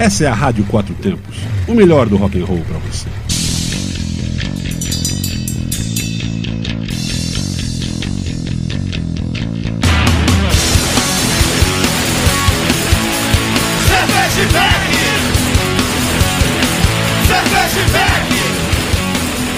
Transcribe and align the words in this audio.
Essa 0.00 0.24
é 0.24 0.28
a 0.28 0.32
Rádio 0.32 0.64
Quatro 0.64 0.94
Tempos, 0.94 1.36
o 1.68 1.74
melhor 1.74 2.08
do 2.08 2.16
rock 2.16 2.40
and 2.40 2.46
roll 2.46 2.62
para 2.66 2.78
você. 2.78 3.06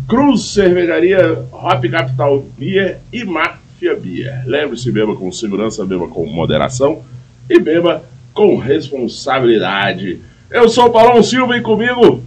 Cruz 0.07 0.53
Cervejaria, 0.53 1.43
Hop 1.51 1.83
Capital 1.91 2.45
Beer 2.59 2.99
e 3.11 3.25
Máfia 3.25 3.97
Beer. 3.97 4.43
Lembre-se, 4.45 4.93
beba 4.93 5.17
com 5.17 5.33
segurança, 5.33 5.83
beba 5.87 6.07
com 6.09 6.27
moderação 6.27 7.01
e 7.49 7.59
beba 7.59 8.03
com 8.35 8.59
responsabilidade. 8.59 10.21
Eu 10.51 10.69
sou 10.69 10.89
o 10.89 10.91
Paulão 10.91 11.23
Silva 11.23 11.57
e 11.57 11.63
comigo 11.63 12.23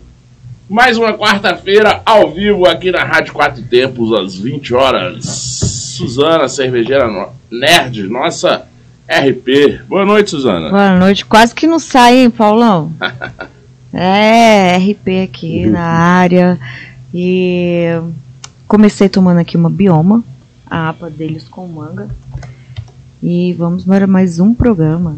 mais 0.67 0.97
uma 0.97 1.13
quarta-feira 1.13 2.02
ao 2.03 2.31
vivo 2.31 2.65
aqui 2.65 2.89
na 2.89 3.03
Rádio 3.03 3.33
Quatro 3.33 3.61
Tempos, 3.61 4.11
às 4.11 4.35
20 4.35 4.73
horas. 4.73 5.23
Suzana, 5.23 6.49
cervejeira 6.49 7.08
nerd, 7.52 8.08
nossa 8.08 8.65
RP. 9.08 9.83
Boa 9.88 10.05
noite, 10.05 10.31
Suzana. 10.31 10.69
Boa 10.69 11.00
noite. 11.00 11.25
Quase 11.25 11.55
que 11.55 11.66
não 11.66 11.80
sai, 11.80 12.17
hein, 12.17 12.30
Paulão? 12.30 12.91
é, 13.94 14.77
RP 14.77 15.23
aqui 15.23 15.66
na 15.66 15.81
área. 15.81 16.59
E 17.14 17.86
comecei 18.67 19.08
tomando 19.08 19.39
aqui 19.39 19.55
uma 19.55 19.69
bioma, 19.69 20.23
a 20.69 20.89
APA 20.89 21.09
deles 21.09 21.47
com 21.47 21.66
manga. 21.67 22.09
E 23.23 23.53
vamos 23.53 23.86
para 23.86 24.05
mais 24.05 24.39
um 24.39 24.53
programa. 24.53 25.17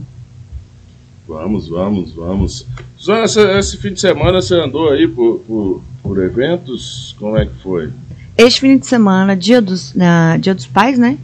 Vamos, 1.28 1.68
vamos, 1.68 2.14
vamos. 2.14 2.68
Suzana, 2.96 3.26
esse, 3.26 3.42
esse, 3.58 3.78
fim 3.78 3.94
de 3.94 4.02
semana 4.02 4.42
você 4.42 4.54
andou 4.56 4.92
aí 4.92 5.08
por, 5.08 5.40
por, 5.40 5.82
por, 6.04 6.24
eventos? 6.24 7.16
Como 7.20 7.36
é 7.38 7.46
que 7.46 7.56
foi? 7.62 7.92
Este 8.38 8.62
fim 8.62 8.78
de 8.78 8.86
semana, 8.86 9.36
dia 9.36 9.62
dos, 9.62 9.92
uh, 9.94 10.38
dia 10.40 10.54
dos 10.54 10.68
pais, 10.68 10.98
né? 10.98 11.18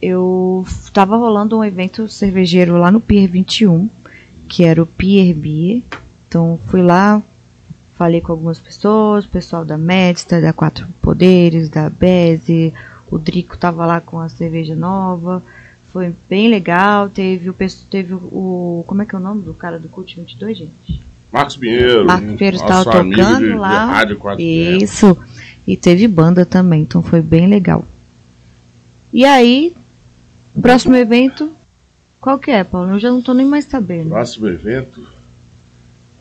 Eu 0.00 0.64
estava 0.68 1.16
rolando 1.16 1.58
um 1.58 1.64
evento 1.64 2.08
cervejeiro 2.08 2.76
lá 2.76 2.90
no 2.90 3.00
Pier 3.00 3.28
21, 3.28 3.88
que 4.48 4.64
era 4.64 4.82
o 4.82 4.86
Pier 4.86 5.34
Beer. 5.34 5.82
Então 6.28 6.58
fui 6.66 6.82
lá, 6.82 7.22
falei 7.94 8.20
com 8.20 8.32
algumas 8.32 8.58
pessoas, 8.58 9.24
o 9.24 9.28
pessoal 9.28 9.64
da 9.64 9.78
Medsta, 9.78 10.40
da 10.40 10.52
Quatro 10.52 10.86
Poderes, 11.00 11.68
da 11.68 11.88
Beze, 11.88 12.74
o 13.10 13.18
Drico 13.18 13.56
tava 13.56 13.86
lá 13.86 14.00
com 14.00 14.20
a 14.20 14.28
cerveja 14.28 14.74
nova. 14.74 15.42
Foi 15.92 16.12
bem 16.28 16.48
legal. 16.48 17.08
Teve 17.08 17.48
o 17.48 17.54
teve 17.90 18.14
o 18.14 18.84
como 18.86 19.02
é 19.02 19.06
que 19.06 19.14
é 19.14 19.18
o 19.18 19.22
nome 19.22 19.42
do 19.42 19.54
cara 19.54 19.78
do 19.78 19.88
Cult 19.88 20.14
22, 20.14 20.58
gente? 20.58 21.00
Marcos 21.32 21.56
Pinheiro. 21.56 22.04
Marcos 22.04 22.34
Pinheiro 22.34 22.56
estava 22.56 22.84
tocando 22.84 23.38
de, 23.38 23.54
lá. 23.54 24.04
De 24.04 24.42
Isso. 24.82 25.16
E 25.66 25.76
teve 25.76 26.06
banda 26.06 26.44
também, 26.46 26.82
então 26.82 27.02
foi 27.02 27.20
bem 27.20 27.48
legal. 27.48 27.84
E 29.12 29.24
aí, 29.24 29.74
próximo 30.60 30.96
evento, 30.96 31.52
qual 32.20 32.38
que 32.38 32.50
é, 32.50 32.64
Paulo? 32.64 32.92
Eu 32.92 32.98
já 32.98 33.10
não 33.10 33.22
tô 33.22 33.32
nem 33.34 33.46
mais 33.46 33.64
sabendo. 33.64 34.10
Próximo 34.10 34.48
evento? 34.48 35.06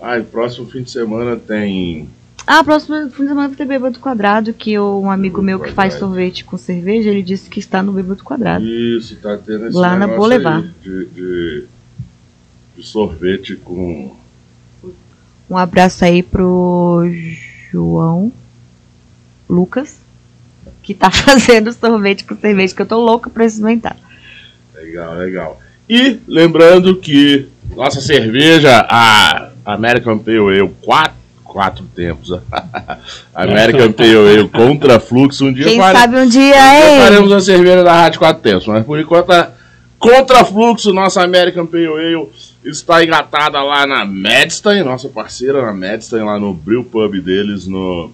Ah, 0.01 0.22
próximo 0.22 0.68
fim 0.68 0.84
de 0.84 0.91
semana 0.91 1.35
tem 1.35 2.09
ah, 2.47 2.63
próximo 2.63 3.09
fim 3.09 3.23
de 3.23 3.29
semana 3.29 3.47
vai 3.47 3.57
ter 3.57 3.66
Bêbado 3.66 4.00
Quadrado, 4.00 4.53
que 4.53 4.78
um 4.78 5.09
amigo 5.09 5.41
meu 5.41 5.59
que 5.59 5.72
faz 5.72 5.96
sorvete 5.96 6.46
com 6.46 6.57
cerveja, 6.57 7.09
ele 7.09 7.23
disse 7.23 7.50
que 7.50 7.59
está 7.59 7.81
no 7.81 7.91
Bêbado 7.91 8.23
Quadrado. 8.23 8.63
Isso, 8.63 9.16
tá 9.16 9.35
tendo 9.35 9.68
esse 9.68 9.75
Lá 9.75 9.97
na 9.97 10.06
Boulevard. 10.06 10.72
De, 10.79 11.06
de, 11.07 11.63
de, 12.78 12.84
sorvete 12.84 13.56
com... 13.56 14.16
Um 15.50 15.57
abraço 15.57 16.06
aí 16.06 16.22
pro 16.22 17.03
João 17.72 18.31
Lucas, 19.50 19.97
que 20.84 20.94
tá 20.94 21.09
fazendo 21.09 21.73
sorvete 21.73 22.25
com 22.25 22.38
cerveja, 22.38 22.75
que 22.75 22.81
eu 22.84 22.85
tô 22.85 23.03
louca 23.03 23.28
pra 23.28 23.46
experimentar. 23.46 23.97
Legal, 24.85 25.16
legal. 25.16 25.62
E 25.90 26.19
lembrando 26.28 26.96
que 26.96 27.47
nossa 27.75 28.00
cerveja, 28.01 28.85
a 28.90 29.50
American 29.66 30.19
Pale 30.19 30.38
Ale 30.38 30.69
4, 30.81 31.13
quatro 31.44 31.85
tempos. 31.96 32.29
American 33.34 33.91
Pale 33.91 34.16
Ale 34.16 34.47
contra 34.47 35.00
Fluxo. 35.00 35.46
Um 35.46 35.53
dia 35.53 35.66
Quem 35.66 35.79
fare... 35.79 35.97
sabe 35.97 36.18
um 36.18 36.28
dia, 36.28 36.56
hein? 36.56 37.01
faremos 37.01 37.31
a 37.31 37.40
cerveja 37.40 37.84
da 37.84 37.94
Rádio 37.94 38.19
Quatro 38.19 38.44
Tempos, 38.44 38.68
mas 38.68 38.85
por 38.85 39.00
enquanto 39.00 39.31
a 39.31 39.51
contra 39.97 40.46
Fluxo, 40.46 40.94
nossa 40.94 41.23
American 41.23 41.66
Pale 41.66 41.88
Ale 41.88 42.29
está 42.63 43.03
engatada 43.03 43.62
lá 43.62 43.88
na 43.88 44.06
Medstein, 44.06 44.84
nossa 44.84 45.09
parceira 45.09 45.62
na 45.62 45.73
Medstein, 45.73 46.23
lá 46.23 46.40
no 46.40 46.53
Brew 46.53 46.84
Pub 46.84 47.19
deles, 47.22 47.66
no, 47.67 48.12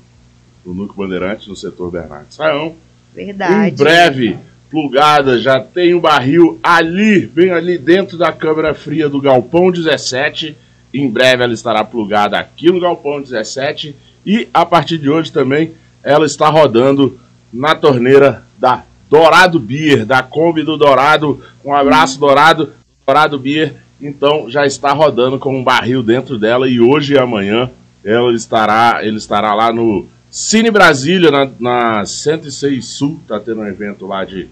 no 0.65 0.73
Núcleo 0.73 1.07
Bandeirantes, 1.07 1.47
no 1.47 1.55
setor 1.55 1.91
Bernardo 1.91 2.27
Saião. 2.29 2.75
Verdade. 3.13 3.73
Em 3.73 3.75
breve, 3.75 4.37
plugada, 4.71 5.39
já 5.39 5.59
tem 5.59 5.93
o 5.93 5.99
barril 5.99 6.57
ali, 6.63 7.27
bem 7.27 7.51
ali 7.51 7.77
dentro 7.77 8.17
da 8.17 8.31
câmara 8.31 8.73
fria 8.73 9.09
do 9.09 9.21
Galpão 9.21 9.69
17 9.69 10.55
em 10.93 11.09
breve 11.09 11.43
ela 11.43 11.53
estará 11.53 11.83
plugada 11.83 12.37
aqui 12.37 12.69
no 12.71 12.79
Galpão 12.79 13.21
17 13.21 13.95
e 14.25 14.47
a 14.53 14.65
partir 14.65 14.97
de 14.97 15.09
hoje 15.09 15.31
também 15.31 15.73
ela 16.03 16.25
está 16.25 16.49
rodando 16.49 17.19
na 17.51 17.75
torneira 17.75 18.43
da 18.57 18.83
Dourado 19.09 19.59
Beer, 19.59 20.05
da 20.05 20.23
Kombi 20.23 20.63
do 20.63 20.77
Dourado. 20.77 21.41
Um 21.65 21.73
abraço, 21.73 22.19
Dourado, 22.19 22.71
Dourado 23.05 23.37
Beer. 23.37 23.75
Então 23.99 24.49
já 24.49 24.65
está 24.65 24.93
rodando 24.93 25.37
com 25.37 25.57
um 25.57 25.63
barril 25.63 26.01
dentro 26.01 26.37
dela 26.37 26.67
e 26.67 26.79
hoje 26.79 27.13
e 27.13 27.19
amanhã 27.19 27.69
ela 28.03 28.33
estará, 28.33 28.99
ele 29.03 29.17
estará 29.17 29.53
lá 29.53 29.71
no 29.71 30.07
Cine 30.29 30.71
Brasília, 30.71 31.29
na, 31.29 31.49
na 31.59 32.05
106 32.05 32.85
Sul. 32.85 33.19
Tá 33.27 33.39
tendo 33.39 33.61
um 33.61 33.67
evento 33.67 34.07
lá 34.07 34.23
de, 34.23 34.47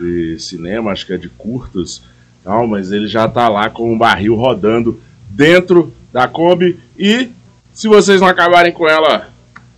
de 0.00 0.38
cinema, 0.38 0.90
acho 0.90 1.06
que 1.06 1.12
é 1.12 1.18
de 1.18 1.28
curtas. 1.28 2.02
Não, 2.44 2.66
mas 2.66 2.90
ele 2.90 3.06
já 3.06 3.26
está 3.26 3.48
lá 3.48 3.68
com 3.68 3.92
um 3.92 3.98
barril 3.98 4.34
rodando 4.34 5.00
dentro 5.28 5.92
da 6.12 6.26
Kombi. 6.26 6.80
E 6.98 7.30
se 7.72 7.86
vocês 7.86 8.20
não 8.20 8.28
acabarem 8.28 8.72
com 8.72 8.88
ela 8.88 9.28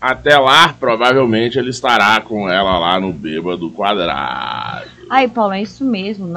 até 0.01 0.39
lá, 0.39 0.73
provavelmente 0.73 1.59
ele 1.59 1.71
estará 1.71 2.21
com 2.21 2.49
ela 2.49 2.79
lá 2.79 3.01
no 3.01 3.13
Bêbado 3.13 3.71
Quadrado. 3.71 4.91
Aí, 5.11 5.29
Paulo, 5.29 5.53
é 5.53 5.63
isso 5.63 5.85
mesmo. 5.85 6.29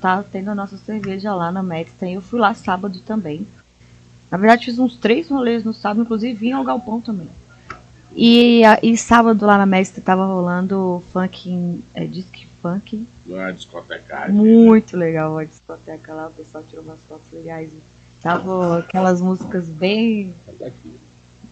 Tá 0.00 0.22
tendo 0.30 0.50
a 0.50 0.54
nossa 0.54 0.76
cerveja 0.76 1.34
lá 1.34 1.50
na 1.50 1.62
Medstein. 1.62 2.14
Eu 2.14 2.22
fui 2.22 2.38
lá 2.38 2.54
sábado 2.54 3.00
também. 3.00 3.46
Na 4.30 4.38
verdade, 4.38 4.66
fiz 4.66 4.78
uns 4.78 4.96
três 4.96 5.28
rolês 5.28 5.64
no 5.64 5.72
sábado, 5.72 6.02
inclusive 6.02 6.34
vim 6.34 6.52
ao 6.52 6.64
Galpão 6.64 7.00
também. 7.00 7.28
E, 8.14 8.62
e 8.82 8.96
sábado 8.96 9.44
lá 9.44 9.58
na 9.58 9.66
Medstein 9.66 10.02
tava 10.02 10.24
rolando 10.24 11.02
funk, 11.12 11.82
é, 11.94 12.04
disque 12.06 12.46
funk. 12.66 13.06
Uma 13.26 13.52
discoteca. 13.52 14.28
Muito 14.28 14.96
né? 14.96 15.06
legal 15.06 15.38
a 15.38 15.44
discoteca 15.44 16.12
lá, 16.12 16.26
o 16.26 16.32
pessoal 16.32 16.64
tirou 16.68 16.84
umas 16.84 16.98
fotos 17.08 17.30
legais. 17.32 17.70
Tava 18.20 18.78
aquelas 18.78 19.20
músicas 19.20 19.66
bem 19.66 20.34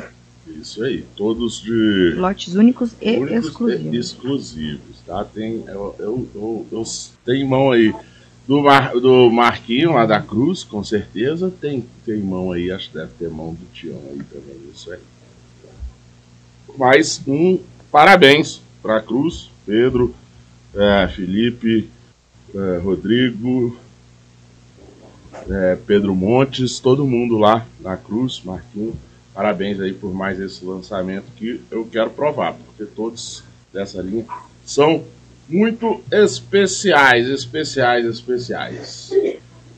Isso 0.48 0.84
aí, 0.84 1.04
todos 1.16 1.62
de 1.62 2.14
Lotes 2.18 2.56
únicos 2.56 2.92
e 3.02 3.18
únicos 3.18 3.46
exclusivos. 3.48 3.94
e 3.94 3.98
exclusivos, 3.98 4.98
tá? 5.06 5.24
Tem, 5.26 5.64
eu, 5.68 5.96
eu, 6.00 6.28
eu, 6.34 6.66
eu- 6.72 6.84
tem 7.26 7.46
mão 7.48 7.72
aí 7.72 7.94
do, 8.48 8.62
Mar, 8.62 8.94
do 8.94 9.30
Marquinho 9.32 9.94
lá 9.94 10.06
da 10.06 10.22
Cruz, 10.22 10.64
com 10.64 10.84
certeza. 10.84 11.52
Tem, 11.62 11.86
tem 12.06 12.20
mão 12.20 12.52
aí, 12.52 12.72
acho 12.72 12.90
que 12.90 12.98
deve 12.98 13.12
ter 13.18 13.30
mão 13.30 13.54
do 13.54 13.66
Tião 13.74 14.00
aí 14.10 14.22
também, 14.24 14.58
isso 14.74 14.92
aí. 14.92 15.00
Mais 16.78 17.22
um 17.28 17.60
parabéns 17.92 18.62
para 18.82 19.02
Cruz, 19.02 19.50
Pedro, 19.66 20.14
é, 20.74 21.08
Felipe, 21.08 21.90
é, 22.54 22.78
Rodrigo, 22.78 23.78
é, 25.50 25.78
Pedro 25.88 26.14
Montes, 26.14 26.80
todo 26.80 27.08
mundo 27.08 27.38
lá 27.38 27.66
na 27.80 27.98
Cruz, 27.98 28.42
Marquinho. 28.44 28.96
Parabéns 29.34 29.80
aí 29.80 29.94
por 29.94 30.14
mais 30.14 30.40
esse 30.40 30.64
lançamento 30.64 31.26
que 31.36 31.62
eu 31.72 31.86
quero 31.86 32.10
provar, 32.10 32.54
porque 32.54 32.86
todos 32.86 33.44
dessa 33.74 34.02
linha 34.02 34.26
são 34.66 35.04
muito 35.48 36.02
especiais, 36.12 37.28
especiais, 37.28 38.06
especiais. 38.06 39.12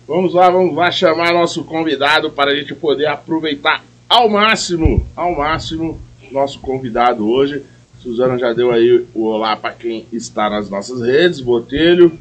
Vamos 0.08 0.34
lá, 0.34 0.50
vamos 0.50 0.76
lá 0.76 0.90
chamar 0.92 1.34
nosso 1.34 1.64
convidado 1.64 2.32
para 2.32 2.52
a 2.52 2.56
gente 2.56 2.74
poder 2.74 3.08
aproveitar 3.08 3.84
ao 4.08 4.30
máximo, 4.30 5.06
ao 5.16 5.36
máximo, 5.36 6.00
nosso 6.32 6.60
convidado 6.60 7.28
hoje. 7.28 7.64
Suzana 8.00 8.38
já 8.38 8.54
deu 8.54 8.72
aí 8.72 9.06
o 9.14 9.24
olá 9.24 9.58
para 9.58 9.74
quem 9.74 10.06
está 10.12 10.50
nas 10.50 10.70
nossas 10.70 11.02
redes, 11.02 11.42
Botelho, 11.42 12.18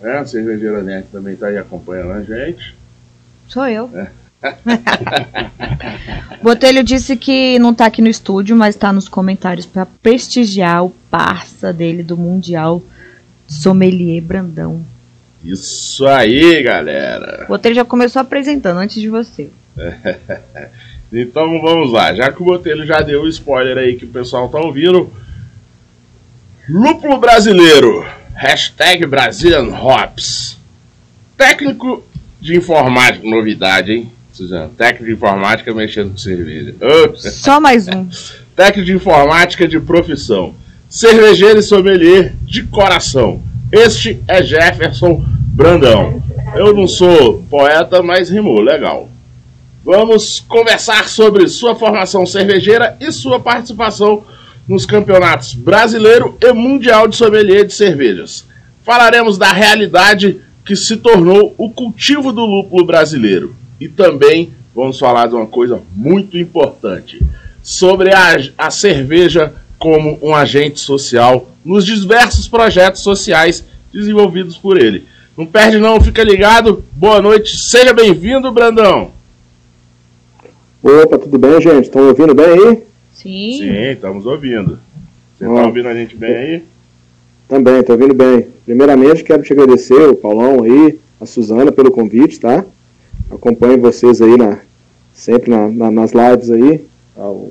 né? 0.00 0.18
A 0.18 0.24
Cervejeira 0.24 0.82
Nerd 0.82 1.06
também 1.12 1.34
está 1.34 1.48
aí 1.48 1.56
acompanhando 1.56 2.12
a 2.12 2.22
gente. 2.22 2.74
Sou 3.46 3.66
eu. 3.68 3.90
É. 3.94 4.10
Botelho 6.42 6.84
disse 6.84 7.16
que 7.16 7.58
não 7.58 7.74
tá 7.74 7.86
aqui 7.86 8.00
no 8.00 8.08
estúdio, 8.08 8.56
mas 8.56 8.76
tá 8.76 8.92
nos 8.92 9.08
comentários 9.08 9.66
pra 9.66 9.86
prestigiar 9.86 10.84
o 10.84 10.90
parça 11.10 11.72
dele 11.72 12.02
do 12.02 12.16
Mundial 12.16 12.82
Sommelier 13.46 14.22
Brandão. 14.22 14.84
Isso 15.44 16.06
aí, 16.06 16.62
galera. 16.62 17.46
Botelho 17.48 17.74
já 17.74 17.84
começou 17.84 18.20
apresentando 18.20 18.78
antes 18.78 19.00
de 19.00 19.08
você. 19.08 19.50
Então 21.10 21.58
vamos 21.62 21.90
lá, 21.90 22.14
já 22.14 22.30
que 22.30 22.42
o 22.42 22.44
Botelho 22.44 22.84
já 22.84 23.00
deu 23.00 23.22
o 23.22 23.28
spoiler 23.28 23.78
aí 23.78 23.96
que 23.96 24.04
o 24.04 24.08
pessoal 24.08 24.46
tá 24.50 24.60
ouvindo. 24.60 25.10
Lúpulo 26.68 27.16
brasileiro, 27.16 28.06
hashtag 28.34 29.06
Brazilian 29.06 29.74
Hops. 29.74 30.58
Técnico 31.34 32.04
de 32.38 32.56
informática, 32.56 33.26
novidade, 33.26 33.92
hein, 33.92 34.12
Suzana? 34.38 34.70
Técnico 34.76 35.06
de 35.06 35.12
informática 35.12 35.74
mexendo 35.74 36.10
com 36.12 36.16
cerveja. 36.16 36.74
Só 37.16 37.60
mais 37.60 37.88
um. 37.88 38.06
técnico 38.54 38.86
de 38.86 38.92
informática 38.92 39.66
de 39.66 39.80
profissão. 39.80 40.54
Cervejeiro 40.88 41.58
e 41.58 41.62
sommelier 41.62 42.34
de 42.42 42.62
coração. 42.62 43.42
Este 43.72 44.20
é 44.28 44.42
Jefferson 44.42 45.24
Brandão. 45.52 46.22
Eu 46.54 46.72
não 46.72 46.86
sou 46.86 47.42
poeta, 47.50 48.00
mas 48.00 48.30
rimou, 48.30 48.60
legal. 48.60 49.08
Vamos 49.84 50.40
conversar 50.40 51.08
sobre 51.08 51.48
sua 51.48 51.74
formação 51.74 52.24
cervejeira 52.24 52.96
e 53.00 53.10
sua 53.10 53.40
participação 53.40 54.24
nos 54.68 54.86
campeonatos 54.86 55.54
brasileiro 55.54 56.36
e 56.40 56.52
mundial 56.52 57.08
de 57.08 57.16
sommelier 57.16 57.66
de 57.66 57.74
cervejas. 57.74 58.46
Falaremos 58.84 59.36
da 59.36 59.52
realidade 59.52 60.40
que 60.64 60.76
se 60.76 60.96
tornou 60.96 61.54
o 61.58 61.70
cultivo 61.70 62.32
do 62.32 62.44
lúpulo 62.44 62.84
brasileiro. 62.86 63.54
E 63.80 63.88
também 63.88 64.50
vamos 64.74 64.98
falar 64.98 65.26
de 65.26 65.34
uma 65.34 65.46
coisa 65.46 65.80
muito 65.94 66.36
importante: 66.36 67.20
sobre 67.62 68.12
a, 68.12 68.36
a 68.56 68.70
cerveja 68.70 69.52
como 69.78 70.18
um 70.22 70.34
agente 70.34 70.80
social 70.80 71.50
nos 71.64 71.84
diversos 71.84 72.48
projetos 72.48 73.02
sociais 73.02 73.64
desenvolvidos 73.92 74.56
por 74.56 74.80
ele. 74.80 75.04
Não 75.36 75.46
perde 75.46 75.78
não, 75.78 76.00
fica 76.00 76.22
ligado. 76.24 76.84
Boa 76.92 77.22
noite, 77.22 77.56
seja 77.56 77.92
bem-vindo, 77.92 78.50
Brandão. 78.50 79.12
Opa, 80.82 81.18
tudo 81.18 81.38
bem, 81.38 81.60
gente? 81.60 81.84
Estão 81.84 82.08
ouvindo 82.08 82.34
bem 82.34 82.46
aí? 82.46 82.82
Sim. 83.12 83.58
Sim, 83.58 83.90
estamos 83.90 84.26
ouvindo. 84.26 84.78
Você 85.36 85.44
está 85.44 85.66
ouvindo 85.66 85.88
a 85.88 85.94
gente 85.94 86.16
bem 86.16 86.34
aí? 86.34 86.62
Também, 87.48 87.82
tô 87.82 87.92
ouvindo 87.92 88.14
bem. 88.14 88.48
Primeiramente, 88.64 89.22
quero 89.22 89.42
te 89.42 89.52
agradecer, 89.52 90.08
o 90.08 90.16
Paulão 90.16 90.64
aí, 90.64 90.98
a 91.20 91.26
Suzana, 91.26 91.70
pelo 91.70 91.90
convite, 91.90 92.38
tá? 92.40 92.64
Acompanho 93.30 93.80
vocês 93.80 94.20
aí 94.22 94.36
na, 94.36 94.58
sempre 95.12 95.50
na- 95.50 95.68
na- 95.68 95.90
nas 95.90 96.12
lives 96.12 96.50
aí. 96.50 96.84
Ao, 97.16 97.50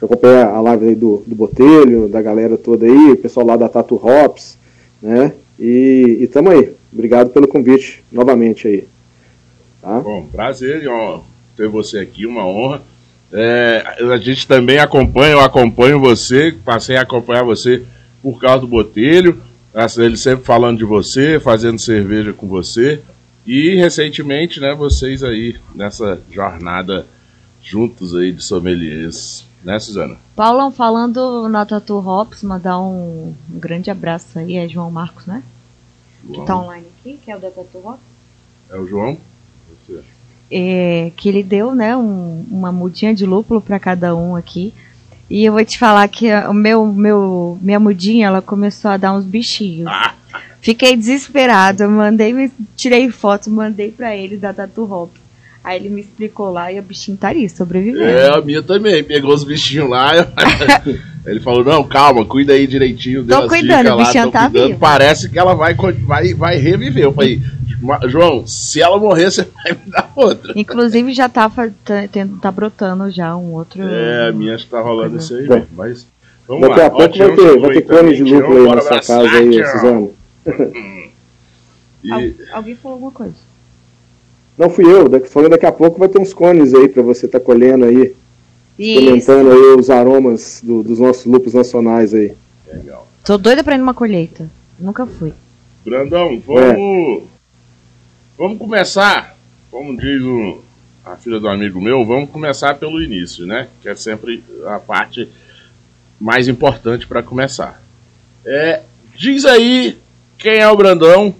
eu 0.00 0.06
acompanho 0.06 0.48
a 0.48 0.60
live 0.60 0.88
aí 0.88 0.94
do, 0.94 1.22
do 1.26 1.34
Botelho, 1.34 2.08
da 2.08 2.22
galera 2.22 2.56
toda 2.56 2.86
aí, 2.86 3.12
o 3.12 3.16
pessoal 3.16 3.46
lá 3.46 3.56
da 3.56 3.68
Tatu 3.68 3.94
Hops, 3.96 4.56
né? 5.02 5.32
E, 5.58 6.18
e 6.20 6.26
tamo 6.26 6.50
aí. 6.50 6.72
Obrigado 6.92 7.30
pelo 7.30 7.46
convite 7.46 8.02
novamente 8.10 8.66
aí. 8.66 8.88
Tá? 9.82 10.00
Bom, 10.00 10.26
prazer 10.32 10.88
ó, 10.88 11.20
ter 11.56 11.68
você 11.68 11.98
aqui, 11.98 12.24
uma 12.26 12.46
honra. 12.46 12.82
É, 13.32 13.84
a 14.12 14.16
gente 14.16 14.46
também 14.46 14.78
acompanha, 14.78 15.32
eu 15.34 15.40
acompanho 15.40 16.00
você, 16.00 16.54
passei 16.64 16.96
a 16.96 17.02
acompanhar 17.02 17.44
você 17.44 17.82
por 18.22 18.40
causa 18.40 18.60
do 18.60 18.66
Botelho, 18.66 19.38
ele 19.98 20.16
sempre 20.16 20.44
falando 20.44 20.78
de 20.78 20.84
você, 20.84 21.38
fazendo 21.38 21.80
cerveja 21.80 22.32
com 22.32 22.48
você. 22.48 23.00
E 23.52 23.74
recentemente, 23.74 24.60
né, 24.60 24.72
vocês 24.74 25.24
aí 25.24 25.56
nessa 25.74 26.20
jornada 26.30 27.04
juntos 27.60 28.14
aí 28.14 28.30
de 28.30 28.44
sommeliers, 28.44 29.44
né, 29.64 29.76
Suzana? 29.80 30.16
Paulão, 30.36 30.70
falando 30.70 31.48
na 31.48 31.66
Tatu 31.66 31.94
Hops, 31.98 32.44
mandar 32.44 32.78
um, 32.80 33.34
grande 33.48 33.90
abraço 33.90 34.38
aí, 34.38 34.56
é 34.56 34.68
João 34.68 34.88
Marcos, 34.90 35.26
né? 35.26 35.42
Que 36.24 36.34
João. 36.34 36.44
tá 36.46 36.56
online 36.56 36.86
aqui, 37.00 37.18
que 37.24 37.28
é 37.30 37.36
o 37.36 37.40
da 37.40 37.50
Tatu 37.50 37.78
Hops. 37.78 38.00
É 38.70 38.76
o 38.78 38.86
João? 38.86 39.18
Você. 39.86 40.00
é, 40.52 41.10
que 41.16 41.28
ele 41.28 41.42
deu, 41.42 41.74
né, 41.74 41.96
um- 41.96 42.44
uma 42.50 42.70
mudinha 42.70 43.12
de 43.14 43.26
lúpulo 43.26 43.60
para 43.60 43.78
cada 43.80 44.14
um 44.14 44.36
aqui. 44.36 44.72
E 45.28 45.44
eu 45.44 45.52
vou 45.52 45.64
te 45.64 45.76
falar 45.78 46.06
que 46.08 46.32
o 46.32 46.52
meu, 46.54 46.86
meu, 46.86 47.58
minha 47.60 47.78
mudinha, 47.80 48.26
ela 48.28 48.40
começou 48.42 48.90
a 48.92 48.96
dar 48.96 49.12
uns 49.12 49.24
bichinhos. 49.24 49.86
Ah, 49.88 50.14
Fiquei 50.60 50.96
desesperada, 50.96 51.88
mandei, 51.88 52.50
tirei 52.76 53.08
foto, 53.10 53.50
mandei 53.50 53.90
pra 53.90 54.14
ele 54.14 54.36
da 54.36 54.52
Tatu 54.52 54.82
Hop. 54.92 55.10
Aí 55.62 55.76
ele 55.78 55.90
me 55.90 56.00
explicou 56.00 56.50
lá 56.50 56.72
e 56.72 56.78
o 56.78 56.82
bichinho 56.82 57.16
tá 57.18 57.28
ali, 57.28 57.46
sobrevivendo. 57.48 58.02
É, 58.04 58.34
a 58.34 58.40
minha 58.40 58.62
também. 58.62 59.04
Pegou 59.04 59.34
os 59.34 59.44
bichinhos 59.44 59.90
lá. 59.90 60.12
Ele 61.26 61.38
falou: 61.40 61.62
Não, 61.62 61.84
calma, 61.84 62.24
cuida 62.24 62.54
aí 62.54 62.66
direitinho. 62.66 63.22
deu 63.22 63.42
Tô 63.42 63.48
cuidando, 63.48 63.82
dicas 63.82 63.92
o 63.92 63.96
lá, 63.96 64.04
bichinho 64.04 64.24
tô 64.24 64.30
tá 64.30 64.44
cuidando. 64.50 64.66
vivo. 64.68 64.78
Parece 64.78 65.28
que 65.28 65.38
ela 65.38 65.54
vai, 65.54 65.74
vai, 66.06 66.32
vai 66.32 66.56
reviver. 66.56 67.04
Eu 67.04 67.12
falei: 67.12 67.42
"Ma- 67.78 68.00
João, 68.08 68.46
se 68.46 68.80
ela 68.80 68.98
morrer, 68.98 69.30
você 69.30 69.42
vai 69.62 69.72
me 69.72 69.90
dar 69.92 70.10
outra. 70.16 70.54
Inclusive 70.56 71.12
já 71.12 71.28
tá, 71.28 71.50
tá, 71.84 72.08
tendo- 72.10 72.38
tá 72.38 72.50
brotando 72.50 73.10
já 73.10 73.36
um 73.36 73.52
outro. 73.52 73.82
É, 73.82 74.28
a 74.28 74.32
minha 74.32 74.54
acho 74.54 74.64
que 74.64 74.70
tá 74.70 74.80
rolando 74.80 75.18
isso 75.18 75.34
aí, 75.34 75.46
É. 75.46 75.62
Mas 75.76 76.06
Vamos 76.48 76.68
Daqui 76.68 76.80
lá. 76.80 76.86
a 76.86 76.90
pouco 76.90 77.18
vai 77.18 77.36
ter, 77.36 77.58
vai 77.60 77.70
ter 77.74 77.82
cone 77.82 78.16
de 78.16 78.22
lúpulo 78.24 78.40
Tião, 78.46 78.56
aí 78.56 78.64
bora 78.64 78.74
na 78.76 78.80
sua 78.80 78.90
abraçar, 78.92 79.22
casa 79.24 79.36
aí. 79.36 79.66
Suzano. 79.66 80.12
E- 82.02 82.10
Al- 82.10 82.56
alguém 82.56 82.74
falou 82.76 82.94
alguma 82.94 83.12
coisa? 83.12 83.34
Não 84.56 84.70
fui 84.70 84.84
eu, 84.84 85.08
daqui, 85.08 85.28
falando 85.28 85.50
daqui 85.50 85.66
a 85.66 85.72
pouco 85.72 85.98
vai 85.98 86.08
ter 86.08 86.18
uns 86.18 86.32
cones 86.32 86.72
aí 86.74 86.88
para 86.88 87.02
você 87.02 87.26
estar 87.26 87.40
colhendo 87.40 87.84
aí, 87.84 88.14
Isso. 88.78 88.98
experimentando 88.98 89.50
aí 89.52 89.74
os 89.78 89.90
aromas 89.90 90.60
do- 90.62 90.82
dos 90.82 90.98
nossos 90.98 91.26
lúpulos 91.26 91.52
nacionais 91.54 92.14
aí. 92.14 92.34
Legal. 92.66 93.06
Tô 93.24 93.36
doida 93.36 93.62
pra 93.62 93.74
ir 93.74 93.78
numa 93.78 93.92
colheita. 93.94 94.50
Nunca 94.78 95.06
fui. 95.06 95.32
Brandão, 95.84 96.40
vamos. 96.46 97.24
Vamos 98.38 98.58
começar, 98.58 99.36
como 99.70 99.94
diz 99.96 100.22
o- 100.22 100.58
a 101.04 101.16
filha 101.16 101.38
do 101.38 101.48
amigo 101.48 101.80
meu, 101.80 102.04
vamos 102.04 102.30
começar 102.30 102.74
pelo 102.78 103.02
início, 103.02 103.44
né? 103.46 103.68
Que 103.82 103.88
é 103.90 103.94
sempre 103.94 104.42
a 104.66 104.78
parte 104.78 105.28
mais 106.18 106.48
importante 106.48 107.06
para 107.06 107.22
começar. 107.22 107.82
É, 108.44 108.82
diz 109.16 109.44
aí 109.44 109.98
quem 110.40 110.56
é 110.58 110.68
o 110.68 110.76
Brandão, 110.76 111.34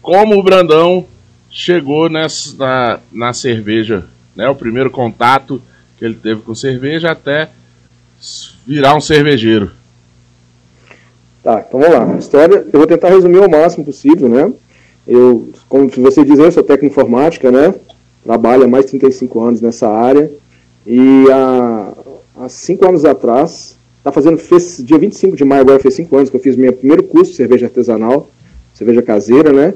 como 0.00 0.38
o 0.38 0.42
Brandão 0.42 1.04
chegou 1.50 2.08
nessa, 2.08 2.56
na, 2.56 3.00
na 3.12 3.32
cerveja, 3.34 4.06
né? 4.34 4.48
O 4.48 4.54
primeiro 4.54 4.90
contato 4.90 5.60
que 5.98 6.04
ele 6.04 6.14
teve 6.14 6.40
com 6.40 6.54
cerveja 6.54 7.10
até 7.10 7.50
virar 8.66 8.96
um 8.96 9.00
cervejeiro. 9.00 9.70
Tá, 11.42 11.64
então 11.66 11.78
vamos 11.78 11.94
lá. 11.94 12.18
História, 12.18 12.66
eu 12.72 12.78
vou 12.78 12.86
tentar 12.86 13.10
resumir 13.10 13.42
ao 13.42 13.50
máximo 13.50 13.84
possível, 13.84 14.28
né? 14.28 14.52
Eu, 15.06 15.52
como 15.68 15.88
você 15.88 16.24
diz, 16.24 16.38
eu 16.38 16.50
sou 16.50 16.62
técnico 16.62 16.92
informática, 16.92 17.50
né? 17.50 17.74
Trabalho 18.24 18.64
há 18.64 18.68
mais 18.68 18.86
de 18.86 18.92
35 18.92 19.40
anos 19.40 19.60
nessa 19.60 19.88
área. 19.88 20.30
E 20.86 21.26
há, 21.30 21.92
há 22.36 22.48
cinco 22.48 22.88
anos 22.88 23.04
atrás, 23.04 23.76
tá 24.02 24.10
fazendo, 24.10 24.38
fez, 24.38 24.82
dia 24.84 24.98
25 24.98 25.36
de 25.36 25.44
maio 25.44 25.62
agora 25.62 25.80
fez 25.80 25.94
cinco 25.94 26.16
anos 26.16 26.30
que 26.30 26.36
eu 26.36 26.40
fiz 26.40 26.56
meu 26.56 26.72
primeiro 26.72 27.02
curso 27.02 27.30
de 27.30 27.36
cerveja 27.36 27.66
artesanal, 27.66 28.28
cerveja 28.78 29.02
caseira, 29.02 29.52
né? 29.52 29.74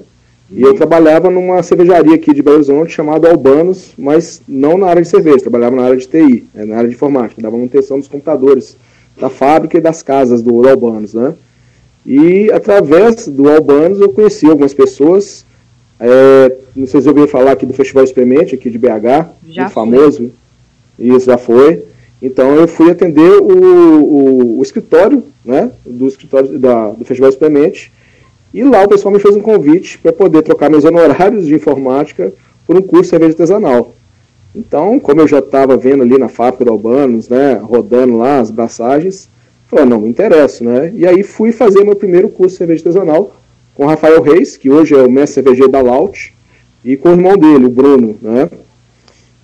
E 0.55 0.63
eu 0.63 0.75
trabalhava 0.75 1.31
numa 1.31 1.63
cervejaria 1.63 2.15
aqui 2.15 2.33
de 2.33 2.43
Belo 2.43 2.57
Horizonte 2.57 2.93
chamada 2.93 3.29
Albanos, 3.29 3.93
mas 3.99 4.41
não 4.47 4.77
na 4.77 4.87
área 4.87 5.03
de 5.03 5.09
cerveja, 5.09 5.41
trabalhava 5.41 5.75
na 5.77 5.85
área 5.85 5.97
de 5.97 6.07
TI, 6.07 6.45
né, 6.55 6.67
na 6.67 6.77
área 6.77 6.89
de 6.89 6.95
informática, 6.95 7.41
dava 7.41 7.57
manutenção 7.57 7.99
dos 7.99 8.07
computadores 8.07 8.77
da 9.19 9.31
fábrica 9.31 9.79
e 9.79 9.81
das 9.81 10.03
casas 10.03 10.43
do, 10.43 10.69
Albanos, 10.69 11.15
né? 11.15 11.35
E 12.05 12.51
através 12.53 13.27
do 13.27 13.49
Albanos 13.49 14.01
eu 14.01 14.11
conheci 14.11 14.47
algumas 14.47 14.75
pessoas. 14.75 15.45
É, 15.99 16.57
não 16.75 16.87
sei 16.87 17.01
se 17.01 17.09
ouviram 17.09 17.29
falar 17.29 17.53
aqui 17.53 17.65
do 17.65 17.73
Festival 17.73 18.05
Experimente, 18.05 18.55
aqui 18.55 18.69
de 18.69 18.79
BH, 18.79 19.31
Já 19.49 19.69
famoso. 19.69 20.31
Isso 20.99 21.27
já 21.27 21.39
foi. 21.39 21.85
Então 22.21 22.55
eu 22.57 22.69
fui 22.69 22.91
atender 22.91 23.41
o, 23.41 23.53
o, 23.53 24.59
o 24.59 24.63
escritório, 24.63 25.23
né? 25.45 25.71
Do 25.85 26.09
escritório 26.09 26.59
da, 26.59 26.91
do 26.91 27.05
Festival 27.05 27.31
Experimente. 27.31 27.93
E 28.53 28.63
lá 28.63 28.83
o 28.83 28.89
pessoal 28.89 29.13
me 29.13 29.21
fez 29.21 29.35
um 29.35 29.41
convite 29.41 29.99
para 29.99 30.13
poder 30.13 30.43
trocar 30.43 30.71
meus 30.71 30.85
honorários 30.85 31.47
de 31.47 31.55
informática 31.55 32.33
por 32.67 32.77
um 32.77 32.83
curso 32.83 33.05
de 33.05 33.09
cerveja 33.09 33.33
artesanal. 33.33 33.95
Então, 34.55 35.01
como 35.01 35.23
eu 35.23 35.29
já 35.29 35.39
estava 35.39 35.77
vendo 35.77 36.03
ali 36.03 36.19
na 36.19 36.29
fábrica 36.29 36.65
do 36.65 36.71
Albanos, 36.71 37.29
né, 37.29 37.55
rodando 37.63 38.19
lá 38.19 38.39
as 38.39 38.51
braçagens, 38.51 39.29
falei, 39.67 39.87
não, 39.87 40.03
me 40.03 40.11
interessa, 40.11 40.63
né? 40.63 40.93
E 40.95 41.07
aí 41.07 41.23
fui 41.23 41.53
fazer 41.53 41.83
meu 41.83 41.97
primeiro 41.97 42.29
curso 42.29 42.55
de 42.55 42.59
cerveja 42.59 42.81
artesanal 42.81 43.35
com 43.75 43.85
o 43.85 43.89
Rafael 43.89 44.21
Reis, 44.21 44.59
que 44.59 44.69
hoje 44.69 44.95
é 44.95 45.03
o 45.03 45.11
mestre 45.11 45.43
cervejeiro 45.43 45.73
da 45.73 45.81
Laut, 45.81 46.35
e 46.85 46.97
com 46.97 47.09
o 47.09 47.13
irmão 47.13 47.39
dele, 47.39 47.65
o 47.65 47.71
Bruno, 47.71 48.17
né? 48.21 48.51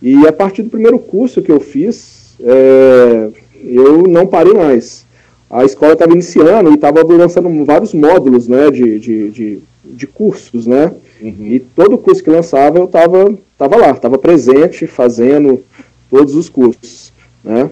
E 0.02 0.26
a 0.26 0.32
partir 0.32 0.62
do 0.62 0.70
primeiro 0.70 0.98
curso 0.98 1.40
que 1.40 1.50
eu 1.50 1.58
fiz, 1.58 2.34
é, 2.40 3.28
eu 3.64 4.02
não 4.02 4.26
parei 4.26 4.52
mais. 4.52 5.06
A 5.50 5.64
escola 5.64 5.94
estava 5.94 6.12
iniciando 6.12 6.70
e 6.70 6.74
estava 6.74 7.02
lançando 7.02 7.64
vários 7.64 7.94
módulos, 7.94 8.46
né, 8.46 8.70
de, 8.70 8.98
de, 8.98 9.30
de, 9.30 9.58
de 9.84 10.06
cursos, 10.06 10.66
né? 10.66 10.92
E 11.20 11.58
todo 11.74 11.98
curso 11.98 12.22
que 12.22 12.30
lançava 12.30 12.78
eu 12.78 12.84
estava 12.84 13.34
tava 13.56 13.76
lá, 13.76 13.90
estava 13.90 14.18
presente, 14.18 14.86
fazendo 14.86 15.62
todos 16.10 16.34
os 16.34 16.48
cursos, 16.48 17.12
né? 17.42 17.70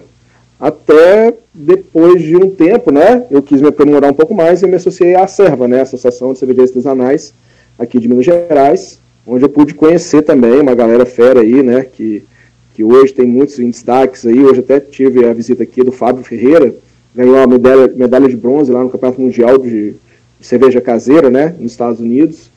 Até 0.59 1.33
depois 1.53 2.21
de 2.21 2.35
um 2.35 2.49
tempo, 2.49 2.91
né, 2.91 3.23
eu 3.29 3.43
quis 3.43 3.61
me 3.61 3.67
aprimorar 3.67 4.11
um 4.11 4.15
pouco 4.15 4.33
mais 4.33 4.63
e 4.63 4.67
me 4.67 4.75
associei 4.75 5.15
à 5.15 5.27
Serva, 5.27 5.67
né, 5.67 5.81
Associação 5.81 6.33
de 6.33 6.39
Cervejeiros 6.39 6.71
Artesanais 6.71 7.31
aqui 7.77 7.99
de 7.99 8.07
Minas 8.07 8.25
Gerais, 8.25 8.99
onde 9.25 9.45
eu 9.45 9.49
pude 9.49 9.75
conhecer 9.75 10.23
também 10.23 10.59
uma 10.59 10.73
galera 10.73 11.05
fera 11.05 11.41
aí, 11.41 11.61
né, 11.61 11.83
que, 11.85 12.23
que 12.73 12.83
hoje 12.83 13.13
tem 13.13 13.27
muitos 13.27 13.57
destaques 13.57 14.25
aí, 14.25 14.43
hoje 14.43 14.61
até 14.61 14.79
tive 14.79 15.25
a 15.25 15.33
visita 15.33 15.61
aqui 15.61 15.83
do 15.83 15.91
Fábio 15.91 16.23
Ferreira, 16.23 16.73
ganhou 17.17 17.35
uma 17.35 17.47
medalha, 17.47 17.91
medalha 17.95 18.29
de 18.29 18.37
bronze 18.37 18.71
lá 18.71 18.83
no 18.83 18.91
Campeonato 18.91 19.19
Mundial 19.19 19.57
de, 19.57 19.95
de 20.39 20.45
Cerveja 20.47 20.79
Caseira, 20.79 21.31
né, 21.31 21.55
nos 21.59 21.71
Estados 21.71 21.99
Unidos, 21.99 22.51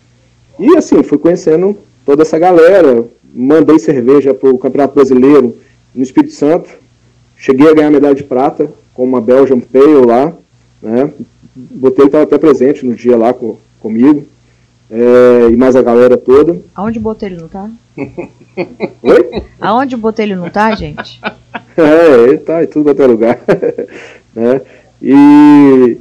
e 0.58 0.76
assim, 0.76 1.02
fui 1.02 1.16
conhecendo 1.16 1.78
toda 2.04 2.20
essa 2.22 2.38
galera, 2.38 3.06
mandei 3.32 3.78
cerveja 3.78 4.34
para 4.34 4.50
o 4.50 4.58
Campeonato 4.58 4.94
Brasileiro 4.94 5.56
no 5.94 6.02
Espírito 6.02 6.34
Santo, 6.34 6.68
cheguei 7.38 7.70
a 7.70 7.74
ganhar 7.74 7.90
medalha 7.90 8.14
de 8.14 8.22
prata 8.22 8.70
com 8.92 9.04
uma 9.04 9.20
Belgian 9.20 9.60
Pale 9.60 10.04
lá, 10.04 10.34
né? 10.82 11.10
Botei 11.56 12.04
estava 12.04 12.24
até 12.24 12.36
presente 12.36 12.84
no 12.84 12.94
dia 12.94 13.16
lá 13.16 13.32
com, 13.32 13.56
comigo, 13.80 14.26
é, 14.90 15.48
e 15.50 15.56
mais 15.56 15.74
a 15.74 15.82
galera 15.82 16.18
toda. 16.18 16.60
Aonde 16.74 16.98
o 16.98 17.02
Botelho 17.02 17.40
não 17.40 17.48
tá? 17.48 17.70
Oi? 17.96 19.42
Aonde 19.58 19.94
o 19.94 19.98
Botelho 19.98 20.36
não 20.36 20.50
tá, 20.50 20.74
gente? 20.74 21.18
É, 21.76 22.24
ele 22.24 22.38
tá 22.38 22.62
em 22.62 22.66
tudo 22.66 22.84
quanto 22.84 23.00
é 23.00 23.06
lugar. 23.06 23.40
né? 24.34 24.60
E, 25.02 25.96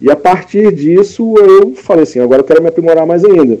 e 0.00 0.10
a 0.10 0.16
partir 0.16 0.72
disso 0.72 1.34
eu 1.38 1.74
falei 1.74 2.04
assim, 2.04 2.20
agora 2.20 2.40
eu 2.40 2.46
quero 2.46 2.62
me 2.62 2.68
aprimorar 2.68 3.06
mais 3.06 3.24
ainda. 3.24 3.58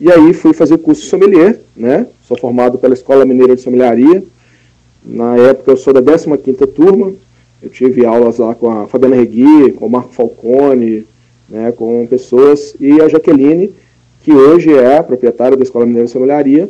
E 0.00 0.10
aí 0.10 0.32
fui 0.32 0.52
fazer 0.52 0.74
o 0.74 0.78
curso 0.78 1.02
de 1.02 1.08
sommelier, 1.08 1.60
né? 1.76 2.06
Sou 2.26 2.36
formado 2.36 2.78
pela 2.78 2.94
Escola 2.94 3.24
Mineira 3.24 3.54
de 3.54 3.62
Sommeliaria. 3.62 4.22
Na 5.04 5.36
época 5.36 5.70
eu 5.70 5.76
sou 5.76 5.92
da 5.92 6.02
15ª 6.02 6.66
turma. 6.66 7.12
Eu 7.62 7.70
tive 7.70 8.04
aulas 8.04 8.38
lá 8.38 8.54
com 8.54 8.70
a 8.70 8.86
Fabiana 8.86 9.16
Regui, 9.16 9.72
com 9.72 9.86
o 9.86 9.90
Marco 9.90 10.12
Falcone, 10.12 11.06
né, 11.48 11.72
com 11.72 12.06
pessoas, 12.06 12.74
e 12.80 13.00
a 13.00 13.08
Jaqueline, 13.08 13.72
que 14.22 14.32
hoje 14.32 14.72
é 14.74 14.98
a 14.98 15.02
proprietária 15.02 15.56
da 15.56 15.62
Escola 15.62 15.86
Mineira 15.86 16.06
de 16.06 16.12
Sommeliaria, 16.12 16.68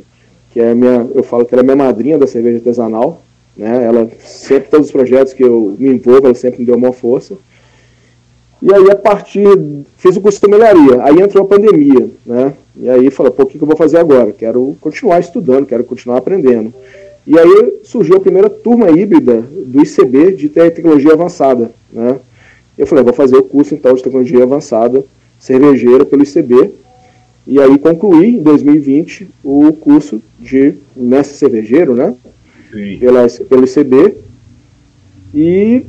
que 0.53 0.61
é 0.61 0.75
minha, 0.75 1.07
eu 1.15 1.23
falo 1.23 1.45
que 1.45 1.55
ela 1.55 1.63
é 1.63 1.65
minha 1.65 1.77
madrinha 1.77 2.19
da 2.19 2.27
cerveja 2.27 2.59
artesanal, 2.59 3.23
né? 3.57 3.85
Ela 3.85 4.09
sempre 4.25 4.71
todos 4.71 4.87
os 4.87 4.93
projetos 4.93 5.33
que 5.33 5.43
eu 5.43 5.77
me 5.79 5.89
envolvo, 5.91 6.27
ela 6.27 6.35
sempre 6.35 6.61
me 6.61 6.67
deu 6.67 6.77
uma 6.77 6.93
força. 6.93 7.35
E 8.63 8.73
aí 8.73 8.91
a 8.91 8.97
partir 8.97 9.47
fiz 9.99 10.17
o 10.17 10.21
curso 10.21 10.39
de 10.39 10.47
sommeliaria, 10.47 11.03
aí 11.03 11.21
entrou 11.21 11.45
a 11.45 11.49
pandemia, 11.49 12.09
né? 12.25 12.55
E 12.77 12.89
aí 12.89 13.11
falei, 13.11 13.31
pô, 13.31 13.43
o 13.43 13.47
que, 13.47 13.59
que 13.59 13.63
eu 13.63 13.69
vou 13.69 13.77
fazer 13.77 13.99
agora? 13.99 14.33
Quero 14.33 14.77
continuar 14.81 15.21
estudando, 15.21 15.67
quero 15.67 15.85
continuar 15.85 16.19
aprendendo. 16.19 16.73
E 17.27 17.39
aí 17.39 17.81
surgiu 17.85 18.17
a 18.17 18.21
primeira 18.21 18.51
turma 18.51 18.91
híbrida 18.91 19.43
do 19.43 19.83
ICB 19.83 20.33
de 20.33 20.49
tecnologia 20.49 21.13
avançada, 21.13 21.71
né? 21.93 22.19
Eu 22.77 22.87
falei, 22.87 23.05
vou 23.05 23.15
fazer 23.15 23.37
o 23.37 23.43
curso 23.43 23.75
então 23.75 23.95
de 23.95 24.03
tecnologia 24.03 24.43
avançada 24.43 25.05
cervejeira 25.39 26.05
pelo 26.05 26.23
ICB. 26.23 26.71
E 27.47 27.61
aí 27.61 27.79
concluí 27.79 28.37
em 28.37 28.43
2020 28.43 29.29
o 29.45 29.73
curso 29.73 30.21
de 30.41 30.75
mestre 30.97 31.37
cervejeiro, 31.37 31.95
né? 31.95 32.15
Pela, 32.99 33.27
pelo 33.49 33.65
ICB 33.65 34.17
e 35.35 35.87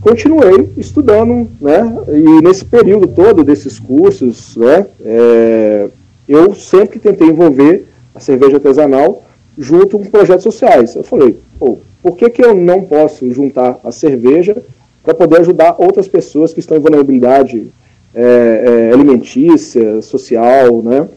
continuei 0.00 0.70
estudando, 0.76 1.48
né? 1.60 1.80
E 2.08 2.42
nesse 2.42 2.64
período 2.64 3.06
todo 3.06 3.42
desses 3.42 3.78
cursos, 3.78 4.56
né? 4.56 4.86
é, 5.04 5.88
eu 6.28 6.54
sempre 6.54 6.98
tentei 6.98 7.28
envolver 7.28 7.86
a 8.14 8.20
cerveja 8.20 8.56
artesanal 8.56 9.24
junto 9.56 9.98
com 9.98 10.04
projetos 10.06 10.42
sociais. 10.42 10.94
Eu 10.94 11.02
falei, 11.02 11.38
pô, 11.58 11.78
por 12.02 12.16
que, 12.16 12.30
que 12.30 12.44
eu 12.44 12.54
não 12.54 12.82
posso 12.82 13.30
juntar 13.32 13.78
a 13.82 13.92
cerveja 13.92 14.56
para 15.02 15.14
poder 15.14 15.40
ajudar 15.40 15.76
outras 15.78 16.08
pessoas 16.08 16.52
que 16.52 16.60
estão 16.60 16.76
em 16.76 16.80
vulnerabilidade 16.80 17.68
é, 18.14 18.88
é, 18.90 18.92
alimentícia, 18.92 20.00
social, 20.02 20.82
né? 20.82 21.08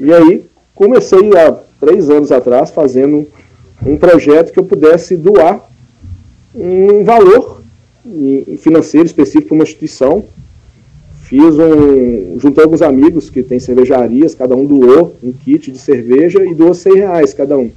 E 0.00 0.12
aí 0.12 0.44
comecei 0.74 1.30
há 1.36 1.56
três 1.80 2.08
anos 2.08 2.32
atrás 2.32 2.70
fazendo 2.70 3.26
um 3.84 3.96
projeto 3.96 4.52
que 4.52 4.58
eu 4.58 4.64
pudesse 4.64 5.16
doar 5.16 5.68
um 6.54 7.04
valor 7.04 7.62
financeiro 8.58 9.06
específico 9.06 9.48
para 9.48 9.54
uma 9.54 9.64
instituição. 9.64 10.24
Fiz 11.22 11.58
um. 11.58 12.38
Juntei 12.38 12.62
alguns 12.62 12.82
amigos 12.82 13.28
que 13.28 13.42
têm 13.42 13.58
cervejarias, 13.58 14.34
cada 14.34 14.54
um 14.54 14.64
doou 14.64 15.16
um 15.22 15.32
kit 15.32 15.70
de 15.72 15.78
cerveja 15.78 16.44
e 16.44 16.54
doou 16.54 16.72
100 16.72 16.94
reais 16.94 17.34
cada 17.34 17.58
um. 17.58 17.70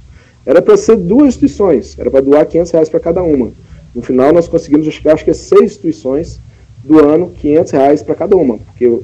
Era 0.46 0.62
para 0.62 0.76
ser 0.76 0.96
duas 0.96 1.28
instituições, 1.28 1.98
era 1.98 2.10
para 2.10 2.20
doar 2.20 2.46
500 2.46 2.72
reais 2.72 2.88
para 2.88 3.00
cada 3.00 3.22
uma. 3.22 3.52
No 3.94 4.02
final, 4.02 4.32
nós 4.32 4.46
conseguimos, 4.46 4.86
acho 4.86 5.24
que, 5.24 5.30
é 5.30 5.34
seis 5.34 5.64
instituições 5.64 6.40
doando 6.84 7.26
500 7.40 7.72
reais 7.72 8.02
para 8.02 8.14
cada 8.14 8.36
uma, 8.36 8.58
porque 8.58 9.00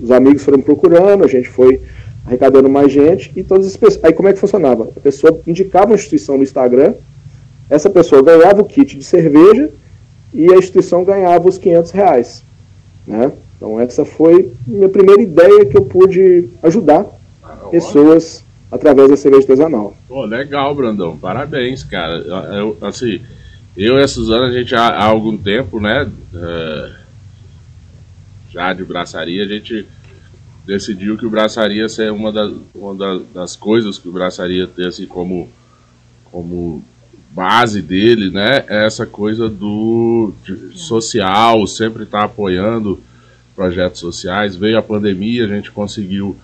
os 0.00 0.10
amigos 0.10 0.42
foram 0.42 0.60
procurando, 0.60 1.24
a 1.24 1.28
gente 1.28 1.48
foi 1.48 1.80
arrecadando 2.28 2.68
mais 2.68 2.92
gente 2.92 3.32
e 3.34 3.42
todas 3.42 3.66
as 3.66 3.76
pessoas. 3.76 4.04
Aí 4.04 4.12
como 4.12 4.28
é 4.28 4.32
que 4.32 4.38
funcionava? 4.38 4.90
A 4.94 5.00
pessoa 5.00 5.40
indicava 5.46 5.86
uma 5.86 5.94
instituição 5.94 6.36
no 6.36 6.42
Instagram, 6.42 6.94
essa 7.70 7.88
pessoa 7.88 8.22
ganhava 8.22 8.60
o 8.60 8.64
kit 8.64 8.96
de 8.96 9.04
cerveja 9.04 9.70
e 10.32 10.52
a 10.52 10.56
instituição 10.56 11.04
ganhava 11.04 11.48
os 11.48 11.56
500 11.56 11.90
reais. 11.90 12.44
Né? 13.06 13.32
Então 13.56 13.80
essa 13.80 14.04
foi 14.04 14.52
minha 14.66 14.88
primeira 14.88 15.22
ideia 15.22 15.64
que 15.64 15.76
eu 15.76 15.82
pude 15.82 16.48
ajudar 16.62 17.06
pessoas 17.70 18.44
através 18.70 19.08
da 19.08 19.16
cerveja 19.16 19.44
artesanal. 19.44 19.96
Pô, 20.06 20.24
legal, 20.26 20.74
Brandão. 20.74 21.16
Parabéns, 21.16 21.82
cara. 21.82 22.18
Eu, 22.18 22.76
assim, 22.82 23.20
eu 23.74 23.98
e 23.98 24.02
a 24.02 24.08
Suzana, 24.08 24.46
a 24.46 24.52
gente 24.52 24.74
há, 24.74 24.88
há 24.88 25.04
algum 25.04 25.36
tempo, 25.36 25.80
né? 25.80 26.06
É, 26.34 26.90
já 28.50 28.72
de 28.74 28.84
braçaria, 28.84 29.44
a 29.44 29.48
gente 29.48 29.86
decidiu 30.68 31.16
que 31.16 31.24
o 31.24 31.30
braçaria 31.30 31.88
ser 31.88 32.12
uma, 32.12 32.30
das, 32.30 32.52
uma 32.74 33.22
das 33.32 33.56
coisas 33.56 33.96
que 33.96 34.06
o 34.06 34.12
braçaria 34.12 34.66
tem 34.66 34.86
assim 34.86 35.06
como, 35.06 35.48
como 36.30 36.84
base 37.30 37.80
dele, 37.80 38.28
né? 38.28 38.66
É 38.68 38.84
essa 38.84 39.06
coisa 39.06 39.48
do 39.48 40.34
social, 40.74 41.66
sempre 41.66 42.02
estar 42.02 42.18
tá 42.18 42.24
apoiando 42.26 43.00
projetos 43.56 43.98
sociais. 43.98 44.56
Veio 44.56 44.76
a 44.76 44.82
pandemia, 44.82 45.46
a 45.46 45.48
gente 45.48 45.70
conseguiu 45.70 46.36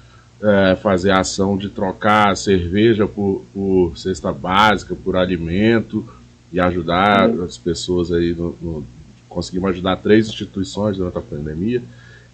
é, 0.42 0.74
fazer 0.76 1.10
a 1.10 1.20
ação 1.20 1.58
de 1.58 1.68
trocar 1.68 2.34
cerveja 2.34 3.06
por, 3.06 3.44
por, 3.52 3.92
cesta 3.94 4.32
básica, 4.32 4.94
por 4.94 5.16
alimento 5.16 6.02
e 6.50 6.58
ajudar 6.58 7.28
uhum. 7.28 7.44
as 7.44 7.58
pessoas 7.58 8.10
aí. 8.10 8.34
No, 8.34 8.56
no, 8.62 8.86
conseguimos 9.28 9.68
ajudar 9.72 9.96
três 9.96 10.28
instituições 10.28 10.96
durante 10.96 11.18
a 11.18 11.20
pandemia 11.20 11.82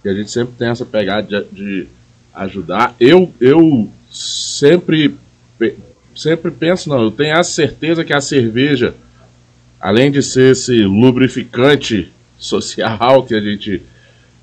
e 0.04 0.08
a 0.08 0.14
gente 0.14 0.30
sempre 0.30 0.54
tem 0.58 0.68
essa 0.68 0.84
pegada 0.84 1.22
de, 1.22 1.44
de 1.52 1.88
ajudar. 2.34 2.94
Eu, 2.98 3.32
eu 3.40 3.90
sempre, 4.10 5.14
sempre 6.16 6.50
penso, 6.50 6.88
não, 6.88 7.02
eu 7.02 7.10
tenho 7.10 7.36
a 7.36 7.42
certeza 7.42 8.04
que 8.04 8.12
a 8.12 8.20
cerveja, 8.20 8.94
além 9.80 10.10
de 10.10 10.22
ser 10.22 10.52
esse 10.52 10.82
lubrificante 10.82 12.10
social 12.38 13.24
que 13.24 13.34
a 13.34 13.40
gente, 13.40 13.82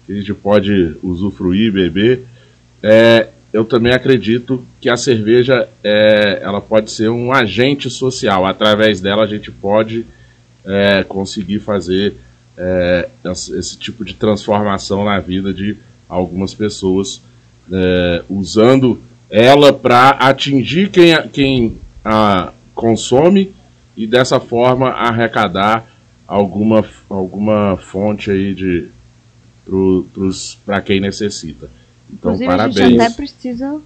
que 0.05 0.13
a 0.13 0.15
gente 0.15 0.33
pode 0.33 0.95
usufruir, 1.01 1.71
beber, 1.71 2.23
é, 2.83 3.29
eu 3.51 3.65
também 3.65 3.93
acredito 3.93 4.63
que 4.79 4.89
a 4.89 4.97
cerveja 4.97 5.67
é, 5.83 6.39
ela 6.43 6.61
pode 6.61 6.91
ser 6.91 7.09
um 7.09 7.31
agente 7.31 7.89
social. 7.89 8.45
Através 8.45 9.01
dela 9.01 9.23
a 9.23 9.27
gente 9.27 9.49
pode 9.49 10.05
é, 10.63 11.03
conseguir 11.03 11.59
fazer 11.59 12.15
é, 12.57 13.07
esse 13.25 13.77
tipo 13.77 14.03
de 14.03 14.13
transformação 14.13 15.05
na 15.05 15.19
vida 15.19 15.53
de 15.53 15.77
algumas 16.09 16.53
pessoas, 16.53 17.21
é, 17.71 18.23
usando 18.29 18.99
ela 19.29 19.73
para 19.73 20.09
atingir 20.11 20.89
quem, 20.89 21.15
quem 21.29 21.77
a 22.03 22.53
consome 22.73 23.53
e 23.95 24.07
dessa 24.07 24.39
forma 24.39 24.89
arrecadar 24.89 25.85
alguma, 26.27 26.85
alguma 27.09 27.77
fonte 27.77 28.31
aí 28.31 28.53
de 28.53 28.89
para 30.65 30.81
quem 30.81 31.01
necessita. 31.01 31.69
Então, 32.11 32.31
Inclusive, 32.31 32.45
parabéns. 32.49 32.77
A 32.77 32.89
gente 32.89 33.01
até 33.01 33.13
precisa. 33.15 33.81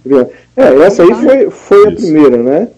É, 0.56 0.74
essa 0.82 1.02
aí 1.02 1.14
foi, 1.14 1.50
foi 1.50 1.88
a 1.88 1.92
primeira, 1.92 2.36
né? 2.36 2.68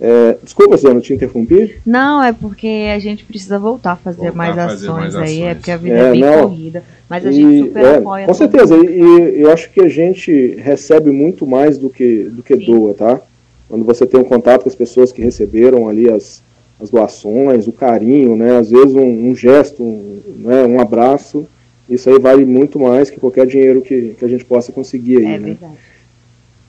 É, 0.00 0.36
desculpa, 0.42 0.76
Zé, 0.76 0.94
não 0.94 1.00
te 1.00 1.12
interrompi? 1.12 1.76
Não, 1.84 2.22
é 2.22 2.32
porque 2.32 2.88
a 2.94 2.98
gente 2.98 3.24
precisa 3.24 3.58
voltar 3.58 3.92
a 3.92 3.96
fazer, 3.96 4.30
voltar 4.30 4.36
mais, 4.36 4.58
a 4.58 4.68
fazer 4.68 4.88
ações 4.88 5.14
mais 5.14 5.28
aí, 5.28 5.42
é 5.42 5.54
porque 5.54 5.70
a 5.70 5.76
vida 5.76 5.96
é, 5.96 6.08
é 6.08 6.10
bem 6.12 6.20
não, 6.20 6.42
corrida. 6.42 6.84
Mas 7.08 7.26
a 7.26 7.32
gente 7.32 7.66
super 7.66 7.84
é, 7.84 7.96
apoia. 7.96 8.26
Com 8.26 8.34
certeza, 8.34 8.76
e, 8.76 8.86
e, 8.86 9.40
eu 9.40 9.52
acho 9.52 9.70
que 9.70 9.80
a 9.80 9.88
gente 9.88 10.54
recebe 10.56 11.10
muito 11.10 11.46
mais 11.46 11.78
do 11.78 11.90
que, 11.90 12.24
do 12.24 12.42
que 12.42 12.54
doa, 12.54 12.94
tá? 12.94 13.20
Quando 13.68 13.84
você 13.84 14.06
tem 14.06 14.20
um 14.20 14.24
contato 14.24 14.62
com 14.62 14.68
as 14.68 14.74
pessoas 14.74 15.10
que 15.10 15.20
receberam 15.20 15.88
ali 15.88 16.08
as, 16.08 16.42
as 16.80 16.90
doações, 16.90 17.66
o 17.66 17.72
carinho, 17.72 18.36
né? 18.36 18.56
Às 18.58 18.70
vezes 18.70 18.94
um, 18.94 19.30
um 19.30 19.34
gesto, 19.34 19.82
um, 19.82 20.20
né? 20.38 20.64
um 20.64 20.80
abraço 20.80 21.46
isso 21.88 22.10
aí 22.10 22.18
vale 22.18 22.44
muito 22.44 22.78
mais 22.78 23.08
que 23.08 23.18
qualquer 23.18 23.46
dinheiro 23.46 23.80
que, 23.80 24.14
que 24.18 24.24
a 24.24 24.28
gente 24.28 24.44
possa 24.44 24.70
conseguir 24.70 25.18
aí. 25.18 25.24
É 25.24 25.38
né? 25.38 25.38
verdade. 25.38 25.72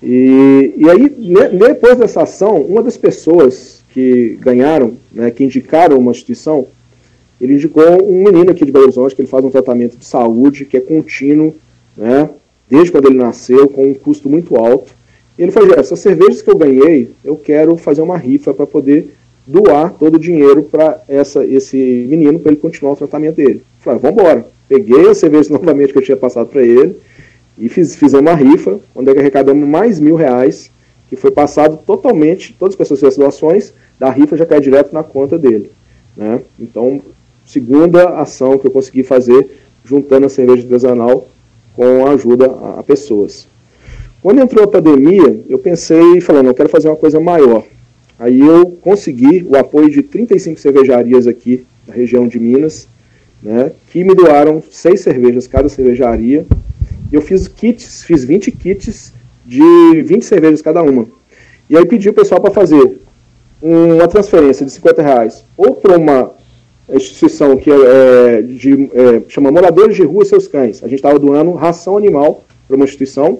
E, 0.01 0.73
e 0.77 0.89
aí, 0.89 1.09
depois 1.57 1.97
dessa 1.97 2.23
ação, 2.23 2.61
uma 2.61 2.81
das 2.81 2.95
pessoas 2.95 3.83
que 3.93 4.37
ganharam, 4.39 4.93
né, 5.11 5.29
que 5.29 5.43
indicaram 5.43 5.97
uma 5.97 6.11
instituição, 6.11 6.67
ele 7.39 7.53
indicou 7.53 8.03
um 8.03 8.23
menino 8.23 8.51
aqui 8.51 8.65
de 8.65 8.71
Belo 8.71 8.85
Horizonte 8.85 9.15
que 9.15 9.21
ele 9.21 9.27
faz 9.27 9.43
um 9.43 9.49
tratamento 9.49 9.97
de 9.97 10.05
saúde 10.05 10.65
que 10.65 10.77
é 10.77 10.81
contínuo, 10.81 11.53
né, 11.97 12.29
desde 12.69 12.91
quando 12.91 13.07
ele 13.07 13.17
nasceu, 13.17 13.67
com 13.67 13.89
um 13.89 13.93
custo 13.93 14.29
muito 14.29 14.55
alto. 14.55 14.93
E 15.37 15.43
ele 15.43 15.51
falou: 15.51 15.73
essas 15.77 15.99
cervejas 15.99 16.41
que 16.41 16.49
eu 16.49 16.57
ganhei, 16.57 17.11
eu 17.23 17.35
quero 17.35 17.75
fazer 17.77 18.01
uma 18.01 18.17
rifa 18.17 18.53
para 18.53 18.67
poder 18.67 19.13
doar 19.47 19.93
todo 19.93 20.15
o 20.15 20.19
dinheiro 20.19 20.63
para 20.63 21.01
esse 21.09 22.05
menino, 22.07 22.39
para 22.39 22.51
ele 22.51 22.61
continuar 22.61 22.93
o 22.93 22.97
tratamento 22.97 23.35
dele. 23.35 23.63
Falei: 23.81 23.99
vamos 23.99 24.19
embora. 24.19 24.45
Peguei 24.67 25.09
a 25.09 25.15
cerveja 25.15 25.51
novamente 25.51 25.91
que 25.91 25.97
eu 25.97 26.03
tinha 26.03 26.17
passado 26.17 26.47
para 26.47 26.61
ele 26.61 26.95
e 27.59 27.69
fiz, 27.69 27.95
fizemos 27.95 28.25
uma 28.25 28.35
rifa, 28.35 28.79
onde 28.95 29.11
é 29.11 29.19
arrecadamos 29.19 29.67
mais 29.67 29.99
mil 29.99 30.15
reais, 30.15 30.71
que 31.09 31.15
foi 31.15 31.31
passado 31.31 31.77
totalmente, 31.85 32.55
todas 32.57 32.73
as 32.73 32.77
pessoas 32.77 32.99
que 32.99 33.05
fizeram 33.05 33.29
doações, 33.29 33.73
da 33.99 34.09
rifa 34.09 34.37
já 34.37 34.45
cai 34.45 34.61
direto 34.61 34.93
na 34.93 35.03
conta 35.03 35.37
dele. 35.37 35.71
Né? 36.15 36.41
Então, 36.59 37.01
segunda 37.45 38.09
ação 38.19 38.57
que 38.57 38.67
eu 38.67 38.71
consegui 38.71 39.03
fazer, 39.03 39.59
juntando 39.83 40.27
a 40.27 40.29
cerveja 40.29 40.63
artesanal 40.63 41.27
com 41.75 42.05
a 42.05 42.11
ajuda 42.11 42.47
a, 42.47 42.79
a 42.79 42.83
pessoas. 42.83 43.47
Quando 44.21 44.39
entrou 44.41 44.63
a 44.63 44.67
pandemia, 44.67 45.43
eu 45.47 45.57
pensei, 45.57 46.19
falando, 46.21 46.47
eu 46.47 46.53
quero 46.53 46.69
fazer 46.69 46.89
uma 46.89 46.95
coisa 46.95 47.19
maior. 47.19 47.63
Aí 48.19 48.39
eu 48.39 48.77
consegui 48.81 49.45
o 49.47 49.55
apoio 49.55 49.89
de 49.89 50.03
35 50.03 50.59
cervejarias 50.59 51.25
aqui 51.25 51.65
da 51.87 51.93
região 51.93 52.27
de 52.27 52.37
Minas, 52.37 52.87
né, 53.41 53.71
que 53.89 54.03
me 54.03 54.13
doaram 54.13 54.61
seis 54.69 54.99
cervejas 54.99 55.47
cada 55.47 55.69
cervejaria. 55.69 56.45
E 57.11 57.15
eu 57.15 57.21
fiz 57.21 57.47
kits, 57.47 58.03
fiz 58.03 58.23
20 58.23 58.51
kits 58.51 59.13
de 59.45 60.03
20 60.03 60.23
cervejas 60.23 60.61
cada 60.61 60.81
uma. 60.81 61.07
E 61.69 61.77
aí 61.77 61.85
pedi 61.85 62.09
o 62.09 62.13
pessoal 62.13 62.39
para 62.41 62.51
fazer 62.51 62.99
uma 63.61 64.07
transferência 64.07 64.65
de 64.65 64.71
50 64.71 65.01
reais 65.01 65.43
ou 65.57 65.75
para 65.75 65.97
uma 65.97 66.31
instituição 66.91 67.57
que 67.57 67.69
é, 67.69 67.75
é 67.75 68.41
de, 68.41 68.89
é, 68.93 69.21
chama 69.27 69.51
Moradores 69.51 69.95
de 69.95 70.03
Rua 70.03 70.23
e 70.23 70.25
Seus 70.25 70.47
Cães. 70.47 70.83
A 70.83 70.87
gente 70.87 70.99
estava 70.99 71.19
doando 71.19 71.51
ração 71.53 71.97
animal 71.97 72.43
para 72.67 72.75
uma 72.75 72.85
instituição 72.85 73.39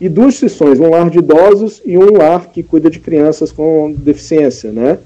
e 0.00 0.08
duas 0.08 0.34
instituições, 0.34 0.80
um 0.80 0.90
lar 0.90 1.08
de 1.08 1.18
idosos 1.18 1.80
e 1.84 1.96
um 1.96 2.16
lar 2.16 2.50
que 2.50 2.62
cuida 2.62 2.90
de 2.90 2.98
crianças 2.98 3.52
com 3.52 3.94
deficiência, 3.96 4.72
né? 4.72 4.98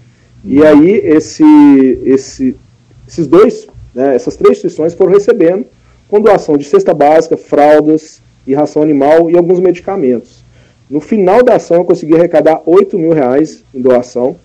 E 0.44 0.64
aí 0.64 0.90
esse, 1.04 1.44
esse, 2.04 2.56
esses 3.06 3.26
dois 3.26 3.66
né, 3.94 4.14
essas 4.14 4.36
três 4.36 4.52
instituições 4.58 4.94
foram 4.94 5.12
recebendo 5.12 5.66
com 6.08 6.20
doação 6.20 6.56
de 6.56 6.64
cesta 6.64 6.94
básica, 6.94 7.36
fraldas 7.36 8.20
e 8.46 8.54
ração 8.54 8.82
animal 8.82 9.30
e 9.30 9.36
alguns 9.36 9.60
medicamentos. 9.60 10.42
No 10.88 11.00
final 11.00 11.44
da 11.44 11.56
ação, 11.56 11.78
eu 11.78 11.84
consegui 11.84 12.14
arrecadar 12.14 12.62
8 12.64 12.98
mil 12.98 13.12
reais 13.12 13.62
em 13.74 13.80
doação. 13.80 14.36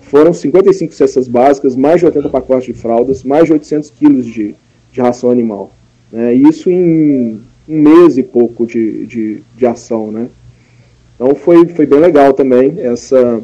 Foram 0.00 0.32
55 0.32 0.94
cestas 0.94 1.28
básicas, 1.28 1.76
mais 1.76 2.00
de 2.00 2.06
80 2.06 2.28
pacotes 2.30 2.64
de 2.64 2.72
fraldas, 2.72 3.22
mais 3.22 3.44
de 3.44 3.52
800 3.52 3.90
quilos 3.90 4.26
de, 4.26 4.54
de 4.90 5.00
ração 5.00 5.30
animal. 5.30 5.70
Né, 6.10 6.32
isso 6.34 6.70
em 6.70 7.40
um 7.68 7.82
mês 7.82 8.16
e 8.16 8.22
pouco 8.22 8.66
de, 8.66 9.06
de, 9.06 9.42
de 9.56 9.66
ação. 9.66 10.10
Né? 10.10 10.28
Então 11.14 11.34
foi, 11.34 11.66
foi 11.68 11.84
bem 11.84 12.00
legal 12.00 12.32
também 12.32 12.74
essa, 12.78 13.42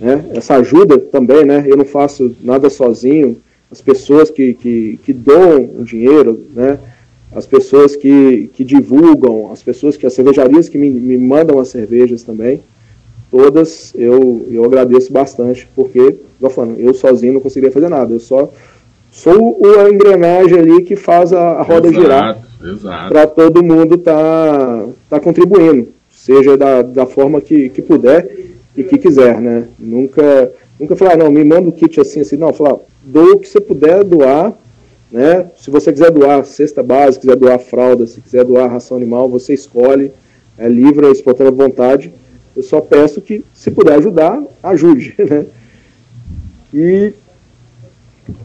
né, 0.00 0.24
essa 0.32 0.54
ajuda 0.54 0.96
também. 0.96 1.44
Né? 1.44 1.64
Eu 1.66 1.76
não 1.76 1.84
faço 1.84 2.34
nada 2.40 2.70
sozinho 2.70 3.36
as 3.74 3.80
pessoas 3.80 4.30
que, 4.30 4.54
que, 4.54 5.00
que 5.04 5.12
doam 5.12 5.68
o 5.80 5.84
dinheiro, 5.84 6.46
né? 6.54 6.78
as 7.34 7.44
pessoas 7.44 7.96
que, 7.96 8.48
que 8.54 8.62
divulgam, 8.62 9.50
as 9.52 9.64
pessoas 9.64 9.96
que, 9.96 10.06
as 10.06 10.12
cervejarias 10.12 10.68
que 10.68 10.78
me, 10.78 10.88
me 10.88 11.18
mandam 11.18 11.58
as 11.58 11.68
cervejas 11.68 12.22
também, 12.22 12.60
todas 13.32 13.92
eu, 13.96 14.46
eu 14.48 14.64
agradeço 14.64 15.12
bastante, 15.12 15.66
porque, 15.74 16.18
eu 16.40 16.50
falando, 16.50 16.78
eu 16.78 16.94
sozinho 16.94 17.32
não 17.32 17.40
conseguiria 17.40 17.72
fazer 17.72 17.88
nada, 17.88 18.14
eu 18.14 18.20
só 18.20 18.48
sou 19.10 19.58
a 19.80 19.90
engrenagem 19.90 20.56
ali 20.56 20.82
que 20.84 20.94
faz 20.94 21.32
a, 21.32 21.54
a 21.54 21.62
roda 21.62 21.88
exato, 21.88 22.00
girar 22.00 22.38
para 23.08 23.26
todo 23.26 23.64
mundo 23.64 23.98
tá, 23.98 24.86
tá 25.10 25.18
contribuindo, 25.18 25.88
seja 26.12 26.56
da, 26.56 26.82
da 26.82 27.06
forma 27.06 27.40
que, 27.40 27.70
que 27.70 27.82
puder 27.82 28.54
e 28.76 28.84
que 28.84 28.98
quiser, 28.98 29.40
né? 29.40 29.66
Nunca, 29.76 30.52
nunca 30.78 30.94
falar, 30.94 31.14
ah, 31.14 31.16
não, 31.16 31.32
me 31.32 31.42
manda 31.42 31.62
o 31.62 31.68
um 31.68 31.72
kit 31.72 32.00
assim, 32.00 32.20
assim, 32.20 32.36
não, 32.36 32.52
falar, 32.52 32.78
doa 33.04 33.34
o 33.34 33.38
que 33.38 33.48
você 33.48 33.60
puder 33.60 34.02
doar, 34.04 34.52
né? 35.10 35.46
Se 35.56 35.70
você 35.70 35.92
quiser 35.92 36.10
doar 36.10 36.44
cesta 36.44 36.82
básica, 36.82 37.22
quiser 37.22 37.36
doar 37.36 37.58
fralda, 37.58 38.06
se 38.06 38.20
quiser 38.20 38.44
doar 38.44 38.70
ração 38.70 38.96
animal, 38.96 39.28
você 39.28 39.54
escolhe, 39.54 40.10
é 40.58 40.68
livre, 40.68 41.06
é 41.06 41.10
espontânea 41.10 41.52
vontade. 41.52 42.12
Eu 42.56 42.62
só 42.62 42.80
peço 42.80 43.20
que, 43.20 43.44
se 43.52 43.70
puder 43.70 43.94
ajudar, 43.94 44.42
ajude, 44.62 45.14
né? 45.18 45.46
E 46.72 47.12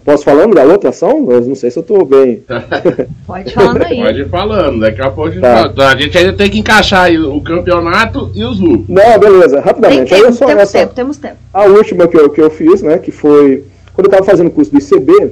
Posso 0.03 0.25
falando 0.25 0.53
da 0.53 0.63
outra 0.63 0.89
ação? 0.89 1.25
Eu 1.31 1.41
não 1.41 1.55
sei 1.55 1.71
se 1.71 1.79
eu 1.79 1.81
estou 1.81 2.03
bem. 2.03 2.43
Pode 3.25 3.53
falando 3.53 3.83
aí. 3.83 4.01
Pode 4.01 4.21
ir 4.21 4.29
falando. 4.29 4.79
Daqui 4.81 5.01
a 5.01 5.09
pouco 5.09 5.29
a 5.29 5.31
gente, 5.31 5.41
tá. 5.41 5.87
a 5.87 5.95
gente 5.95 6.17
ainda 6.17 6.33
tem 6.33 6.49
que 6.49 6.59
encaixar 6.59 7.09
o 7.13 7.41
campeonato 7.41 8.29
e 8.35 8.43
os 8.43 8.59
lucros. 8.59 8.89
Não, 8.89 9.19
beleza, 9.19 9.61
rapidamente. 9.61 10.09
Tem 10.09 10.21
tempo, 10.21 10.33
só, 10.33 10.47
temos 10.47 10.63
essa, 10.63 10.79
tempo, 10.79 10.93
temos 10.93 11.17
tempo. 11.17 11.37
A 11.53 11.63
última 11.63 12.07
que 12.07 12.17
eu, 12.17 12.29
que 12.29 12.41
eu 12.41 12.49
fiz, 12.49 12.81
né, 12.81 12.97
que 12.97 13.11
foi 13.11 13.63
quando 13.99 14.05
eu 14.05 14.11
estava 14.11 14.25
fazendo 14.25 14.47
o 14.47 14.51
curso 14.51 14.71
do 14.71 14.77
ICB, 14.77 15.31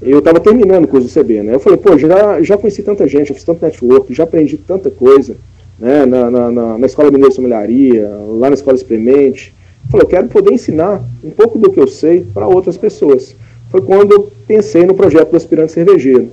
eu 0.00 0.20
estava 0.20 0.40
terminando 0.40 0.84
o 0.84 0.88
curso 0.88 1.06
do 1.06 1.12
CB, 1.12 1.42
né? 1.42 1.54
Eu 1.54 1.60
falei, 1.60 1.78
pô, 1.78 1.98
já, 1.98 2.40
já 2.40 2.56
conheci 2.56 2.82
tanta 2.82 3.06
gente, 3.06 3.28
eu 3.28 3.34
fiz 3.34 3.44
tanto 3.44 3.62
network, 3.62 4.14
já 4.14 4.24
aprendi 4.24 4.56
tanta 4.56 4.90
coisa, 4.90 5.36
né? 5.78 6.06
Na, 6.06 6.30
na, 6.30 6.50
na, 6.50 6.78
na 6.78 6.86
Escola 6.86 7.10
Mineira 7.10 7.28
de 7.28 7.34
Sommeliaria, 7.34 8.10
lá 8.38 8.48
na 8.48 8.54
Escola 8.54 8.76
Experimente. 8.76 9.52
Eu 9.84 9.90
falei, 9.90 10.06
eu 10.06 10.08
quero 10.08 10.28
poder 10.28 10.54
ensinar 10.54 11.04
um 11.22 11.30
pouco 11.30 11.58
do 11.58 11.70
que 11.70 11.78
eu 11.78 11.86
sei 11.86 12.24
para 12.32 12.46
outras 12.46 12.78
pessoas. 12.78 13.36
Foi 13.70 13.82
quando 13.82 14.12
eu 14.12 14.32
pensei 14.46 14.86
no 14.86 14.94
projeto 14.94 15.30
do 15.30 15.36
aspirante 15.36 15.72
cervejeiro. 15.72 16.30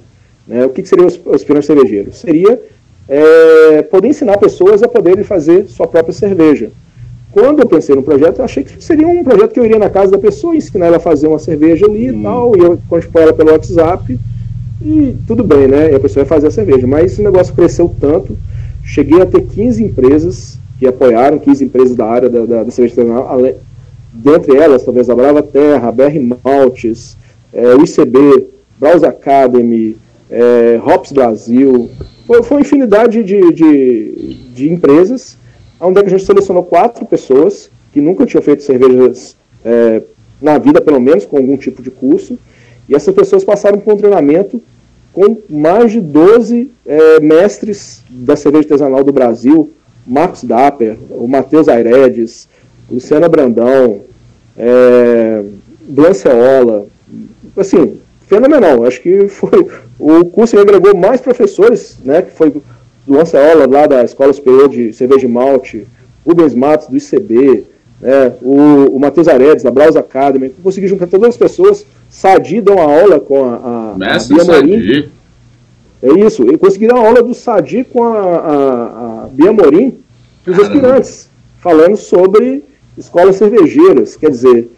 Né? 0.47 0.65
O 0.65 0.69
que, 0.69 0.81
que 0.81 0.87
seria 0.87 1.07
o 1.25 1.35
aspirante 1.35 1.65
cervejeiro? 1.65 2.13
Seria 2.13 2.57
é, 3.05 3.81
poder 3.81 4.07
ensinar 4.07 4.37
pessoas 4.37 4.81
a 4.81 4.87
poderem 4.87 5.25
fazer 5.25 5.67
sua 5.67 5.87
própria 5.87 6.13
cerveja. 6.13 6.71
Quando 7.31 7.59
eu 7.59 7.67
pensei 7.67 7.95
no 7.95 8.01
projeto, 8.01 8.39
eu 8.39 8.45
achei 8.45 8.63
que 8.63 8.83
seria 8.83 9.07
um 9.07 9.23
projeto 9.23 9.51
que 9.51 9.59
eu 9.59 9.65
iria 9.65 9.77
na 9.77 9.89
casa 9.89 10.11
da 10.11 10.17
pessoa, 10.17 10.55
ensinar 10.55 10.87
ela 10.87 10.97
a 10.97 11.01
fazer 11.01 11.27
uma 11.27 11.37
cerveja 11.37 11.85
ali 11.85 12.11
hum. 12.11 12.19
e 12.19 12.23
tal, 12.23 12.57
e 12.57 12.59
eu 12.59 12.79
expor 12.97 13.21
ela 13.21 13.33
pelo 13.33 13.51
WhatsApp, 13.51 14.19
e 14.81 15.15
tudo 15.27 15.43
bem, 15.43 15.67
né? 15.67 15.91
E 15.91 15.95
a 15.95 15.99
pessoa 15.99 16.25
vai 16.25 16.37
fazer 16.37 16.47
a 16.47 16.51
cerveja. 16.51 16.87
Mas 16.87 17.11
esse 17.11 17.21
negócio 17.21 17.53
cresceu 17.53 17.93
tanto, 17.99 18.37
cheguei 18.83 19.21
a 19.21 19.25
ter 19.25 19.41
15 19.41 19.83
empresas 19.83 20.57
que 20.79 20.87
apoiaram, 20.87 21.37
15 21.37 21.65
empresas 21.65 21.95
da 21.95 22.05
área 22.05 22.29
da, 22.29 22.45
da, 22.45 22.63
da 22.63 22.71
cerveja 22.71 23.01
artesanal, 23.01 23.55
dentre 24.11 24.55
elas, 24.55 24.83
talvez 24.83 25.09
a 25.09 25.15
Brava 25.15 25.43
Terra, 25.43 25.89
a 25.89 25.91
BR 25.91 26.19
Maltes, 26.43 27.15
é, 27.53 27.75
o 27.75 27.83
ICB, 27.83 28.47
Browse 28.79 29.05
Academy, 29.05 29.97
é, 30.31 30.79
Hops 30.83 31.11
Brasil, 31.11 31.89
foi, 32.25 32.41
foi 32.43 32.57
uma 32.57 32.61
infinidade 32.61 33.23
de, 33.23 33.51
de, 33.53 34.37
de 34.53 34.71
empresas 34.71 35.37
onde 35.79 35.99
a 35.99 36.07
gente 36.07 36.25
selecionou 36.25 36.63
quatro 36.63 37.05
pessoas 37.05 37.69
que 37.93 38.01
nunca 38.01 38.25
tinham 38.25 38.41
feito 38.41 38.63
cervejas 38.63 39.35
é, 39.63 40.01
na 40.41 40.57
vida, 40.57 40.81
pelo 40.81 40.99
menos, 40.99 41.25
com 41.25 41.37
algum 41.37 41.57
tipo 41.57 41.81
de 41.81 41.89
curso, 41.89 42.37
e 42.87 42.95
essas 42.95 43.13
pessoas 43.13 43.43
passaram 43.43 43.79
por 43.79 43.93
um 43.93 43.97
treinamento 43.97 44.61
com 45.13 45.37
mais 45.49 45.91
de 45.91 45.99
12 45.99 46.71
é, 46.85 47.19
mestres 47.19 48.03
da 48.09 48.35
cerveja 48.35 48.65
artesanal 48.65 49.03
do 49.03 49.11
Brasil, 49.11 49.71
Marcos 50.05 50.43
Dapper, 50.43 50.97
o 51.09 51.27
Matheus 51.27 51.67
Airedes, 51.67 52.47
Luciana 52.89 53.27
Brandão, 53.27 54.01
é, 54.57 55.43
Blanceola, 55.81 56.87
assim, 57.55 57.99
fenomenal. 58.27 58.85
Acho 58.85 59.01
que 59.01 59.27
foi 59.27 59.67
o 59.99 60.25
curso 60.25 60.55
que 60.55 60.61
agregou 60.61 60.95
mais 60.95 61.21
professores, 61.21 61.97
né, 62.03 62.21
que 62.21 62.31
foi 62.31 62.53
do 63.09 63.19
Anceola, 63.19 63.65
lá 63.65 63.87
da 63.87 64.03
Escola 64.03 64.31
Superior 64.31 64.69
de 64.69 64.93
Cerveja 64.93 65.25
e 65.25 65.29
Malte, 65.29 65.87
Rubens 66.23 66.53
Matos, 66.53 66.87
do 66.87 66.95
ICB, 66.95 67.63
né, 67.99 68.33
o, 68.39 68.95
o 68.95 68.99
Matheus 68.99 69.27
Aredes, 69.27 69.63
da 69.63 69.71
Browse 69.71 69.97
Academy, 69.97 70.51
consegui 70.61 70.87
juntar 70.87 71.07
todas 71.07 71.29
as 71.29 71.37
pessoas, 71.37 71.87
Sadi 72.07 72.61
deu 72.61 72.75
uma 72.75 72.83
aula 72.83 73.19
com 73.19 73.43
a, 73.43 73.55
a, 73.55 73.97
Mestre 73.97 74.39
a 74.39 74.43
Bia 74.43 74.53
Morim. 74.53 75.09
É 76.03 76.11
isso, 76.25 76.43
eu 76.43 76.57
consegui 76.59 76.87
dar 76.87 76.95
uma 76.95 77.07
aula 77.07 77.23
do 77.23 77.33
Sadi 77.33 77.83
com 77.83 78.03
a, 78.03 78.15
a, 78.15 79.23
a 79.23 79.27
Bia 79.31 79.51
Morim, 79.51 79.97
os 80.45 80.59
aspirantes, 80.59 81.29
falando 81.59 81.97
sobre 81.97 82.63
escolas 82.95 83.37
cervejeiras, 83.37 84.15
quer 84.15 84.29
dizer, 84.29 84.69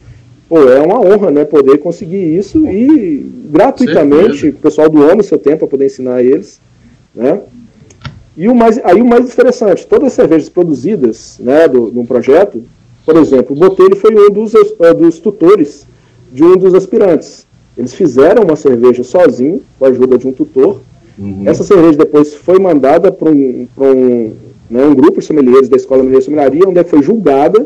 pô, 0.48 0.70
é 0.70 0.80
uma 0.80 1.02
honra, 1.02 1.32
né, 1.32 1.44
poder 1.44 1.80
conseguir 1.80 2.38
isso 2.38 2.66
e 2.66 3.30
gratuitamente, 3.50 4.48
o 4.48 4.54
pessoal 4.54 4.90
doando 4.90 5.20
o 5.20 5.26
seu 5.26 5.38
tempo 5.38 5.60
para 5.60 5.68
poder 5.68 5.88
ensinar 5.88 6.24
eles, 6.24 6.62
né, 7.14 7.42
e 8.36 8.48
o 8.48 8.56
mais, 8.56 8.80
aí 8.84 9.02
o 9.02 9.06
mais 9.06 9.26
interessante, 9.26 9.86
todas 9.86 10.08
as 10.08 10.14
cervejas 10.14 10.50
produzidas 10.50 11.38
né, 11.40 11.68
do, 11.68 11.92
do 11.92 12.04
projeto, 12.06 12.64
por 13.06 13.18
exemplo, 13.18 13.56
o 13.56 13.60
Botelho 13.60 13.96
foi 13.96 14.16
um 14.16 14.32
dos, 14.32 14.54
uh, 14.54 14.94
dos 14.98 15.20
tutores 15.20 15.86
de 16.32 16.44
um 16.44 16.56
dos 16.56 16.74
aspirantes. 16.74 17.46
Eles 17.78 17.94
fizeram 17.94 18.44
uma 18.44 18.56
cerveja 18.56 19.04
sozinho, 19.04 19.62
com 19.78 19.86
a 19.86 19.90
ajuda 19.90 20.18
de 20.18 20.28
um 20.28 20.32
tutor. 20.32 20.80
Uhum. 21.18 21.44
Essa 21.46 21.64
cerveja 21.64 21.98
depois 21.98 22.34
foi 22.34 22.60
mandada 22.60 23.12
para 23.12 23.30
um, 23.30 23.68
um, 23.78 24.34
né, 24.70 24.86
um 24.86 24.96
grupo 24.96 25.20
de 25.20 25.26
sommeliers 25.26 25.68
da 25.68 25.78
Escola 25.78 26.02
Mineira 26.02 26.20
de 26.20 26.26
Sommeliaria, 26.26 26.68
onde 26.68 26.84
foi 26.84 27.02
julgada 27.02 27.66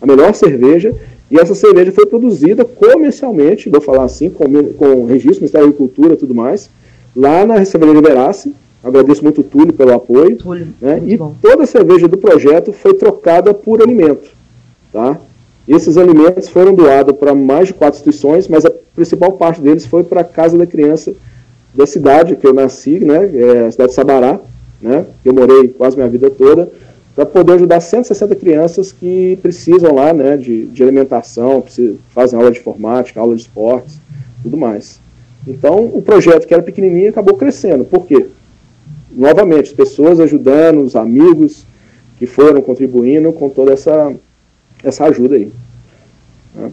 a 0.00 0.06
melhor 0.06 0.34
cerveja, 0.34 0.94
e 1.30 1.38
essa 1.38 1.54
cerveja 1.54 1.90
foi 1.90 2.06
produzida 2.06 2.64
comercialmente, 2.64 3.68
vou 3.68 3.80
falar 3.80 4.04
assim, 4.04 4.30
com, 4.30 4.44
com 4.74 5.06
registro, 5.06 5.40
Ministério 5.40 5.66
da 5.66 5.72
Agricultura 5.72 6.14
e 6.14 6.16
tudo 6.16 6.34
mais, 6.34 6.70
lá 7.14 7.44
na 7.44 7.64
Cervejaria 7.64 8.02
Verace, 8.02 8.54
Agradeço 8.86 9.24
muito 9.24 9.40
o 9.40 9.44
Túlio 9.44 9.72
pelo 9.72 9.92
apoio. 9.92 10.36
Túlio, 10.36 10.68
né? 10.80 11.02
E 11.04 11.16
bom. 11.16 11.34
toda 11.42 11.64
a 11.64 11.66
cerveja 11.66 12.06
do 12.06 12.16
projeto 12.16 12.72
foi 12.72 12.94
trocada 12.94 13.52
por 13.52 13.82
alimento. 13.82 14.28
Tá? 14.92 15.18
Esses 15.66 15.96
alimentos 15.96 16.48
foram 16.48 16.72
doados 16.72 17.16
para 17.16 17.34
mais 17.34 17.66
de 17.66 17.74
quatro 17.74 17.98
instituições, 17.98 18.46
mas 18.46 18.64
a 18.64 18.70
principal 18.94 19.32
parte 19.32 19.60
deles 19.60 19.84
foi 19.84 20.04
para 20.04 20.20
a 20.20 20.24
Casa 20.24 20.56
da 20.56 20.66
Criança 20.66 21.12
da 21.74 21.84
cidade 21.84 22.36
que 22.36 22.46
eu 22.46 22.54
nasci, 22.54 23.00
né, 23.00 23.28
é 23.34 23.66
a 23.66 23.72
cidade 23.72 23.90
de 23.90 23.94
Sabará, 23.94 24.40
né, 24.80 25.04
eu 25.24 25.34
morei 25.34 25.68
quase 25.68 25.96
minha 25.96 26.08
vida 26.08 26.30
toda, 26.30 26.70
para 27.14 27.26
poder 27.26 27.54
ajudar 27.54 27.80
160 27.80 28.34
crianças 28.36 28.92
que 28.92 29.38
precisam 29.42 29.94
lá 29.94 30.12
né, 30.12 30.36
de, 30.36 30.66
de 30.66 30.82
alimentação, 30.82 31.60
precisam, 31.60 31.96
fazem 32.14 32.38
aula 32.38 32.50
de 32.50 32.60
informática, 32.60 33.20
aula 33.20 33.34
de 33.34 33.42
esportes, 33.42 33.98
tudo 34.42 34.56
mais. 34.56 35.00
Então, 35.46 35.90
o 35.92 36.00
projeto 36.00 36.46
que 36.46 36.54
era 36.54 36.62
pequenininho 36.62 37.10
acabou 37.10 37.34
crescendo. 37.34 37.84
Por 37.84 38.06
quê? 38.06 38.26
Novamente, 39.16 39.74
pessoas 39.74 40.20
ajudando, 40.20 40.82
os 40.82 40.94
amigos 40.94 41.64
que 42.18 42.26
foram 42.26 42.60
contribuindo 42.60 43.32
com 43.32 43.48
toda 43.48 43.72
essa, 43.72 44.14
essa 44.84 45.06
ajuda 45.06 45.36
aí. 45.36 45.50
Né? 46.54 46.70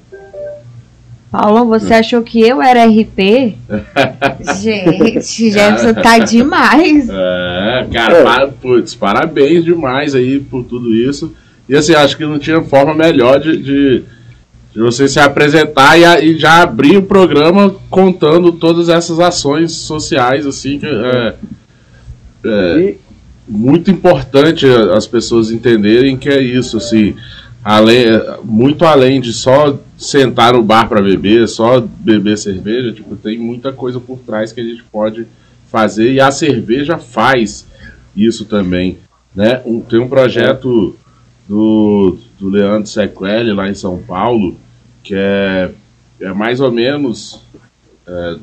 Paulão, 1.32 1.67
você 1.67 1.95
achou 1.95 2.21
que 2.21 2.39
eu 2.39 2.62
era 2.62 2.86
RP? 2.86 3.56
Gente, 4.62 5.49
Jefferson 5.49 5.93
tá 5.99 6.19
demais. 6.19 7.10
É, 7.10 7.88
cara, 7.91 8.17
é. 8.17 8.23
Para, 8.23 8.47
putz, 8.49 8.93
parabéns 8.93 9.65
demais 9.65 10.13
aí 10.13 10.39
por 10.39 10.63
tudo 10.63 10.93
isso. 10.93 11.34
E 11.67 11.75
assim, 11.75 11.95
acho 11.95 12.17
que 12.17 12.23
não 12.23 12.38
tinha 12.38 12.62
forma 12.62 12.93
melhor 12.93 13.39
de, 13.39 13.58
de, 13.58 14.03
de 14.73 14.79
você 14.79 15.08
se 15.08 15.19
apresentar 15.19 15.97
e, 15.97 16.25
e, 16.25 16.38
já 16.38 16.62
abrir 16.62 16.97
o 16.97 17.03
programa 17.03 17.75
contando 17.89 18.51
todas 18.51 18.88
essas 18.88 19.19
ações 19.19 19.71
sociais, 19.71 20.45
assim, 20.45 20.77
que, 20.77 20.86
é, 20.86 21.34
é, 22.45 22.79
e... 22.79 22.97
muito 23.47 23.91
importante 23.91 24.65
as 24.67 25.08
pessoas 25.08 25.51
entenderem 25.51 26.17
que 26.17 26.29
é 26.29 26.41
isso, 26.41 26.77
assim, 26.77 27.15
além, 27.63 28.06
muito 28.43 28.86
além 28.86 29.21
de 29.21 29.34
só 29.34 29.79
sentar 29.97 30.53
no 30.53 30.63
bar 30.63 30.88
para 30.88 31.01
beber, 31.01 31.47
só 31.47 31.79
beber 31.79 32.38
cerveja, 32.38 32.91
tipo, 32.91 33.15
tem 33.15 33.38
muita 33.38 33.71
coisa 33.71 33.99
por 33.99 34.19
trás 34.19 34.51
que 34.51 34.62
a 34.62 34.63
gente 34.63 34.84
pode 34.84 35.25
fazer 35.71 36.12
e 36.12 36.19
a 36.19 36.29
cerveja 36.32 36.97
faz 36.97 37.65
isso 38.15 38.45
também, 38.45 38.99
né? 39.34 39.62
Um, 39.65 39.79
tem 39.79 39.99
um 39.99 40.08
projeto 40.08 40.95
do, 41.47 42.17
do 42.39 42.49
Leandro 42.49 42.88
Sequelli 42.88 43.53
lá 43.53 43.69
em 43.69 43.73
São 43.73 43.97
Paulo 43.97 44.56
que 45.03 45.13
é, 45.15 45.71
é 46.21 46.34
mais 46.34 46.60
ou 46.60 46.71
menos 46.71 47.41
é, 48.08 48.36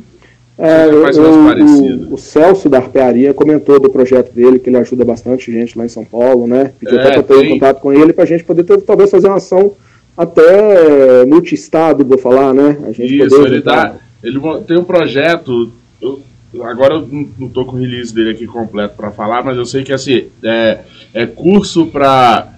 é, 0.58 0.86
eu, 0.88 2.10
o, 2.10 2.14
o, 2.14 2.18
Celso 2.18 2.68
da 2.68 2.78
Arpearia 2.78 3.32
comentou 3.32 3.80
do 3.80 3.88
projeto 3.88 4.30
dele, 4.32 4.58
que 4.58 4.68
ele 4.68 4.76
ajuda 4.76 5.06
bastante 5.06 5.50
gente 5.50 5.78
lá 5.78 5.86
em 5.86 5.88
São 5.88 6.04
Paulo, 6.04 6.46
né? 6.46 6.72
Pediu 6.78 6.98
é, 6.98 7.00
até 7.00 7.12
para 7.14 7.22
ter 7.22 7.40
tem... 7.40 7.50
contato 7.50 7.80
com 7.80 7.92
ele 7.92 8.12
para 8.12 8.24
a 8.24 8.26
gente 8.26 8.44
poder 8.44 8.64
ter, 8.64 8.78
talvez 8.82 9.10
fazer 9.10 9.28
uma 9.28 9.38
ação 9.38 9.72
até 10.14 11.24
multi-estado, 11.24 12.04
vou 12.04 12.18
falar, 12.18 12.52
né? 12.52 12.78
A 12.84 12.92
gente 12.92 13.22
Isso, 13.22 13.46
ele, 13.46 13.62
dá, 13.62 13.94
ele 14.22 14.38
tem 14.66 14.76
um 14.76 14.84
projeto, 14.84 15.70
eu, 16.00 16.20
agora 16.62 16.96
eu 16.96 17.08
não 17.38 17.46
estou 17.46 17.64
com 17.64 17.76
o 17.76 17.78
release 17.78 18.12
dele 18.14 18.32
aqui 18.32 18.46
completo 18.46 18.94
para 18.96 19.10
falar, 19.10 19.42
mas 19.42 19.56
eu 19.56 19.64
sei 19.64 19.82
que 19.82 19.94
assim, 19.94 20.26
é, 20.44 20.80
é 21.14 21.24
curso 21.24 21.86
para 21.86 22.48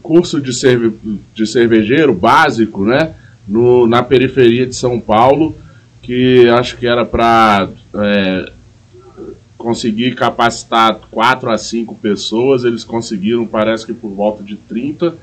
curso 0.00 0.40
de, 0.40 0.52
cerve, 0.52 0.92
de 1.34 1.46
cervejeiro 1.46 2.14
básico, 2.14 2.84
né? 2.84 3.14
No, 3.48 3.86
na 3.86 4.02
periferia 4.02 4.66
de 4.66 4.74
São 4.76 5.00
Paulo 5.00 5.54
que 6.02 6.48
acho 6.50 6.76
que 6.76 6.86
era 6.86 7.04
para 7.04 7.68
é, 7.94 8.52
conseguir 9.56 10.14
capacitar 10.14 11.00
4 11.10 11.50
a 11.50 11.58
5 11.58 11.94
pessoas, 11.96 12.64
eles 12.64 12.84
conseguiram, 12.84 13.46
parece 13.46 13.86
que 13.86 13.92
por 13.92 14.10
volta 14.10 14.42
de 14.42 14.56
30, 14.56 15.14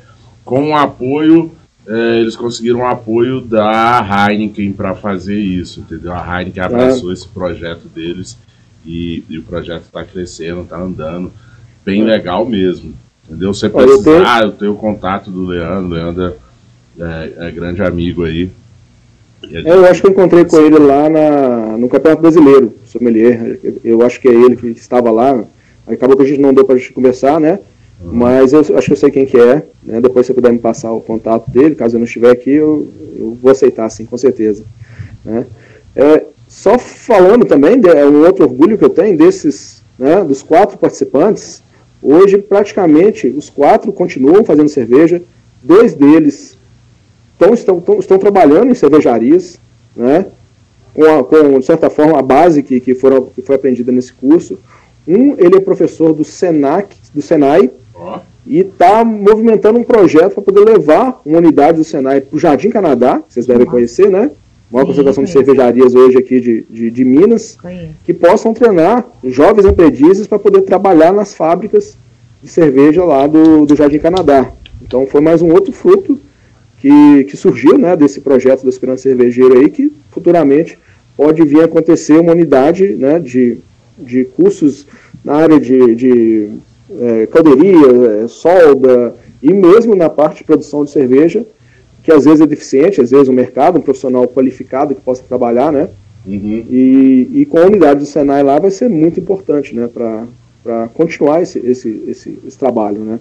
com 0.43 0.71
o 0.71 0.75
apoio, 0.75 1.51
é, 1.87 2.19
eles 2.19 2.35
conseguiram 2.35 2.79
o 2.79 2.85
apoio 2.85 3.41
da 3.41 4.27
Heineken 4.29 4.73
para 4.73 4.95
fazer 4.95 5.39
isso, 5.39 5.81
entendeu? 5.81 6.13
A 6.13 6.39
Heineken 6.41 6.63
abraçou 6.63 7.11
é. 7.11 7.13
esse 7.13 7.27
projeto 7.27 7.87
deles 7.87 8.37
e, 8.85 9.23
e 9.29 9.37
o 9.37 9.43
projeto 9.43 9.83
está 9.83 10.03
crescendo, 10.03 10.61
está 10.61 10.77
andando, 10.77 11.31
bem 11.85 12.03
legal 12.03 12.45
mesmo, 12.45 12.93
entendeu? 13.25 13.53
Se 13.53 13.69
precisar, 13.69 14.43
eu 14.43 14.51
tenho 14.51 14.73
o 14.73 14.77
contato 14.77 15.29
do 15.29 15.45
Leandro, 15.45 15.89
Leandro 15.89 16.35
é, 16.99 17.33
é 17.37 17.51
grande 17.51 17.81
amigo 17.81 18.23
aí, 18.23 18.49
é, 19.51 19.69
eu 19.69 19.85
acho 19.85 20.01
que 20.01 20.07
eu 20.07 20.11
encontrei 20.11 20.45
com 20.45 20.57
ele 20.57 20.77
lá 20.77 21.09
na, 21.09 21.77
no 21.77 21.89
Campeonato 21.89 22.21
Brasileiro, 22.21 22.73
sommelier. 22.85 23.59
Eu 23.83 24.01
acho 24.01 24.19
que 24.19 24.27
é 24.27 24.33
ele 24.33 24.55
que 24.55 24.67
estava 24.67 25.11
lá. 25.11 25.43
Acabou 25.85 26.15
que 26.15 26.23
a 26.23 26.25
gente 26.25 26.39
não 26.39 26.53
deu 26.53 26.65
para 26.65 26.75
a 26.75 26.77
gente 26.77 26.93
conversar, 26.93 27.39
né? 27.39 27.59
Uhum. 28.01 28.13
Mas 28.13 28.53
eu 28.53 28.59
acho 28.59 28.87
que 28.87 28.93
eu 28.93 28.97
sei 28.97 29.11
quem 29.11 29.25
que 29.25 29.37
é. 29.37 29.63
Né? 29.83 30.01
Depois, 30.01 30.25
se 30.25 30.31
você 30.31 30.35
puder 30.35 30.51
me 30.51 30.59
passar 30.59 30.91
o 30.91 31.01
contato 31.01 31.49
dele, 31.51 31.75
caso 31.75 31.95
eu 31.95 31.99
não 31.99 32.05
estiver 32.05 32.31
aqui, 32.31 32.51
eu, 32.51 32.87
eu 33.17 33.37
vou 33.41 33.51
aceitar, 33.51 33.89
sim, 33.89 34.05
com 34.05 34.17
certeza. 34.17 34.63
Né? 35.23 35.45
É, 35.95 36.23
só 36.47 36.77
falando 36.77 37.45
também, 37.45 37.81
é 37.85 38.05
um 38.05 38.25
outro 38.25 38.45
orgulho 38.45 38.77
que 38.77 38.85
eu 38.85 38.89
tenho 38.89 39.17
desses, 39.17 39.81
né, 39.97 40.23
dos 40.23 40.41
quatro 40.43 40.77
participantes, 40.77 41.61
hoje 42.01 42.37
praticamente 42.37 43.27
os 43.27 43.49
quatro 43.49 43.91
continuam 43.91 44.43
fazendo 44.43 44.69
cerveja, 44.69 45.21
dois 45.61 45.95
deles 45.95 46.57
tão, 47.43 47.53
estão, 47.53 47.81
tão, 47.81 47.99
estão 47.99 48.17
trabalhando 48.17 48.71
em 48.71 48.75
cervejarias, 48.75 49.59
né, 49.95 50.25
com, 50.93 51.03
a, 51.03 51.23
com, 51.23 51.59
de 51.59 51.65
certa 51.65 51.89
forma, 51.89 52.17
a 52.17 52.21
base 52.21 52.63
que, 52.63 52.79
que, 52.79 52.95
foram, 52.95 53.25
que 53.25 53.41
foi 53.41 53.55
aprendida 53.55 53.91
nesse 53.91 54.13
curso. 54.13 54.57
Um, 55.07 55.35
ele 55.37 55.57
é 55.57 55.59
professor 55.59 56.13
do 56.13 56.23
Senac, 56.23 56.95
do 57.13 57.21
Senai, 57.21 57.69
oh. 57.93 58.19
e 58.47 58.59
está 58.59 59.03
movimentando 59.03 59.77
um 59.77 59.83
projeto 59.83 60.35
para 60.35 60.43
poder 60.43 60.61
levar 60.61 61.21
uma 61.25 61.39
unidade 61.39 61.77
do 61.77 61.83
Senai 61.83 62.21
para 62.21 62.35
o 62.35 62.39
Jardim 62.39 62.69
Canadá, 62.69 63.19
que 63.19 63.33
vocês 63.33 63.45
devem 63.45 63.65
conhecer, 63.65 64.09
né? 64.09 64.31
Maior 64.71 64.87
concentração 64.87 65.23
de 65.23 65.29
cervejarias 65.29 65.93
hoje 65.93 66.17
aqui 66.17 66.39
de, 66.39 66.65
de, 66.67 66.89
de 66.89 67.05
Minas, 67.05 67.57
conheço. 67.61 67.89
que 68.05 68.13
possam 68.13 68.53
treinar 68.55 69.05
jovens 69.23 69.65
aprendizes 69.65 70.25
para 70.25 70.39
poder 70.39 70.61
trabalhar 70.61 71.11
nas 71.11 71.33
fábricas 71.33 71.95
de 72.41 72.49
cerveja 72.49 73.03
lá 73.03 73.27
do, 73.27 73.67
do 73.67 73.75
Jardim 73.75 73.99
Canadá. 73.99 74.49
Então 74.81 75.05
foi 75.05 75.21
mais 75.21 75.43
um 75.43 75.51
outro 75.51 75.71
fruto 75.71 76.19
que, 76.83 77.23
que 77.23 77.37
surgiu 77.37 77.77
né, 77.77 77.95
desse 77.95 78.19
projeto 78.19 78.63
da 78.63 78.69
Esperança 78.69 79.03
Cervejeira 79.03 79.57
aí, 79.57 79.69
que 79.69 79.89
futuramente 80.11 80.77
pode 81.15 81.41
vir 81.45 81.61
a 81.61 81.65
acontecer 81.65 82.19
uma 82.19 82.33
unidade 82.33 82.85
né, 82.95 83.19
de, 83.19 83.57
de 83.97 84.25
cursos 84.25 84.85
na 85.23 85.35
área 85.35 85.57
de, 85.61 85.95
de 85.95 86.49
é, 86.99 87.25
calderia, 87.27 88.25
é, 88.25 88.27
solda 88.27 89.15
e 89.41 89.53
mesmo 89.53 89.95
na 89.95 90.09
parte 90.09 90.39
de 90.39 90.43
produção 90.43 90.83
de 90.83 90.91
cerveja, 90.91 91.45
que 92.03 92.11
às 92.11 92.25
vezes 92.25 92.41
é 92.41 92.45
deficiente, 92.45 92.99
às 92.99 93.11
vezes 93.11 93.29
o 93.29 93.33
mercado, 93.33 93.77
um 93.77 93.81
profissional 93.81 94.27
qualificado 94.27 94.93
que 94.93 94.99
possa 94.99 95.23
trabalhar, 95.23 95.71
né? 95.71 95.87
Uhum. 96.25 96.65
E, 96.69 97.29
e 97.31 97.45
com 97.45 97.59
a 97.59 97.65
unidade 97.65 98.01
do 98.01 98.05
Senai 98.05 98.43
lá 98.43 98.59
vai 98.59 98.71
ser 98.71 98.89
muito 98.89 99.21
importante, 99.21 99.73
né? 99.73 99.87
Para 99.87 100.89
continuar 100.89 101.41
esse, 101.41 101.59
esse, 101.59 102.03
esse, 102.09 102.39
esse 102.45 102.57
trabalho, 102.57 102.99
né? 102.99 103.19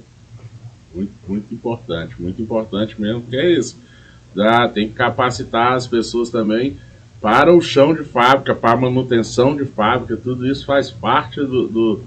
Muito, 0.94 1.12
muito 1.26 1.54
importante, 1.54 2.14
muito 2.18 2.40
importante 2.42 3.00
mesmo, 3.00 3.22
porque 3.22 3.36
é 3.36 3.50
isso. 3.50 3.78
Dá, 4.34 4.68
tem 4.68 4.88
que 4.88 4.94
capacitar 4.94 5.74
as 5.74 5.86
pessoas 5.86 6.30
também 6.30 6.76
para 7.22 7.54
o 7.54 7.60
chão 7.60 7.94
de 7.94 8.02
fábrica, 8.02 8.52
para 8.52 8.72
a 8.72 8.76
manutenção 8.76 9.56
de 9.56 9.64
fábrica, 9.64 10.16
tudo 10.16 10.46
isso 10.46 10.66
faz 10.66 10.90
parte 10.90 11.40
do, 11.40 11.68
do, 11.68 12.00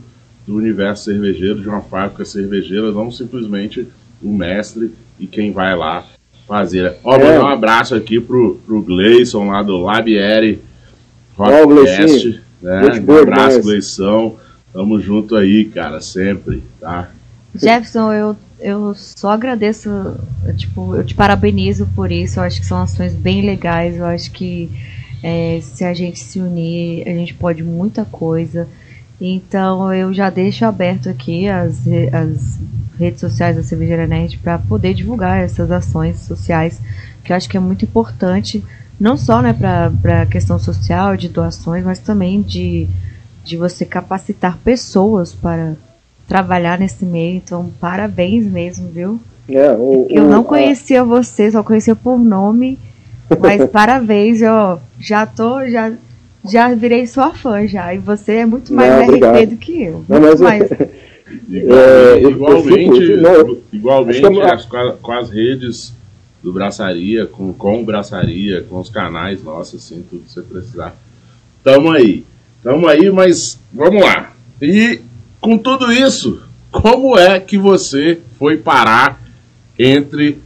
do, 0.46 0.56
universo 0.56 1.06
cervejeiro, 1.06 1.62
de 1.62 1.70
uma 1.70 1.82
fábrica 1.82 2.26
cervejeira, 2.26 2.92
não 2.92 3.10
simplesmente 3.10 3.88
o 4.22 4.34
mestre 4.34 4.92
e 5.18 5.26
quem 5.26 5.54
vai 5.54 5.74
lá 5.74 6.06
fazer. 6.46 6.98
Ó, 7.02 7.16
é. 7.16 7.40
um 7.40 7.48
abraço 7.48 7.96
aqui 7.96 8.20
pro, 8.20 8.60
pro 8.66 8.82
Gleison 8.82 9.48
lá 9.48 9.64
do 9.64 9.78
Labieri 9.78 10.62
Rockcast. 11.38 12.42
Oh, 12.62 12.66
né? 12.66 12.82
Um 13.08 13.18
abraço, 13.18 13.62
Gleison. 13.62 14.38
Tamo 14.74 15.00
junto 15.00 15.38
aí, 15.38 15.64
cara, 15.64 16.02
sempre, 16.02 16.62
tá? 16.82 17.10
Jefferson, 17.56 18.12
eu, 18.12 18.36
eu 18.66 18.96
só 18.96 19.30
agradeço, 19.30 19.90
tipo, 20.58 20.96
eu 20.96 21.06
te 21.06 21.14
parabenizo 21.14 21.88
por 21.96 22.12
isso. 22.12 22.40
Eu 22.40 22.44
acho 22.44 22.60
que 22.60 22.66
são 22.66 22.82
ações 22.82 23.14
bem 23.14 23.44
legais. 23.44 23.98
Eu 23.98 24.06
acho 24.06 24.32
que 24.32 24.72
é, 25.22 25.60
se 25.62 25.86
a 25.86 25.94
gente 25.94 26.20
se 26.20 26.40
unir, 26.40 27.08
a 27.08 27.12
gente 27.12 27.36
pode 27.36 27.62
muita 27.62 28.06
coisa. 28.06 28.68
Então 29.22 29.94
eu 29.94 30.12
já 30.12 30.32
deixo 30.32 30.66
aberto 30.66 31.08
aqui 31.08 31.48
as, 31.48 31.84
as 32.12 32.60
redes 32.98 33.20
sociais 33.20 33.56
da 33.56 33.62
Cervejeira 33.62 34.08
Nerd 34.08 34.40
para 34.40 34.58
poder 34.58 34.96
divulgar 34.96 35.40
essas 35.40 35.70
ações 35.72 36.18
sociais, 36.22 36.82
que 37.24 37.32
eu 37.32 37.36
acho 37.36 37.48
que 37.48 37.56
é 37.56 37.60
muito 37.60 37.86
importante, 37.86 38.64
não 39.00 39.16
só 39.16 39.42
né, 39.44 39.54
para 39.54 40.24
a 40.24 40.26
questão 40.26 40.58
social, 40.58 41.16
de 41.16 41.30
doações, 41.30 41.84
mas 41.84 42.00
também 42.00 42.42
de, 42.42 42.90
de 43.44 43.56
você 43.58 43.86
capacitar 43.86 44.58
pessoas 44.58 45.34
para 45.34 45.76
trabalhar 46.28 46.80
nesse 46.80 47.06
meio. 47.06 47.38
Então, 47.38 47.72
parabéns 47.80 48.46
mesmo, 48.46 48.90
viu? 48.90 49.20
É, 49.48 49.72
o, 49.72 50.08
eu 50.10 50.24
não 50.24 50.44
conhecia 50.44 51.02
a... 51.02 51.04
você, 51.04 51.52
só 51.52 51.62
conhecia 51.62 51.96
por 51.96 52.18
nome 52.18 52.80
mas 53.40 53.68
parabéns, 53.70 54.42
eu 54.42 54.80
já 55.00 55.26
tô, 55.26 55.66
já, 55.68 55.92
já 56.48 56.74
virei 56.74 57.08
sua 57.08 57.34
fã 57.34 57.66
já. 57.68 57.94
E 57.94 57.98
você 57.98 58.34
é 58.34 58.46
muito 58.46 58.74
mais 58.74 59.08
não, 59.08 59.16
RP 59.16 59.50
do 59.50 59.58
que 59.58 59.84
eu. 59.84 60.06
Não, 60.08 60.22
mas 60.22 60.40
mais. 60.40 60.70
É, 61.52 62.22
igualmente, 62.22 63.20
igualmente 63.74 64.24
é 64.24 64.54
as, 64.54 64.66
com 64.66 65.12
as 65.12 65.30
redes 65.30 65.92
do 66.42 66.54
Braçaria, 66.54 67.26
com, 67.26 67.52
com 67.52 67.82
o 67.82 67.84
Braçaria, 67.84 68.62
com 68.62 68.80
os 68.80 68.90
canais 68.90 69.44
nossos, 69.44 69.84
assim, 69.84 70.06
tudo 70.08 70.24
que 70.24 70.32
você 70.32 70.42
precisar. 70.42 70.96
Tamo 71.64 71.92
aí. 71.92 72.24
Tamo 72.64 72.88
aí, 72.88 73.10
mas 73.10 73.60
vamos 73.74 74.02
lá. 74.02 74.32
E 74.62 75.02
com 75.46 75.60
tudo 75.60 75.94
isso, 75.94 76.42
como 76.72 77.20
é 77.20 77.40
que 77.40 77.56
você 77.56 78.18
foi 78.40 78.58
parar 78.58 79.22
entre 79.78 80.40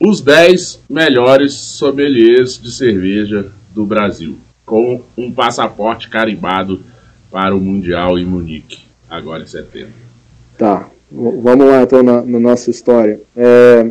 os 0.00 0.22
10 0.22 0.84
melhores 0.88 1.52
sommeliers 1.52 2.58
de 2.58 2.72
cerveja 2.72 3.52
do 3.74 3.84
Brasil, 3.84 4.38
com 4.64 5.02
um 5.18 5.30
passaporte 5.30 6.08
carimbado 6.08 6.80
para 7.30 7.54
o 7.54 7.60
Mundial 7.60 8.18
em 8.18 8.24
Munique, 8.24 8.78
agora 9.06 9.42
em 9.42 9.46
setembro. 9.46 9.92
Tá, 10.56 10.88
vamos 11.12 11.66
lá 11.66 11.82
então 11.82 12.02
na, 12.02 12.22
na 12.22 12.40
nossa 12.40 12.70
história. 12.70 13.20
É, 13.36 13.86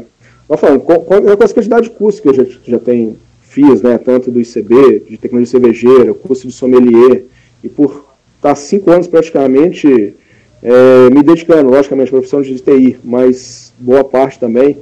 falando, 0.58 0.80
com, 0.80 0.96
com, 0.96 1.22
com 1.22 1.32
a 1.32 1.38
quantidade 1.38 1.88
de 1.88 1.96
cursos 1.96 2.20
que 2.20 2.30
eu 2.30 2.34
já, 2.34 2.44
já 2.66 2.80
tenho, 2.80 3.16
fiz, 3.42 3.84
né, 3.84 4.00
tanto 4.00 4.32
do 4.32 4.42
ICB, 4.42 5.04
de 5.08 5.18
tecnologia 5.20 5.52
cervejeira, 5.52 6.16
curso 6.16 6.48
de 6.48 6.54
sommelier, 6.54 7.26
e 7.64 7.70
por 7.70 8.08
estar 8.38 8.56
cinco 8.56 8.90
anos 8.90 9.08
praticamente 9.08 10.16
é, 10.62 11.10
me 11.10 11.24
dedicando, 11.24 11.70
logicamente, 11.70 12.10
à 12.10 12.12
profissão 12.12 12.42
de 12.42 12.60
TI, 12.60 12.98
mas 13.04 13.74
boa 13.80 14.04
parte 14.04 14.40
também 14.40 14.78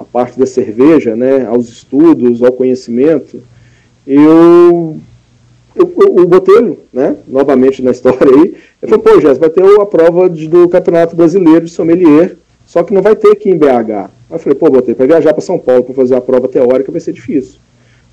a 0.00 0.04
parte 0.04 0.38
da 0.38 0.46
cerveja, 0.46 1.14
né, 1.14 1.46
aos 1.46 1.68
estudos, 1.68 2.42
ao 2.42 2.50
conhecimento, 2.50 3.42
eu, 4.06 4.96
eu, 5.76 5.92
o 5.96 6.26
Botelho, 6.26 6.78
né, 6.90 7.16
novamente 7.28 7.82
na 7.82 7.90
história 7.90 8.26
aí, 8.26 8.54
eu 8.80 8.88
falei, 8.88 9.04
pô, 9.04 9.20
Jéssica, 9.20 9.40
vai 9.40 9.50
ter 9.50 9.62
a 9.62 9.84
prova 9.84 10.30
de, 10.30 10.48
do 10.48 10.66
Campeonato 10.70 11.14
Brasileiro 11.14 11.66
de 11.66 11.70
Sommelier, 11.70 12.34
só 12.66 12.82
que 12.82 12.94
não 12.94 13.02
vai 13.02 13.14
ter 13.14 13.32
aqui 13.32 13.50
em 13.50 13.58
BH. 13.58 13.66
Aí 13.66 14.08
eu 14.30 14.38
falei, 14.38 14.58
pô, 14.58 14.70
Botelho, 14.70 14.96
para 14.96 15.06
viajar 15.06 15.34
para 15.34 15.42
São 15.42 15.58
Paulo 15.58 15.84
para 15.84 15.94
fazer 15.94 16.14
a 16.14 16.20
prova 16.20 16.48
teórica 16.48 16.90
vai 16.90 17.00
ser 17.00 17.12
difícil. 17.12 17.58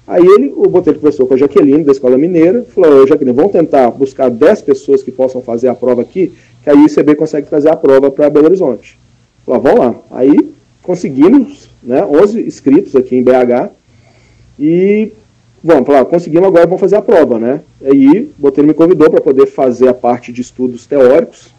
Aí 0.06 0.25
ele, 0.25 0.53
o 0.56 0.67
Botelho 0.67 0.97
conversou 0.97 1.25
com 1.25 1.36
a 1.36 1.38
Jaqueline, 1.38 1.86
da 1.86 1.93
Escola 1.93 2.17
Mineira, 2.17 2.65
falou, 2.75 3.08
Jaqueline, 3.08 3.36
vamos 3.36 3.53
tentar 3.53 3.91
buscar 3.91 4.30
10 4.30 4.62
pessoas 4.63 5.03
que 5.03 5.12
possam 5.12 5.41
fazer 5.41 5.69
a 5.69 5.75
prova 5.75 6.01
aqui, 6.01 6.34
que 6.67 6.71
aí 6.71 6.77
o 6.77 6.86
ICB 6.86 7.15
consegue 7.15 7.47
trazer 7.47 7.69
a 7.69 7.77
prova 7.77 8.12
para 8.12 8.30
Belo 8.30 8.47
Horizonte. 8.47 8.99
Falou, 9.45 9.62
vamos 9.62 9.80
lá. 9.80 9.95
Aí 10.12 10.53
conseguimos 10.84 11.69
né, 11.82 12.03
11 12.03 12.41
inscritos 12.45 12.93
aqui 12.93 13.15
em 13.15 13.23
BH, 13.23 13.71
e 14.60 15.13
vamos 15.63 15.86
falar, 15.86 16.03
conseguimos 16.03 16.45
agora, 16.45 16.65
vamos 16.65 16.82
fazer 16.82 16.97
a 16.97 17.01
prova, 17.01 17.39
né? 17.39 17.62
Aí, 17.82 18.30
o 18.38 18.41
Botelho 18.41 18.67
me 18.67 18.73
convidou 18.73 19.10
para 19.10 19.21
poder 19.21 19.45
fazer 19.45 19.88
a 19.88 19.93
parte 19.93 20.34
de 20.34 20.41
estudos 20.41 20.86
teóricos. 20.86 21.53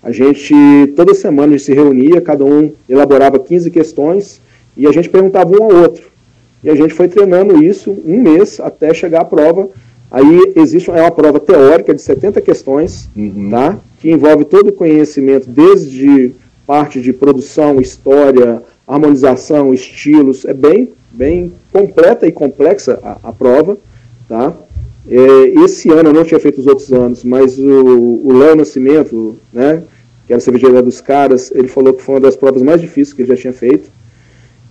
A 0.00 0.12
gente, 0.12 0.54
toda 0.94 1.12
semana, 1.12 1.54
a 1.54 1.56
gente 1.56 1.64
se 1.64 1.74
reunia, 1.74 2.20
cada 2.20 2.44
um 2.44 2.70
elaborava 2.88 3.40
15 3.40 3.68
questões, 3.68 4.40
e 4.76 4.86
a 4.86 4.92
gente 4.92 5.08
perguntava 5.08 5.50
um 5.50 5.64
ao 5.64 5.74
outro. 5.74 6.08
E 6.62 6.70
a 6.70 6.74
gente 6.76 6.94
foi 6.94 7.08
treinando 7.08 7.64
isso 7.64 7.90
um 8.06 8.20
mês 8.20 8.60
até 8.60 8.94
chegar 8.94 9.22
à 9.22 9.24
prova. 9.24 9.68
Aí 10.12 10.52
existe 10.56 10.90
é 10.90 11.00
uma 11.00 11.10
prova 11.10 11.40
teórica 11.40 11.94
de 11.94 12.02
70 12.02 12.38
questões, 12.42 13.08
uhum. 13.16 13.48
tá? 13.48 13.78
Que 13.98 14.10
envolve 14.10 14.44
todo 14.44 14.68
o 14.68 14.72
conhecimento, 14.72 15.48
desde 15.48 16.32
parte 16.66 17.00
de 17.00 17.14
produção, 17.14 17.80
história, 17.80 18.62
harmonização, 18.86 19.72
estilos, 19.72 20.44
é 20.44 20.52
bem, 20.52 20.92
bem 21.10 21.50
completa 21.72 22.26
e 22.26 22.32
complexa 22.32 23.00
a, 23.02 23.30
a 23.30 23.32
prova, 23.32 23.78
tá? 24.28 24.52
É, 25.08 25.64
esse 25.64 25.90
ano 25.90 26.10
eu 26.10 26.12
não 26.12 26.24
tinha 26.24 26.38
feito 26.38 26.60
os 26.60 26.66
outros 26.66 26.92
anos, 26.92 27.24
mas 27.24 27.58
o, 27.58 28.20
o 28.22 28.32
Léo 28.34 28.54
Nascimento, 28.54 29.38
né, 29.50 29.82
que 30.26 30.32
era 30.34 30.40
cervejeiro 30.40 30.82
dos 30.82 31.00
caras, 31.00 31.50
ele 31.54 31.68
falou 31.68 31.94
que 31.94 32.02
foi 32.02 32.16
uma 32.16 32.20
das 32.20 32.36
provas 32.36 32.60
mais 32.60 32.82
difíceis 32.82 33.14
que 33.14 33.22
ele 33.22 33.28
já 33.28 33.36
tinha 33.36 33.52
feito. 33.52 33.90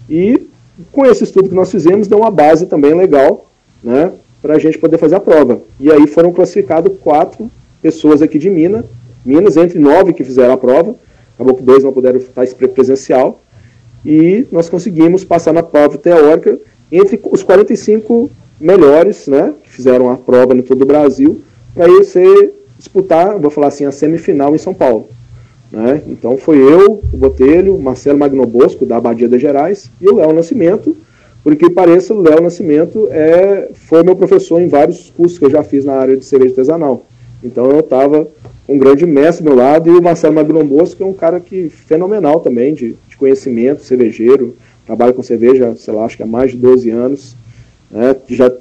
E 0.07 0.47
com 0.91 1.03
esse 1.03 1.23
estudo 1.23 1.49
que 1.49 1.55
nós 1.55 1.71
fizemos, 1.71 2.07
deu 2.07 2.19
uma 2.19 2.31
base 2.31 2.67
também 2.67 2.93
legal, 2.93 3.51
né, 3.83 4.11
para 4.41 4.55
a 4.55 4.59
gente 4.59 4.77
poder 4.77 4.97
fazer 4.97 5.15
a 5.15 5.19
prova. 5.19 5.61
E 5.79 5.91
aí 5.91 6.07
foram 6.07 6.31
classificados 6.31 6.93
quatro 7.01 7.49
pessoas 7.81 8.21
aqui 8.21 8.39
de 8.39 8.49
Minas, 8.49 8.85
Minas, 9.25 9.55
entre 9.55 9.77
nove 9.77 10.13
que 10.13 10.23
fizeram 10.23 10.53
a 10.53 10.57
prova, 10.57 10.95
acabou 11.35 11.55
que 11.55 11.63
dois 11.63 11.83
não 11.83 11.93
puderam 11.93 12.17
estar 12.17 12.45
presencial, 12.69 13.39
e 14.05 14.47
nós 14.51 14.67
conseguimos 14.67 15.23
passar 15.23 15.53
na 15.53 15.61
prova 15.61 15.97
teórica 15.97 16.57
entre 16.91 17.19
os 17.23 17.43
45 17.43 18.29
melhores, 18.59 19.27
né, 19.27 19.53
que 19.63 19.69
fizeram 19.69 20.09
a 20.09 20.17
prova 20.17 20.55
em 20.55 20.61
todo 20.61 20.81
o 20.81 20.85
Brasil, 20.85 21.41
para 21.73 21.87
você 21.87 22.53
disputar, 22.77 23.37
vou 23.37 23.51
falar 23.51 23.67
assim, 23.67 23.85
a 23.85 23.91
semifinal 23.91 24.55
em 24.55 24.57
São 24.57 24.73
Paulo. 24.73 25.07
Né? 25.71 26.01
Então 26.07 26.37
foi 26.37 26.57
eu, 26.57 27.01
o 27.13 27.17
Botelho, 27.17 27.79
Marcelo 27.79 28.19
Magnobosco, 28.19 28.85
da 28.85 28.97
Abadia 28.97 29.29
das 29.29 29.39
Gerais, 29.39 29.89
e 30.01 30.09
o 30.09 30.15
Léo 30.15 30.33
Nascimento, 30.33 30.97
por 31.43 31.55
que 31.55 31.69
pareça, 31.69 32.13
o 32.13 32.21
Léo 32.21 32.41
Nascimento 32.41 33.07
é, 33.09 33.69
foi 33.73 34.03
meu 34.03 34.15
professor 34.15 34.61
em 34.61 34.67
vários 34.67 35.09
cursos 35.09 35.39
que 35.39 35.45
eu 35.45 35.49
já 35.49 35.63
fiz 35.63 35.83
na 35.83 35.93
área 35.93 36.15
de 36.15 36.23
cerveja 36.23 36.51
artesanal. 36.51 37.05
Então 37.43 37.71
eu 37.71 37.79
estava 37.79 38.27
um 38.67 38.77
grande 38.77 39.05
mestre 39.05 39.47
ao 39.47 39.53
meu 39.53 39.63
lado 39.63 39.89
e 39.89 39.97
o 39.97 40.01
Marcelo 40.01 40.35
Mabilon 40.35 40.65
Bosco, 40.65 40.97
que 40.97 41.03
é 41.03 41.05
um 41.05 41.13
cara 41.13 41.39
que 41.39 41.69
fenomenal 41.69 42.39
também 42.39 42.73
de, 42.73 42.95
de 43.09 43.17
conhecimento, 43.17 43.83
cervejeiro, 43.83 44.55
trabalha 44.85 45.13
com 45.13 45.23
cerveja, 45.23 45.75
sei 45.77 45.93
lá, 45.93 46.05
acho 46.05 46.17
que 46.17 46.23
há 46.23 46.27
mais 46.27 46.51
de 46.51 46.57
12 46.57 46.89
anos, 46.89 47.35
né, 47.89 48.15
já 48.29 48.51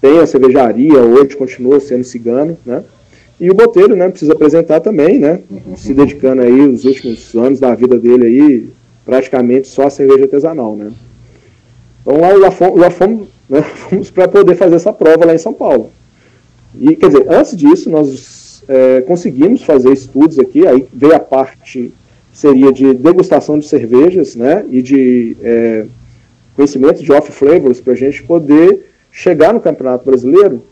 tem 0.00 0.20
a 0.20 0.26
cervejaria, 0.26 1.00
hoje 1.02 1.36
continua 1.36 1.80
sendo 1.80 2.04
cigano, 2.04 2.56
né, 2.64 2.84
e 3.40 3.50
o 3.50 3.54
Botelho, 3.54 3.96
né, 3.96 4.08
precisa 4.08 4.32
apresentar 4.32 4.80
também, 4.80 5.18
né, 5.18 5.40
se 5.76 5.92
dedicando 5.92 6.42
aí 6.42 6.60
os 6.60 6.84
últimos 6.84 7.34
anos 7.34 7.60
da 7.60 7.74
vida 7.74 7.98
dele 7.98 8.26
aí, 8.26 8.68
praticamente 9.04 9.68
só 9.68 9.86
a 9.86 9.90
cerveja 9.90 10.24
artesanal, 10.24 10.76
né. 10.76 10.92
Então 12.08 12.20
lá, 12.22 12.32
lá 12.32 12.50
fomos, 12.50 12.80
lá 12.80 12.90
fomos, 12.90 13.28
né, 13.50 13.60
fomos 13.60 14.10
para 14.10 14.26
poder 14.26 14.54
fazer 14.54 14.76
essa 14.76 14.92
prova 14.94 15.26
lá 15.26 15.34
em 15.34 15.38
São 15.38 15.52
Paulo. 15.52 15.90
E, 16.80 16.96
quer 16.96 17.08
dizer, 17.08 17.26
antes 17.28 17.54
disso, 17.54 17.90
nós 17.90 18.62
é, 18.66 19.02
conseguimos 19.02 19.62
fazer 19.62 19.92
estudos 19.92 20.38
aqui, 20.38 20.66
aí 20.66 20.86
veio 20.92 21.14
a 21.14 21.20
parte, 21.20 21.92
seria 22.32 22.72
de 22.72 22.94
degustação 22.94 23.58
de 23.58 23.68
cervejas, 23.68 24.34
né, 24.34 24.64
e 24.70 24.80
de 24.80 25.36
é, 25.42 25.84
conhecimento 26.56 27.02
de 27.02 27.12
off-flavors, 27.12 27.80
para 27.80 27.92
a 27.92 27.96
gente 27.96 28.22
poder 28.22 28.90
chegar 29.12 29.52
no 29.52 29.60
Campeonato 29.60 30.06
Brasileiro, 30.06 30.62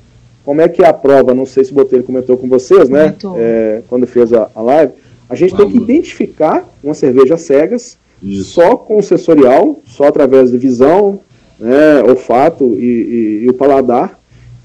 como 0.42 0.62
é 0.62 0.68
que 0.68 0.82
é 0.82 0.86
a 0.86 0.92
prova, 0.92 1.34
não 1.34 1.44
sei 1.44 1.64
se 1.64 1.72
o 1.72 1.74
Botelho 1.74 2.04
comentou 2.04 2.38
com 2.38 2.48
vocês, 2.48 2.88
né, 2.88 3.14
é, 3.36 3.82
quando 3.88 4.06
fez 4.06 4.32
a, 4.32 4.48
a, 4.54 4.62
live, 4.62 4.92
a 5.28 5.34
gente 5.34 5.50
Vamos. 5.50 5.72
tem 5.72 5.72
que 5.72 5.92
identificar 5.92 6.66
uma 6.82 6.94
cerveja 6.94 7.36
cegas, 7.36 7.98
Isso. 8.22 8.52
só 8.52 8.76
com 8.76 9.02
sensorial, 9.02 9.80
só 9.86 10.04
através 10.04 10.50
de 10.50 10.58
visão, 10.58 11.20
né, 11.58 12.02
olfato 12.02 12.64
e, 12.78 12.84
e, 12.84 13.44
e, 13.44 13.50
o 13.50 13.54
paladar 13.54 14.18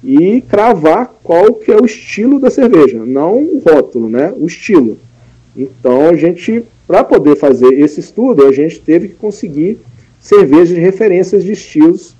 e 0.03 0.41
cravar 0.41 1.13
qual 1.23 1.53
que 1.53 1.71
é 1.71 1.77
o 1.77 1.85
estilo 1.85 2.39
da 2.39 2.49
cerveja, 2.49 2.99
não 3.05 3.37
o 3.37 3.59
rótulo, 3.59 4.09
né, 4.09 4.33
o 4.35 4.47
estilo. 4.47 4.97
Então 5.55 6.09
a 6.09 6.15
gente, 6.15 6.63
para 6.87 7.03
poder 7.03 7.35
fazer 7.35 7.73
esse 7.79 7.99
estudo, 7.99 8.45
a 8.45 8.51
gente 8.51 8.79
teve 8.79 9.09
que 9.09 9.15
conseguir 9.15 9.77
cervejas 10.19 10.69
de 10.69 10.79
referências 10.79 11.43
de 11.43 11.51
estilos 11.51 12.15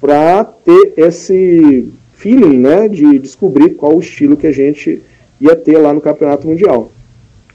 para 0.00 0.44
ter 0.44 0.94
esse 0.96 1.90
feeling, 2.14 2.58
né, 2.58 2.88
de 2.88 3.18
descobrir 3.18 3.70
qual 3.70 3.96
o 3.96 4.00
estilo 4.00 4.36
que 4.36 4.46
a 4.46 4.52
gente 4.52 5.02
ia 5.40 5.54
ter 5.54 5.78
lá 5.78 5.92
no 5.92 6.00
Campeonato 6.00 6.46
Mundial. 6.46 6.90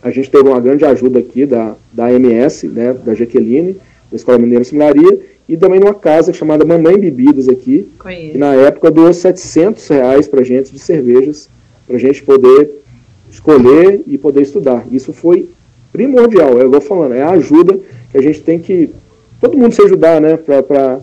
A 0.02 0.10
gente 0.12 0.30
teve 0.30 0.48
uma 0.48 0.60
grande 0.60 0.86
ajuda 0.86 1.20
aqui 1.20 1.46
da, 1.46 1.76
da 1.92 2.12
MS, 2.12 2.68
né, 2.68 2.94
da 2.94 3.14
Jaqueline, 3.14 3.76
da 4.10 4.16
Escola 4.16 4.38
Mineira 4.38 4.64
Similaria, 4.64 5.20
e 5.48 5.58
também 5.58 5.80
numa 5.80 5.94
casa 5.94 6.32
chamada 6.32 6.64
Mamãe 6.64 6.98
Bebidas 6.98 7.50
aqui, 7.50 7.88
Conheço. 7.98 8.32
que 8.34 8.38
na 8.38 8.54
época 8.54 8.92
doou 8.92 9.14
700 9.14 9.88
reais 9.88 10.28
para 10.28 10.44
gente 10.44 10.72
de 10.72 10.80
cervejas, 10.80 11.50
para 11.88 11.96
a 11.96 12.00
gente 12.00 12.22
poder 12.24 12.70
escolher 13.32 14.02
e 14.08 14.18
poder 14.18 14.42
estudar. 14.42 14.86
Isso 14.92 15.12
foi 15.12 15.50
primordial, 15.92 16.60
é 16.60 16.64
eu 16.64 16.72
vou 16.72 16.82
falando, 16.82 17.16
é 17.16 17.24
a 17.24 17.32
ajuda 17.32 17.80
que 18.12 18.18
a 18.18 18.22
gente 18.22 18.42
tem 18.42 18.60
que, 18.60 18.92
todo 19.42 19.58
mundo 19.58 19.74
se 19.74 19.82
ajudar, 19.82 20.22
né, 20.22 20.38
para 20.38 21.02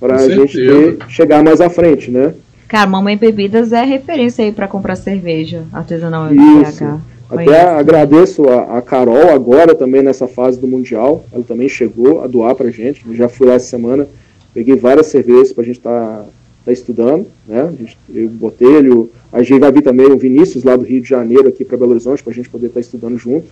a 0.00 0.28
gente 0.28 0.56
ter, 0.56 0.98
chegar 1.08 1.44
mais 1.44 1.60
à 1.60 1.68
frente, 1.68 2.10
né. 2.10 2.34
Cara, 2.66 2.86
Mamãe 2.88 3.18
Bebidas 3.18 3.72
é 3.72 3.84
referência 3.84 4.42
aí 4.42 4.50
para 4.50 4.66
comprar 4.66 4.96
cerveja 4.96 5.64
artesanal 5.70 6.32
Isso. 6.32 6.84
Até 7.32 7.62
agradeço 7.62 8.46
a, 8.48 8.78
a, 8.78 8.82
Carol 8.82 9.30
agora 9.30 9.74
também 9.74 10.02
nessa 10.02 10.28
fase 10.28 10.60
do 10.60 10.66
Mundial. 10.66 11.24
Ela 11.32 11.42
também 11.42 11.68
chegou 11.68 12.22
a 12.22 12.26
doar 12.26 12.54
pra 12.54 12.70
gente. 12.70 13.02
Eu 13.06 13.14
já 13.14 13.28
fui 13.28 13.46
lá 13.46 13.54
essa 13.54 13.66
semana, 13.66 14.06
peguei 14.52 14.76
várias 14.76 15.06
cervejas 15.06 15.52
pra 15.52 15.64
gente 15.64 15.78
estar 15.78 16.18
tá, 16.18 16.24
tá 16.66 16.72
estudando, 16.72 17.26
né? 17.48 17.62
A 17.62 17.70
gente, 17.70 17.96
eu, 18.14 18.28
Botelho, 18.28 19.10
a 19.32 19.42
gente 19.42 19.60
vai 19.60 19.72
vir 19.72 19.82
também 19.82 20.06
o 20.06 20.18
Vinícius 20.18 20.62
lá 20.62 20.76
do 20.76 20.84
Rio 20.84 21.00
de 21.00 21.08
Janeiro 21.08 21.48
aqui 21.48 21.64
para 21.64 21.78
Belo 21.78 21.92
Horizonte 21.92 22.22
pra 22.22 22.34
gente 22.34 22.50
poder 22.50 22.66
estar 22.66 22.74
tá 22.74 22.80
estudando 22.80 23.16
junto. 23.16 23.46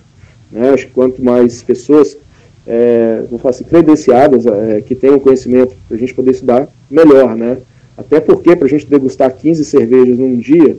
Né? 0.53 0.71
Acho 0.71 0.87
que 0.87 0.93
quanto 0.93 1.25
mais 1.25 1.63
pessoas, 1.63 2.19
é, 2.67 3.25
vou 3.31 3.39
falar 3.39 3.51
assim, 3.51 3.65
credenciadas, 3.65 4.45
é, 4.47 4.83
que 4.83 4.95
tenham 4.95 5.19
conhecimento 5.19 5.75
pra 5.89 5.97
gente 5.97 6.13
poder 6.13 6.33
estudar, 6.33 6.69
melhor, 6.91 7.35
né? 7.35 7.57
Até 7.97 8.21
porque 8.21 8.55
para 8.57 8.67
a 8.67 8.71
gente 8.71 8.87
degustar 8.87 9.35
15 9.35 9.65
cervejas 9.65 10.19
num 10.19 10.37
dia, 10.37 10.77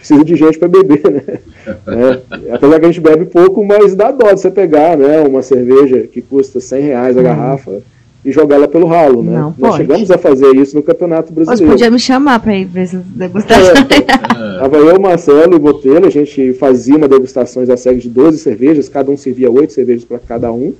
precisa 0.00 0.24
de 0.24 0.34
gente 0.34 0.58
para 0.58 0.68
beber, 0.68 1.10
né? 1.10 1.22
É, 1.86 2.54
apesar 2.54 2.80
que 2.80 2.86
a 2.86 2.88
gente 2.88 3.00
bebe 3.00 3.26
pouco, 3.26 3.64
mas 3.64 3.94
dá 3.94 4.10
dó 4.10 4.32
de 4.32 4.40
você 4.40 4.50
pegar 4.50 4.96
né, 4.96 5.20
uma 5.20 5.42
cerveja 5.42 6.08
que 6.10 6.22
custa 6.22 6.58
100 6.58 6.82
reais 6.82 7.16
a 7.16 7.20
hum. 7.20 7.22
garrafa 7.22 7.82
e 8.24 8.32
jogar 8.32 8.56
ela 8.56 8.66
pelo 8.66 8.86
ralo, 8.86 9.22
né? 9.22 9.38
Não, 9.38 9.54
Nós 9.56 9.76
chegamos 9.76 10.10
a 10.10 10.18
fazer 10.18 10.54
isso 10.56 10.74
no 10.74 10.82
Campeonato 10.82 11.32
Brasileiro. 11.32 11.64
Você 11.64 11.72
podia 11.72 11.90
me 11.90 11.98
chamar 11.98 12.40
para 12.40 12.56
ir 12.56 12.64
ver 12.64 12.82
essa 12.82 12.98
degustação. 12.98 13.74
É, 14.40 14.58
tava 14.58 14.78
eu, 14.78 14.98
Marcelo 14.98 15.52
e 15.52 15.56
o 15.56 15.60
Botelho, 15.60 16.06
a 16.06 16.10
gente 16.10 16.54
fazia 16.54 16.96
uma 16.96 17.06
degustação 17.06 17.62
a 17.62 17.76
série 17.76 17.98
de 17.98 18.08
12 18.08 18.38
cervejas, 18.38 18.88
cada 18.88 19.10
um 19.10 19.16
servia 19.16 19.50
8 19.50 19.70
cervejas 19.70 20.02
para 20.02 20.18
cada 20.18 20.50
um, 20.50 20.72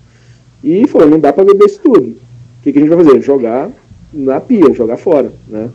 e 0.65 0.87
falou, 0.89 1.11
não 1.11 1.21
dá 1.21 1.31
para 1.31 1.45
beber 1.45 1.67
isso 1.67 1.79
tudo. 1.83 2.07
O 2.09 2.63
que, 2.63 2.73
que 2.73 2.79
a 2.79 2.81
gente 2.81 2.89
vai 2.89 3.05
fazer? 3.05 3.21
Jogar 3.21 3.71
na 4.15 4.41
pia, 4.41 4.73
jogar 4.73 4.97
fora, 4.97 5.31
né? 5.47 5.69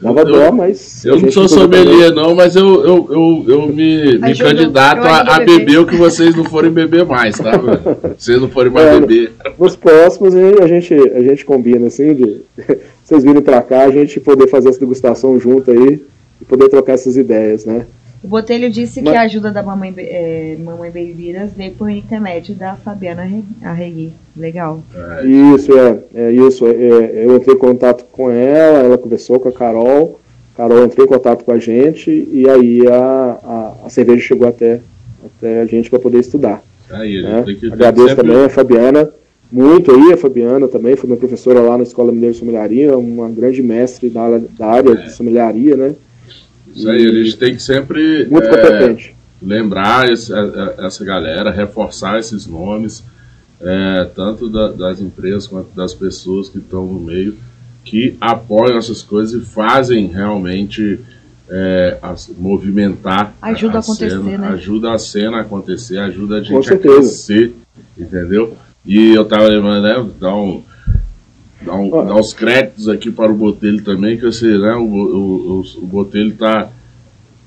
Dava 0.00 0.24
dó, 0.24 0.52
mas. 0.52 1.04
Eu 1.04 1.20
não 1.20 1.30
sou 1.30 1.48
sommelier, 1.48 2.12
não, 2.12 2.34
mas 2.34 2.54
eu, 2.54 2.84
eu, 2.84 3.08
eu, 3.10 3.44
eu 3.48 3.68
me, 3.68 4.16
me 4.18 4.36
candidato 4.36 5.04
a, 5.04 5.36
a, 5.36 5.40
beber 5.40 5.80
o 5.80 5.86
que 5.86 5.96
vocês 5.96 6.36
não 6.36 6.44
forem 6.44 6.70
beber 6.70 7.04
mais, 7.04 7.36
tá? 7.36 7.52
vocês 8.16 8.40
não 8.40 8.48
forem 8.48 8.70
mais 8.70 8.86
é, 8.86 9.00
beber. 9.00 9.32
Nos 9.58 9.74
próximos 9.74 10.36
a 10.36 10.66
gente, 10.68 10.94
a 10.94 11.22
gente 11.22 11.44
combina, 11.44 11.88
assim, 11.88 12.14
de 12.14 12.40
vocês 13.04 13.24
virem 13.24 13.42
pra 13.42 13.60
cá, 13.60 13.84
a 13.84 13.90
gente 13.90 14.20
poder 14.20 14.46
fazer 14.46 14.68
essa 14.68 14.78
degustação 14.78 15.38
junto 15.40 15.72
aí 15.72 16.04
e 16.40 16.44
poder 16.44 16.68
trocar 16.68 16.92
essas 16.92 17.16
ideias, 17.16 17.64
né? 17.64 17.84
O 18.22 18.26
Botelho 18.26 18.68
disse 18.70 19.00
Mas... 19.00 19.12
que 19.12 19.16
a 19.16 19.22
ajuda 19.22 19.50
da 19.50 19.62
Mamãe, 19.62 19.94
é, 19.96 20.56
Mamãe 20.58 20.90
Bebidas 20.90 21.52
veio 21.52 21.72
por 21.72 21.88
intermédio 21.88 22.54
da 22.54 22.74
Fabiana 22.74 23.28
Arregui. 23.62 24.12
Legal. 24.36 24.82
É. 24.94 25.26
Isso, 25.26 25.78
é. 25.78 25.98
é 26.14 26.32
isso. 26.32 26.66
É, 26.66 26.70
é, 26.70 27.24
eu 27.26 27.36
entrei 27.36 27.54
em 27.54 27.58
contato 27.58 28.04
com 28.10 28.30
ela, 28.30 28.80
ela 28.80 28.98
conversou 28.98 29.38
com 29.38 29.48
a 29.48 29.52
Carol. 29.52 30.18
Carol 30.56 30.84
entrou 30.84 31.06
em 31.06 31.08
contato 31.08 31.44
com 31.44 31.52
a 31.52 31.58
gente 31.58 32.10
e 32.10 32.48
aí 32.48 32.86
a, 32.88 33.38
a, 33.44 33.86
a 33.86 33.90
cerveja 33.90 34.20
chegou 34.20 34.48
até, 34.48 34.80
até 35.24 35.60
a 35.60 35.66
gente 35.66 35.88
para 35.88 36.00
poder 36.00 36.18
estudar. 36.18 36.62
Aí, 36.90 37.22
né? 37.22 37.44
Agradeço 37.70 38.08
sempre... 38.08 38.26
também 38.26 38.44
a 38.44 38.48
Fabiana, 38.48 39.10
muito 39.50 39.94
aí, 39.94 40.12
a 40.12 40.16
Fabiana 40.16 40.66
também, 40.68 40.96
foi 40.96 41.08
minha 41.08 41.18
professora 41.18 41.60
lá 41.60 41.76
na 41.76 41.82
Escola 41.82 42.12
Mineira 42.12 42.32
de 42.32 42.38
Sommeliaria, 42.38 42.98
uma 42.98 43.28
grande 43.28 43.62
mestre 43.62 44.10
da, 44.10 44.38
da 44.58 44.66
área 44.66 44.96
de 44.96 45.12
sommeliaria, 45.12 45.76
né? 45.76 45.94
Isso 46.74 46.88
aí, 46.88 47.06
a 47.06 47.24
gente 47.24 47.36
tem 47.36 47.54
que 47.54 47.62
sempre 47.62 48.26
Muito 48.30 48.46
é, 48.46 48.50
competente. 48.50 49.14
lembrar 49.42 50.10
esse, 50.10 50.32
essa 50.78 51.04
galera, 51.04 51.50
reforçar 51.50 52.18
esses 52.18 52.46
nomes, 52.46 53.02
é, 53.60 54.08
tanto 54.14 54.48
da, 54.48 54.68
das 54.68 55.00
empresas 55.00 55.46
quanto 55.46 55.74
das 55.74 55.94
pessoas 55.94 56.48
que 56.48 56.58
estão 56.58 56.86
no 56.86 57.00
meio, 57.00 57.36
que 57.84 58.16
apoiam 58.20 58.76
essas 58.76 59.02
coisas 59.02 59.42
e 59.42 59.44
fazem 59.44 60.06
realmente 60.06 61.00
é, 61.48 61.98
a, 62.02 62.14
movimentar 62.36 63.34
ajuda 63.40 63.74
a, 63.74 63.76
a 63.76 63.80
acontecer, 63.80 64.10
cena, 64.10 64.38
né? 64.38 64.48
ajuda 64.48 64.92
a 64.92 64.98
cena 64.98 65.36
a 65.38 65.40
acontecer, 65.40 65.98
ajuda 65.98 66.36
a 66.36 66.42
gente 66.42 66.72
a 66.72 66.78
crescer, 66.78 67.54
entendeu? 67.96 68.56
E 68.84 69.14
eu 69.14 69.24
tava 69.24 69.44
lembrando, 69.48 69.82
né, 69.82 70.10
dar 70.20 70.34
dar, 71.60 71.74
um, 71.74 71.90
dar 71.90 72.14
uns 72.14 72.32
créditos 72.32 72.88
aqui 72.88 73.10
para 73.10 73.30
o 73.30 73.36
Botelho 73.36 73.82
também, 73.82 74.18
que 74.18 74.30
sei, 74.32 74.58
né, 74.58 74.74
o, 74.74 74.82
o, 74.82 75.64
o 75.82 75.86
Botelho 75.86 76.34
tá. 76.34 76.70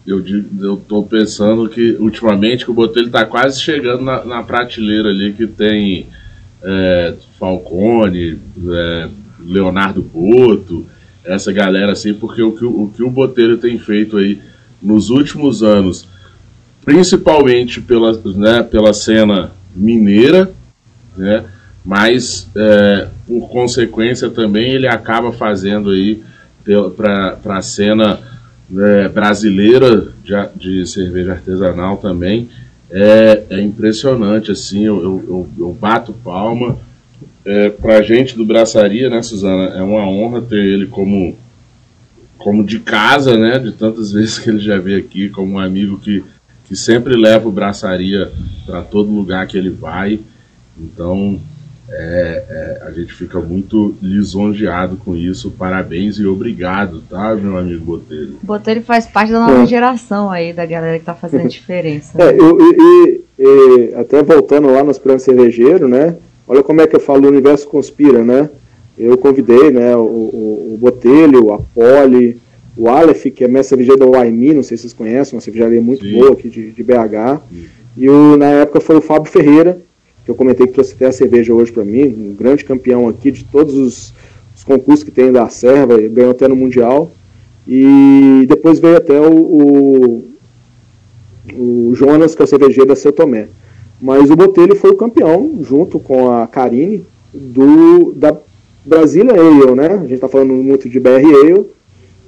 Eu, 0.06 0.24
eu 0.60 0.78
tô 0.78 1.04
pensando 1.04 1.70
que 1.70 1.96
ultimamente 2.00 2.66
que 2.66 2.72
o 2.72 2.74
Botelho 2.74 3.12
tá 3.12 3.24
quase 3.24 3.62
chegando 3.62 4.04
na, 4.04 4.26
na 4.26 4.44
prateleira 4.44 5.10
ali 5.10 5.32
que 5.34 5.46
tem 5.46 6.08
é, 6.64 7.14
Falcone, 7.38 8.40
é, 8.68 9.10
Leonardo 9.40 10.02
Boto, 10.02 10.88
essa 11.24 11.52
galera 11.52 11.92
assim, 11.92 12.16
porque 12.16 12.42
o 12.42 12.52
que 12.52 12.66
o 12.66 12.92
que 12.96 13.04
o 13.04 13.12
Botelho 13.12 13.58
tem 13.58 13.78
feito 13.78 14.18
aí 14.18 14.40
nos 14.82 15.12
últimos 15.12 15.62
anos, 15.62 16.08
principalmente 16.84 17.80
pela, 17.80 18.14
né, 18.36 18.64
pela 18.64 18.94
cena 18.94 19.52
mineira, 19.76 20.52
né? 21.16 21.46
mas 21.86 22.48
é, 22.56 23.08
por 23.32 23.48
consequência 23.48 24.30
também 24.30 24.72
ele 24.72 24.88
acaba 24.88 25.32
fazendo 25.32 25.92
aí 25.92 26.22
para 26.98 27.38
a 27.46 27.62
cena 27.62 28.20
é, 28.78 29.08
brasileira 29.08 30.10
de, 30.22 30.34
de, 30.56 30.86
cerveja 30.86 31.32
artesanal 31.32 31.96
também. 31.96 32.50
É, 32.90 33.44
é 33.50 33.62
impressionante 33.62 34.52
assim 34.52 34.84
eu, 34.84 35.02
eu, 35.02 35.50
eu, 35.58 35.74
bato 35.74 36.12
palma. 36.12 36.78
É, 37.46 37.70
para 37.70 38.00
a 38.00 38.02
gente 38.02 38.36
do 38.36 38.46
braçaria 38.46 39.10
né 39.10 39.22
Suzana 39.24 39.76
é 39.76 39.82
uma 39.82 40.06
honra 40.08 40.42
ter 40.42 40.64
ele 40.64 40.86
como 40.86 41.36
como 42.38 42.64
de 42.64 42.80
casa 42.80 43.36
né 43.36 43.58
de 43.58 43.72
tantas 43.72 44.12
vezes 44.14 44.38
que 44.38 44.50
ele 44.50 44.60
já 44.60 44.78
veio 44.78 45.00
aqui 45.00 45.30
como 45.30 45.54
um 45.54 45.60
amigo 45.60 45.98
que, 45.98 46.24
que 46.66 46.76
sempre 46.76 47.16
leva 47.16 47.48
o 47.48 47.52
braçaria 47.52 48.30
para 48.66 48.82
todo 48.82 49.10
lugar 49.10 49.48
que 49.48 49.58
ele 49.58 49.70
vai. 49.70 50.20
Então 50.78 51.40
É, 51.94 52.44
é, 52.50 52.88
a 52.88 52.92
gente 52.92 53.14
fica 53.14 53.40
muito 53.40 53.94
lisonjeado 54.02 54.96
com 54.96 55.14
isso. 55.16 55.52
Parabéns 55.52 56.18
e 56.18 56.26
obrigado, 56.26 57.02
tá, 57.10 57.36
meu 57.36 57.58
amigo 57.58 57.84
Botelho? 57.84 58.38
Botelho 58.42 58.82
faz 58.82 59.06
parte 59.06 59.32
da 59.32 59.46
nova 59.46 59.64
é. 59.64 59.66
geração 59.66 60.32
aí, 60.32 60.54
da 60.54 60.66
galera 60.66 60.98
que 60.98 61.06
tá 61.06 61.14
fazendo 61.14 61.50
diferença. 61.50 62.22
É, 62.22 62.32
eu, 62.32 62.58
e, 62.60 63.22
e, 63.38 63.94
até 63.96 64.24
voltando 64.24 64.72
lá 64.72 64.84
nos 64.84 64.98
planos 64.98 65.24
cervejeiro, 65.24 65.88
né? 65.88 66.16
Olha 66.48 66.64
como 66.64 66.80
é 66.80 66.88
que 66.88 66.96
eu 66.96 67.00
falo, 67.00 67.26
o 67.26 67.30
universo 67.30 67.68
conspira, 67.68 68.24
né? 68.24 68.50
Eu 68.98 69.18
convidei, 69.18 69.72
né, 69.72 69.96
o, 69.96 70.02
o, 70.02 70.74
o 70.74 70.78
Botelho, 70.80 71.54
a 71.54 71.60
Poli, 71.60 72.40
o 72.78 72.88
Aleph, 72.88 73.26
que 73.36 73.44
é 73.44 73.48
mestre 73.48 73.70
cervejeiro 73.70 74.00
da 74.00 74.06
Waimi, 74.06 74.54
não 74.54 74.64
sei 74.64 74.78
se 74.78 74.84
vocês 74.84 74.94
conhecem, 74.94 75.36
uma 75.36 75.42
cervejaria 75.42 75.82
muito 75.82 76.06
Sim. 76.06 76.14
boa 76.14 76.34
aqui 76.34 76.50
de, 76.50 76.72
de 76.72 76.84
BH. 76.84 77.42
Sim. 77.50 77.66
E 77.98 78.10
o, 78.10 78.38
na 78.38 78.48
época 78.48 78.80
foi 78.80 78.96
o 78.96 79.02
Fábio 79.02 79.32
Ferreira, 79.32 79.82
eu 80.32 80.36
comentei 80.36 80.66
que 80.66 80.74
trouxe 80.74 80.94
até 80.94 81.08
a 81.08 81.12
cerveja 81.12 81.54
hoje 81.54 81.72
para 81.72 81.84
mim, 81.84 82.08
um 82.08 82.34
grande 82.34 82.64
campeão 82.64 83.08
aqui 83.08 83.32
de 83.32 83.44
todos 83.44 83.76
os, 83.76 84.14
os 84.56 84.64
concursos 84.64 85.04
que 85.04 85.12
tem 85.12 85.32
da 85.32 85.50
Serva, 85.50 86.00
ganhou 86.00 86.32
até 86.32 86.48
no 86.48 86.56
Mundial. 86.56 87.12
E 87.68 88.46
depois 88.48 88.80
veio 88.80 88.98
até 88.98 89.20
o, 89.20 89.34
o, 89.34 90.24
o 91.54 91.96
Jonas, 91.96 92.34
que 92.34 92.42
é 92.42 92.46
o 92.46 92.48
cervejeiro 92.48 92.88
da 92.88 92.96
Seu 92.96 93.12
Tomé. 93.12 93.48
Mas 94.02 94.32
o 94.32 94.36
Botelho 94.36 94.76
foi 94.76 94.92
o 94.92 94.96
campeão, 94.96 95.60
junto 95.62 96.00
com 96.00 96.32
a 96.32 96.48
Karine, 96.48 97.06
do, 97.34 98.14
da 98.14 98.36
Brasília 98.84 99.34
Ale, 99.34 99.76
né? 99.76 99.88
A 99.88 100.02
gente 100.02 100.16
está 100.16 100.28
falando 100.28 100.54
muito 100.54 100.90
de 100.90 101.00
BR 101.00 101.26
Ale. 101.44 101.66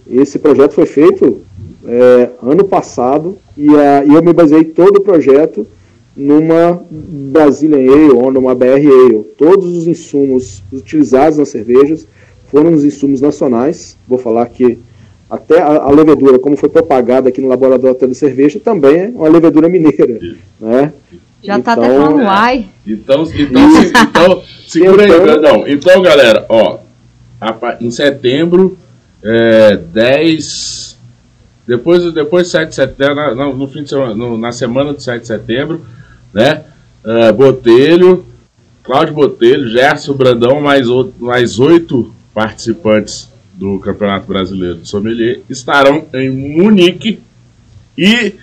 Esse 0.07 0.37
projeto 0.37 0.73
foi 0.73 0.85
feito 0.85 1.41
é, 1.85 2.29
ano 2.43 2.65
passado 2.65 3.37
e, 3.57 3.69
a, 3.75 4.03
e 4.05 4.13
eu 4.13 4.21
me 4.21 4.33
baseei 4.33 4.65
todo 4.65 4.97
o 4.97 5.03
projeto 5.03 5.65
numa 6.15 6.81
Brazilian 6.89 7.91
Ale 7.91 8.11
ou 8.11 8.31
numa 8.31 8.53
BR 8.53 8.87
Ale. 8.87 9.23
Todos 9.37 9.75
os 9.75 9.87
insumos 9.87 10.61
utilizados 10.71 11.37
nas 11.37 11.49
cervejas 11.49 12.07
foram 12.47 12.73
os 12.73 12.83
insumos 12.83 13.19
nacionais. 13.19 13.97
Vou 14.07 14.17
falar 14.17 14.45
que 14.47 14.79
até 15.29 15.59
a, 15.59 15.83
a 15.83 15.91
levedura, 15.91 16.37
como 16.37 16.55
foi 16.55 16.69
propagada 16.69 17.29
aqui 17.29 17.41
no 17.41 17.47
laboratório 17.47 18.09
da 18.09 18.13
cerveja, 18.13 18.59
também 18.59 18.95
é 18.99 19.07
uma 19.07 19.27
levedura 19.27 19.67
mineira. 19.67 20.19
Né? 20.59 20.93
Já 21.43 21.57
está 21.57 21.73
então, 21.73 21.83
até 21.83 21.97
falando 21.97 22.21
é. 22.21 22.23
uai. 22.23 22.65
Então, 22.85 23.23
então, 23.35 23.61
então, 24.09 24.43
segura 24.67 25.05
então, 25.05 25.23
aí, 25.23 25.41
não. 25.41 25.67
Então, 25.67 26.01
galera, 26.01 26.45
ó, 26.47 26.77
em 27.81 27.91
setembro, 27.91 28.77
é, 29.23 29.75
10. 29.75 30.97
Depois, 31.65 32.13
depois 32.13 32.49
7 32.49 32.69
de 32.69 32.75
setembro, 32.75 33.35
no, 33.35 33.53
no 33.55 33.67
fim 33.67 33.83
de 33.83 33.89
semana, 33.89 34.13
no, 34.13 34.37
na 34.37 34.51
semana 34.51 34.93
de 34.93 35.01
7 35.01 35.21
de 35.21 35.27
setembro, 35.27 35.81
né? 36.33 36.63
Uh, 37.03 37.33
Botelho, 37.33 38.25
Cláudio 38.83 39.13
Botelho, 39.13 39.69
Gerson 39.69 40.13
Brandão, 40.13 40.59
mais, 40.61 40.87
mais 41.19 41.59
oito 41.59 42.13
participantes 42.33 43.29
do 43.53 43.79
Campeonato 43.79 44.27
Brasileiro 44.27 44.79
de 44.79 44.89
Sommelier 44.89 45.41
estarão 45.49 46.05
em 46.13 46.29
Munique. 46.29 47.19
E 47.97 48.33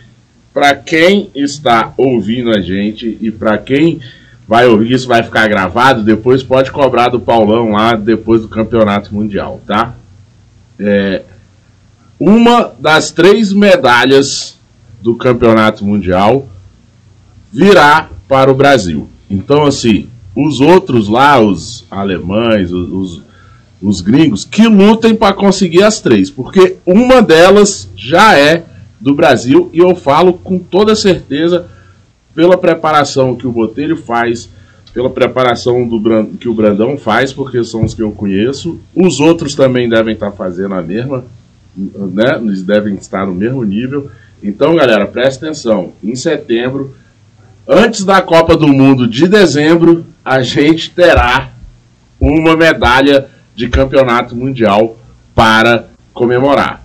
para 0.55 0.75
quem 0.75 1.31
está 1.35 1.93
ouvindo 1.97 2.51
a 2.51 2.61
gente 2.61 3.19
e 3.21 3.31
para 3.31 3.59
quem 3.59 4.01
vai 4.47 4.67
ouvir 4.67 4.93
isso, 4.93 5.07
vai 5.07 5.23
ficar 5.23 5.47
gravado, 5.49 6.03
depois 6.03 6.43
pode 6.43 6.73
cobrar 6.73 7.09
do 7.09 7.21
Paulão 7.21 7.73
lá 7.73 7.95
depois 7.95 8.43
do 8.43 8.49
Campeonato 8.49 9.15
Mundial, 9.15 9.61
tá? 9.67 9.95
É, 10.79 11.23
uma 12.19 12.73
das 12.79 13.11
três 13.11 13.53
medalhas 13.53 14.59
do 15.01 15.15
Campeonato 15.15 15.85
Mundial 15.85 16.49
virá 17.53 18.09
para 18.29 18.51
o 18.51 18.55
Brasil. 18.55 19.09
Então, 19.29 19.65
assim, 19.65 20.09
os 20.35 20.61
outros 20.61 21.09
lá, 21.09 21.41
os 21.41 21.85
alemães, 21.91 22.73
os, 22.73 22.93
os, 22.93 23.23
os 23.83 24.01
gringos, 24.01 24.45
que 24.45 24.67
lutem 24.67 25.15
para 25.15 25.35
conseguir 25.35 25.83
as 25.83 26.01
três, 26.01 26.31
porque 26.31 26.77
uma 26.87 27.21
delas 27.21 27.89
já 27.97 28.39
é 28.39 28.65
do 29.01 29.15
Brasil 29.15 29.71
e 29.73 29.79
eu 29.79 29.95
falo 29.95 30.35
com 30.35 30.59
toda 30.59 30.95
certeza 30.95 31.67
pela 32.35 32.57
preparação 32.57 33.35
que 33.35 33.47
o 33.47 33.53
Botelho 33.53 33.97
faz, 33.97 34.49
pela 34.93 35.11
preparação 35.11 35.87
do 35.89 36.01
que 36.39 36.49
o 36.49 36.55
Brandão 36.55 36.97
faz, 36.97 37.33
porque 37.33 37.63
são 37.65 37.85
os 37.85 37.95
que 37.95 38.03
eu 38.03 38.13
conheço. 38.13 38.79
Os 38.95 39.21
outros 39.21 39.55
também 39.55 39.89
devem 39.89 40.15
estar 40.15 40.33
fazendo 40.33 40.75
a 40.75 40.83
mesma, 40.83 41.25
né? 41.77 42.39
Eles 42.43 42.63
devem 42.63 42.95
estar 42.95 43.27
no 43.27 43.35
mesmo 43.35 43.63
nível. 43.65 44.11
Então, 44.43 44.75
galera, 44.75 45.07
presta 45.07 45.47
atenção. 45.47 45.93
Em 46.03 46.15
setembro 46.15 46.95
Antes 47.73 48.05
da 48.05 48.21
Copa 48.21 48.57
do 48.57 48.67
Mundo 48.67 49.07
de 49.07 49.29
dezembro, 49.29 50.05
a 50.25 50.43
gente 50.43 50.91
terá 50.91 51.53
uma 52.21 52.57
medalha 52.57 53.29
de 53.55 53.69
campeonato 53.69 54.35
mundial 54.35 54.97
para 55.37 55.87
comemorar. 56.13 56.85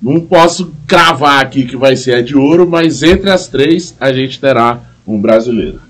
Não 0.00 0.20
posso 0.20 0.72
cravar 0.86 1.42
aqui 1.42 1.64
que 1.64 1.76
vai 1.76 1.96
ser 1.96 2.14
a 2.14 2.22
de 2.22 2.36
ouro, 2.36 2.64
mas 2.64 3.02
entre 3.02 3.28
as 3.28 3.48
três 3.48 3.96
a 3.98 4.12
gente 4.12 4.40
terá 4.40 4.80
um 5.04 5.20
brasileiro. 5.20 5.80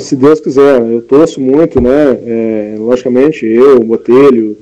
se 0.00 0.16
Deus 0.16 0.40
quiser, 0.40 0.80
eu 0.80 1.02
torço 1.02 1.42
muito, 1.42 1.78
né? 1.78 2.18
É, 2.24 2.74
logicamente, 2.78 3.44
eu, 3.44 3.80
o 3.82 3.84
Botelho, 3.84 4.56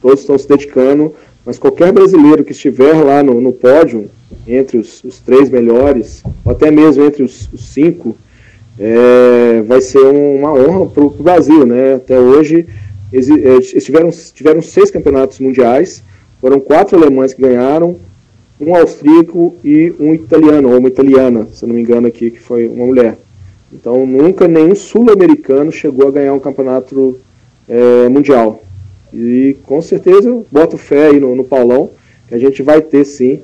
todos 0.00 0.18
estão 0.18 0.36
se 0.36 0.48
dedicando, 0.48 1.14
mas 1.46 1.60
qualquer 1.60 1.92
brasileiro 1.92 2.42
que 2.42 2.50
estiver 2.50 3.04
lá 3.04 3.22
no, 3.22 3.40
no 3.40 3.52
pódio, 3.52 4.10
entre 4.46 4.78
os, 4.78 5.02
os 5.04 5.18
três 5.18 5.50
melhores, 5.50 6.22
ou 6.44 6.52
até 6.52 6.70
mesmo 6.70 7.04
entre 7.04 7.22
os, 7.22 7.48
os 7.52 7.66
cinco, 7.66 8.16
é, 8.78 9.62
vai 9.66 9.80
ser 9.80 10.00
uma 10.00 10.52
honra 10.52 10.86
para 10.86 11.04
o 11.04 11.10
Brasil. 11.10 11.66
Né? 11.66 11.94
Até 11.94 12.18
hoje, 12.18 12.66
eles, 13.12 13.28
eles 13.28 13.84
tiveram, 13.84 14.10
tiveram 14.10 14.62
seis 14.62 14.90
campeonatos 14.90 15.38
mundiais, 15.38 16.02
foram 16.40 16.58
quatro 16.58 16.96
alemães 16.96 17.32
que 17.32 17.42
ganharam, 17.42 17.96
um 18.60 18.74
austríaco 18.76 19.56
e 19.64 19.92
um 19.98 20.14
italiano, 20.14 20.70
ou 20.70 20.78
uma 20.78 20.88
italiana, 20.88 21.48
se 21.52 21.66
não 21.66 21.74
me 21.74 21.80
engano 21.80 22.06
aqui, 22.06 22.30
que 22.30 22.38
foi 22.38 22.68
uma 22.68 22.86
mulher. 22.86 23.18
Então, 23.72 24.06
nunca 24.06 24.46
nenhum 24.46 24.74
sul-americano 24.74 25.72
chegou 25.72 26.08
a 26.08 26.10
ganhar 26.10 26.34
um 26.34 26.38
campeonato 26.38 27.18
é, 27.68 28.08
mundial. 28.08 28.62
E 29.12 29.56
com 29.64 29.80
certeza, 29.82 30.42
boto 30.50 30.76
fé 30.76 31.06
aí 31.06 31.20
no, 31.20 31.34
no 31.34 31.44
Paulão, 31.44 31.90
que 32.28 32.34
a 32.34 32.38
gente 32.38 32.62
vai 32.62 32.80
ter 32.80 33.04
sim 33.04 33.40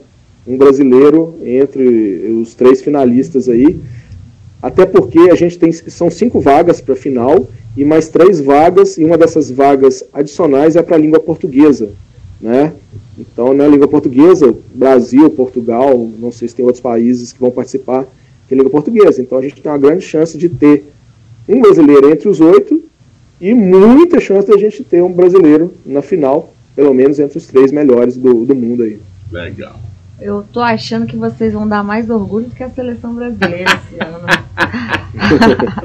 um 0.49 0.57
brasileiro 0.57 1.35
entre 1.45 2.33
os 2.43 2.55
três 2.55 2.81
finalistas 2.81 3.49
aí. 3.49 3.79
Até 4.63 4.87
porque 4.87 5.19
a 5.31 5.35
gente 5.35 5.59
tem 5.59 5.71
são 5.71 6.11
cinco 6.11 6.41
vagas 6.41 6.81
para 6.81 6.95
a 6.95 6.97
final 6.97 7.49
e 7.77 7.85
mais 7.85 8.09
três 8.09 8.41
vagas, 8.41 8.99
e 8.99 9.05
uma 9.05 9.17
dessas 9.17 9.51
vagas 9.51 10.03
adicionais 10.13 10.75
é 10.75 10.83
para 10.83 10.97
a 10.97 10.99
língua 10.99 11.21
portuguesa. 11.21 11.91
Né? 12.41 12.73
Então, 13.17 13.53
na 13.53 13.69
língua 13.69 13.87
portuguesa, 13.87 14.55
Brasil, 14.75 15.29
Portugal, 15.31 16.09
não 16.19 16.33
sei 16.33 16.49
se 16.49 16.55
tem 16.55 16.65
outros 16.65 16.81
países 16.81 17.33
que 17.33 17.39
vão 17.39 17.51
participar, 17.51 18.07
que 18.49 18.55
é 18.55 18.57
língua 18.57 18.71
portuguesa. 18.71 19.21
Então, 19.21 19.39
a 19.39 19.43
gente 19.43 19.61
tem 19.61 19.71
uma 19.71 19.79
grande 19.79 20.03
chance 20.03 20.37
de 20.37 20.49
ter 20.49 20.85
um 21.49 21.61
brasileiro 21.61 22.11
entre 22.11 22.29
os 22.29 22.41
oito 22.41 22.83
e 23.41 23.55
muita 23.55 24.19
chance 24.19 24.53
a 24.53 24.57
gente 24.57 24.83
ter 24.83 25.03
um 25.03 25.13
brasileiro 25.13 25.73
na 25.85 26.03
final, 26.03 26.53
pelo 26.75 26.93
menos 26.95 27.21
entre 27.21 27.39
os 27.39 27.47
três 27.47 27.71
melhores 27.71 28.17
do, 28.17 28.45
do 28.45 28.55
mundo 28.55 28.83
aí. 28.83 28.99
Legal. 29.31 29.79
Eu 30.21 30.45
tô 30.53 30.61
achando 30.61 31.07
que 31.07 31.17
vocês 31.17 31.53
vão 31.53 31.69
dar 31.69 31.85
mais 31.85 32.11
orgulho 32.11 32.47
do 32.47 32.55
que 32.55 32.63
a 32.63 32.71
seleção 32.71 33.15
brasileira 33.15 33.71
esse 33.71 33.97
ano. 34.03 34.27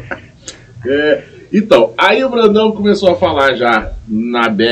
é, 0.86 1.24
então, 1.52 1.94
aí 1.98 2.24
o 2.24 2.30
Brandão 2.30 2.72
começou 2.72 3.12
a 3.12 3.16
falar 3.16 3.56
já 3.56 3.94
na 4.08 4.50
BR 4.50 4.64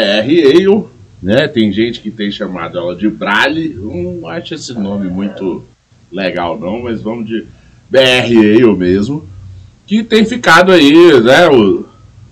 Ale, 0.46 0.86
né? 1.22 1.48
Tem 1.48 1.72
gente 1.72 2.02
que 2.02 2.10
tem 2.10 2.32
chamado 2.32 2.78
ela 2.78 2.96
de 2.96 3.08
Brale. 3.08 3.70
Não 3.70 4.28
acho 4.28 4.56
esse 4.56 4.74
nome 4.74 5.08
muito 5.10 5.64
legal, 6.12 6.60
não, 6.60 6.82
mas 6.82 7.02
vamos 7.02 7.28
de 7.28 7.46
BR 7.90 8.36
Ale 8.36 8.76
mesmo. 8.76 9.28
Que 9.86 10.04
tem 10.04 10.26
ficado 10.26 10.72
aí, 10.72 11.22
né? 11.22 11.48
O, 11.50 11.86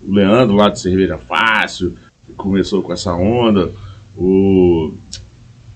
Leandro 0.08 0.56
lá 0.56 0.70
de 0.70 0.80
Cerveja 0.80 1.18
Fácil, 1.18 1.94
começou 2.36 2.82
com 2.82 2.94
essa 2.94 3.14
onda. 3.14 3.72
O 4.18 4.94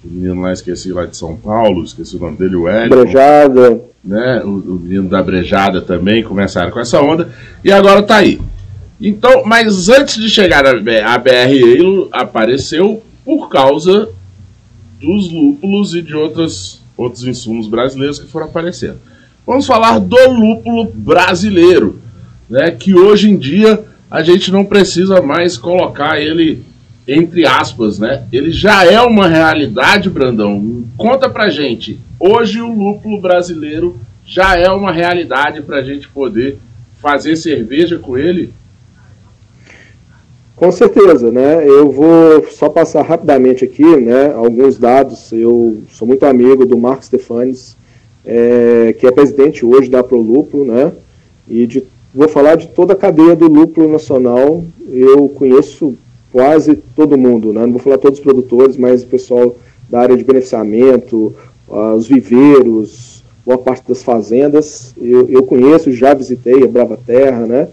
o 0.03 0.09
menino 0.09 0.41
lá, 0.41 0.51
esqueci 0.51 0.91
lá 0.91 1.05
de 1.05 1.15
São 1.15 1.35
Paulo, 1.35 1.83
esqueci 1.83 2.15
o 2.15 2.19
nome 2.19 2.37
dele, 2.37 2.55
o 2.55 2.67
Hélio. 2.67 2.89
Brejada. 2.89 3.81
Né? 4.03 4.41
O, 4.43 4.49
o, 4.49 4.79
menino 4.79 5.07
da 5.07 5.23
Brejada 5.23 5.81
também 5.81 6.23
começaram 6.23 6.71
com 6.71 6.79
essa 6.79 7.01
onda. 7.01 7.29
E 7.63 7.71
agora 7.71 8.03
tá 8.03 8.17
aí. 8.17 8.39
Então, 8.99 9.43
mas 9.45 9.87
antes 9.87 10.15
de 10.15 10.29
chegar 10.29 10.65
a, 10.65 10.71
a 10.71 11.17
BR 11.17 12.09
apareceu 12.11 13.01
por 13.23 13.47
causa 13.47 14.09
dos 14.99 15.31
lúpulos 15.31 15.95
e 15.95 16.01
de 16.01 16.15
outros, 16.15 16.81
outros 16.97 17.23
insumos 17.23 17.67
brasileiros 17.67 18.19
que 18.19 18.27
foram 18.27 18.47
aparecendo. 18.47 18.99
Vamos 19.47 19.65
falar 19.65 19.99
do 19.99 20.31
lúpulo 20.31 20.85
brasileiro, 20.93 21.99
né? 22.49 22.71
Que 22.71 22.93
hoje 22.93 23.29
em 23.29 23.37
dia 23.37 23.83
a 24.09 24.21
gente 24.21 24.51
não 24.51 24.63
precisa 24.63 25.21
mais 25.21 25.57
colocar 25.57 26.19
ele 26.19 26.63
entre 27.07 27.45
aspas, 27.45 27.99
né? 27.99 28.23
Ele 28.31 28.51
já 28.51 28.85
é 28.85 29.01
uma 29.01 29.27
realidade, 29.27 30.09
Brandão. 30.09 30.83
Conta 30.97 31.29
pra 31.29 31.49
gente. 31.49 31.99
Hoje 32.19 32.61
o 32.61 32.71
lúpulo 32.71 33.19
brasileiro 33.19 33.97
já 34.25 34.55
é 34.55 34.69
uma 34.69 34.91
realidade 34.91 35.61
pra 35.61 35.81
gente 35.81 36.07
poder 36.07 36.57
fazer 37.01 37.35
cerveja 37.35 37.99
com 37.99 38.17
ele? 38.17 38.53
Com 40.55 40.71
certeza, 40.71 41.29
né? 41.29 41.67
Eu 41.67 41.91
vou 41.91 42.45
só 42.51 42.69
passar 42.69 43.01
rapidamente 43.01 43.65
aqui, 43.65 43.83
né? 43.97 44.31
Alguns 44.33 44.77
dados. 44.77 45.31
Eu 45.33 45.81
sou 45.91 46.07
muito 46.07 46.25
amigo 46.25 46.65
do 46.65 46.77
Marcos 46.77 47.07
Stefanes, 47.07 47.75
é, 48.25 48.95
que 48.97 49.05
é 49.05 49.11
presidente 49.11 49.65
hoje 49.65 49.89
da 49.89 50.01
Proluplo, 50.01 50.63
né? 50.63 50.93
E 51.49 51.67
de, 51.67 51.83
vou 52.15 52.29
falar 52.29 52.55
de 52.55 52.67
toda 52.67 52.93
a 52.93 52.95
cadeia 52.95 53.35
do 53.35 53.47
lúpulo 53.47 53.91
nacional. 53.91 54.63
Eu 54.89 55.27
conheço 55.27 55.97
quase 56.33 56.75
todo 56.95 57.17
mundo, 57.17 57.53
né? 57.53 57.61
Não 57.61 57.71
vou 57.71 57.79
falar 57.79 57.99
todos 57.99 58.17
os 58.17 58.23
produtores, 58.23 58.75
mas 58.75 59.03
o 59.03 59.07
pessoal 59.07 59.55
da 59.87 59.99
área 59.99 60.17
de 60.17 60.23
beneficiamento, 60.23 61.33
uh, 61.69 61.93
os 61.95 62.07
viveiros, 62.07 63.23
boa 63.45 63.59
parte 63.59 63.87
das 63.87 64.01
fazendas. 64.01 64.95
Eu, 64.99 65.29
eu 65.29 65.43
conheço, 65.43 65.91
já 65.91 66.13
visitei 66.15 66.63
a 66.63 66.67
Brava 66.67 66.97
Terra, 67.05 67.45
né? 67.45 67.67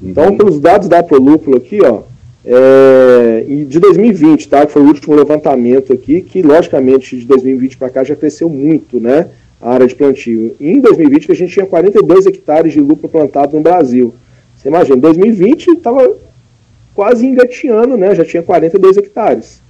Então, 0.00 0.26
uhum. 0.28 0.36
pelos 0.36 0.60
dados 0.60 0.88
da 0.88 1.02
Prolúpulo 1.02 1.56
aqui, 1.56 1.80
ó, 1.82 2.02
é, 2.44 3.44
e 3.48 3.64
de 3.64 3.78
2020, 3.78 4.48
tá, 4.48 4.66
que 4.66 4.72
foi 4.72 4.82
o 4.82 4.86
último 4.86 5.14
levantamento 5.14 5.92
aqui, 5.92 6.20
que 6.20 6.42
logicamente 6.42 7.16
de 7.16 7.24
2020 7.24 7.76
para 7.76 7.88
cá 7.88 8.04
já 8.04 8.16
cresceu 8.16 8.48
muito, 8.48 8.98
né, 8.98 9.28
a 9.60 9.74
área 9.74 9.86
de 9.86 9.94
plantio. 9.94 10.54
E 10.58 10.70
em 10.70 10.80
2020 10.80 11.30
a 11.30 11.34
gente 11.34 11.52
tinha 11.52 11.66
42 11.66 12.26
hectares 12.26 12.72
de 12.72 12.80
lúpulo 12.80 13.08
plantado 13.08 13.56
no 13.56 13.62
Brasil. 13.62 14.12
Você 14.56 14.68
imagina, 14.68 14.96
em 14.96 15.00
2020 15.00 15.68
estava 15.68 16.16
quase 16.94 17.26
engateando, 17.26 17.96
né, 17.96 18.14
já 18.14 18.24
tinha 18.24 18.42
42 18.42 18.96
hectares. 18.96 19.60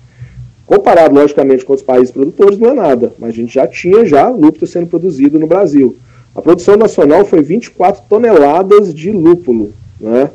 Comparado, 0.67 1.15
logicamente, 1.15 1.65
com 1.65 1.73
outros 1.73 1.87
países 1.87 2.11
produtores, 2.11 2.59
não 2.59 2.71
é 2.71 2.75
nada, 2.75 3.13
mas 3.19 3.31
a 3.31 3.33
gente 3.33 3.55
já 3.55 3.67
tinha 3.67 4.05
já 4.07 4.29
lúpulo 4.29 4.67
sendo 4.67 4.87
produzido 4.87 5.39
no 5.39 5.47
Brasil. 5.47 5.97
A 6.35 6.41
produção 6.41 6.77
nacional 6.77 7.25
foi 7.25 7.43
24 7.43 8.05
toneladas 8.09 8.95
de 8.95 9.11
lúpulo, 9.11 9.73
né? 10.01 10.31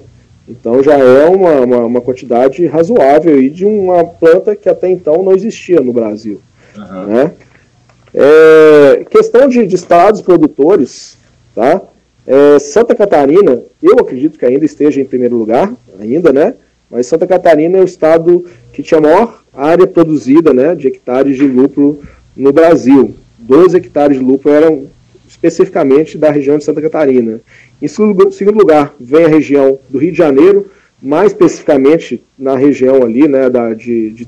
Então 0.48 0.82
já 0.82 0.98
é 0.98 1.26
uma, 1.26 1.62
uma, 1.62 1.78
uma, 1.86 2.02
quantidade 2.02 2.66
razoável 2.68 3.42
e 3.42 3.50
de 3.50 3.66
uma 3.66 4.06
planta 4.06 4.56
que 4.56 4.70
até 4.70 4.90
então 4.90 5.22
não 5.22 5.34
existia 5.34 5.82
no 5.82 5.92
Brasil. 5.92 6.40
Uhum. 6.76 7.04
Né? 7.08 7.32
É, 8.14 9.06
questão 9.10 9.50
de, 9.50 9.66
de, 9.66 9.76
estados 9.76 10.22
produtores, 10.22 11.18
tá? 11.54 11.82
É, 12.26 12.60
Santa 12.60 12.96
Catarina, 12.96 13.62
eu 13.82 13.94
acredito 14.00 14.40
que 14.40 14.46
ainda 14.46 14.64
esteja 14.64 15.02
em 15.02 15.06
primeiro 15.06 15.36
lugar, 15.36 15.72
ainda, 16.00 16.32
né? 16.32 16.54
Mas 16.90 17.08
Santa 17.08 17.28
Catarina 17.28 17.78
é 17.78 17.82
o 17.82 17.86
estado 17.86 18.46
que 18.72 18.82
tinha 18.82 19.00
a 19.00 19.02
maior 19.02 19.44
área 19.54 19.88
produzida, 19.88 20.54
né, 20.54 20.76
de 20.76 20.88
hectares 20.88 21.36
de 21.36 21.48
lúpulo 21.48 22.00
no 22.36 22.52
Brasil. 22.52 23.16
12 23.40 23.78
hectares 23.78 24.18
de 24.18 24.24
lúpulo 24.24 24.54
eram 24.54 24.88
especificamente 25.28 26.18
da 26.18 26.32
região 26.32 26.58
de 26.58 26.64
Santa 26.64 26.82
Catarina. 26.82 27.42
Em 27.82 27.88
segundo 27.88 28.58
lugar, 28.58 28.94
vem 29.00 29.26
a 29.26 29.28
região 29.28 29.80
do 29.90 29.98
Rio 29.98 30.12
de 30.12 30.18
Janeiro, 30.18 30.68
mais 31.02 31.32
especificamente 31.32 32.24
na 32.38 32.56
região 32.56 33.04
ali, 33.04 33.28
né, 33.28 33.50
da, 33.50 33.74
de, 33.74 34.10
de 34.12 34.28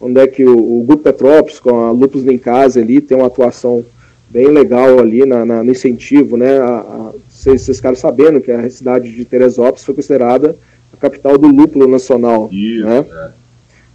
onde 0.00 0.20
é 0.20 0.26
que 0.26 0.44
o, 0.44 0.80
o 0.80 0.84
Grupo 0.84 1.04
Petrópolis, 1.04 1.60
com 1.60 1.84
a 1.84 1.90
Lupus 1.90 2.26
em 2.26 2.38
Casa 2.38 2.80
ali, 2.80 3.00
tem 3.00 3.16
uma 3.16 3.28
atuação 3.28 3.84
bem 4.28 4.48
legal 4.48 4.98
ali 4.98 5.24
na, 5.24 5.44
na, 5.44 5.62
no 5.62 5.70
incentivo, 5.70 6.36
né, 6.36 6.58
a, 6.58 6.78
a, 6.78 7.12
vocês 7.28 7.66
ficaram 7.66 7.96
sabendo 7.96 8.40
que 8.40 8.50
a 8.50 8.68
cidade 8.70 9.10
de 9.10 9.24
Teresópolis 9.24 9.84
foi 9.84 9.94
considerada 9.94 10.56
a 10.92 10.96
capital 10.96 11.38
do 11.38 11.48
lúpulo 11.48 11.86
nacional. 11.88 12.48
Isso, 12.52 12.84
né? 12.84 13.04
É. 13.10 13.30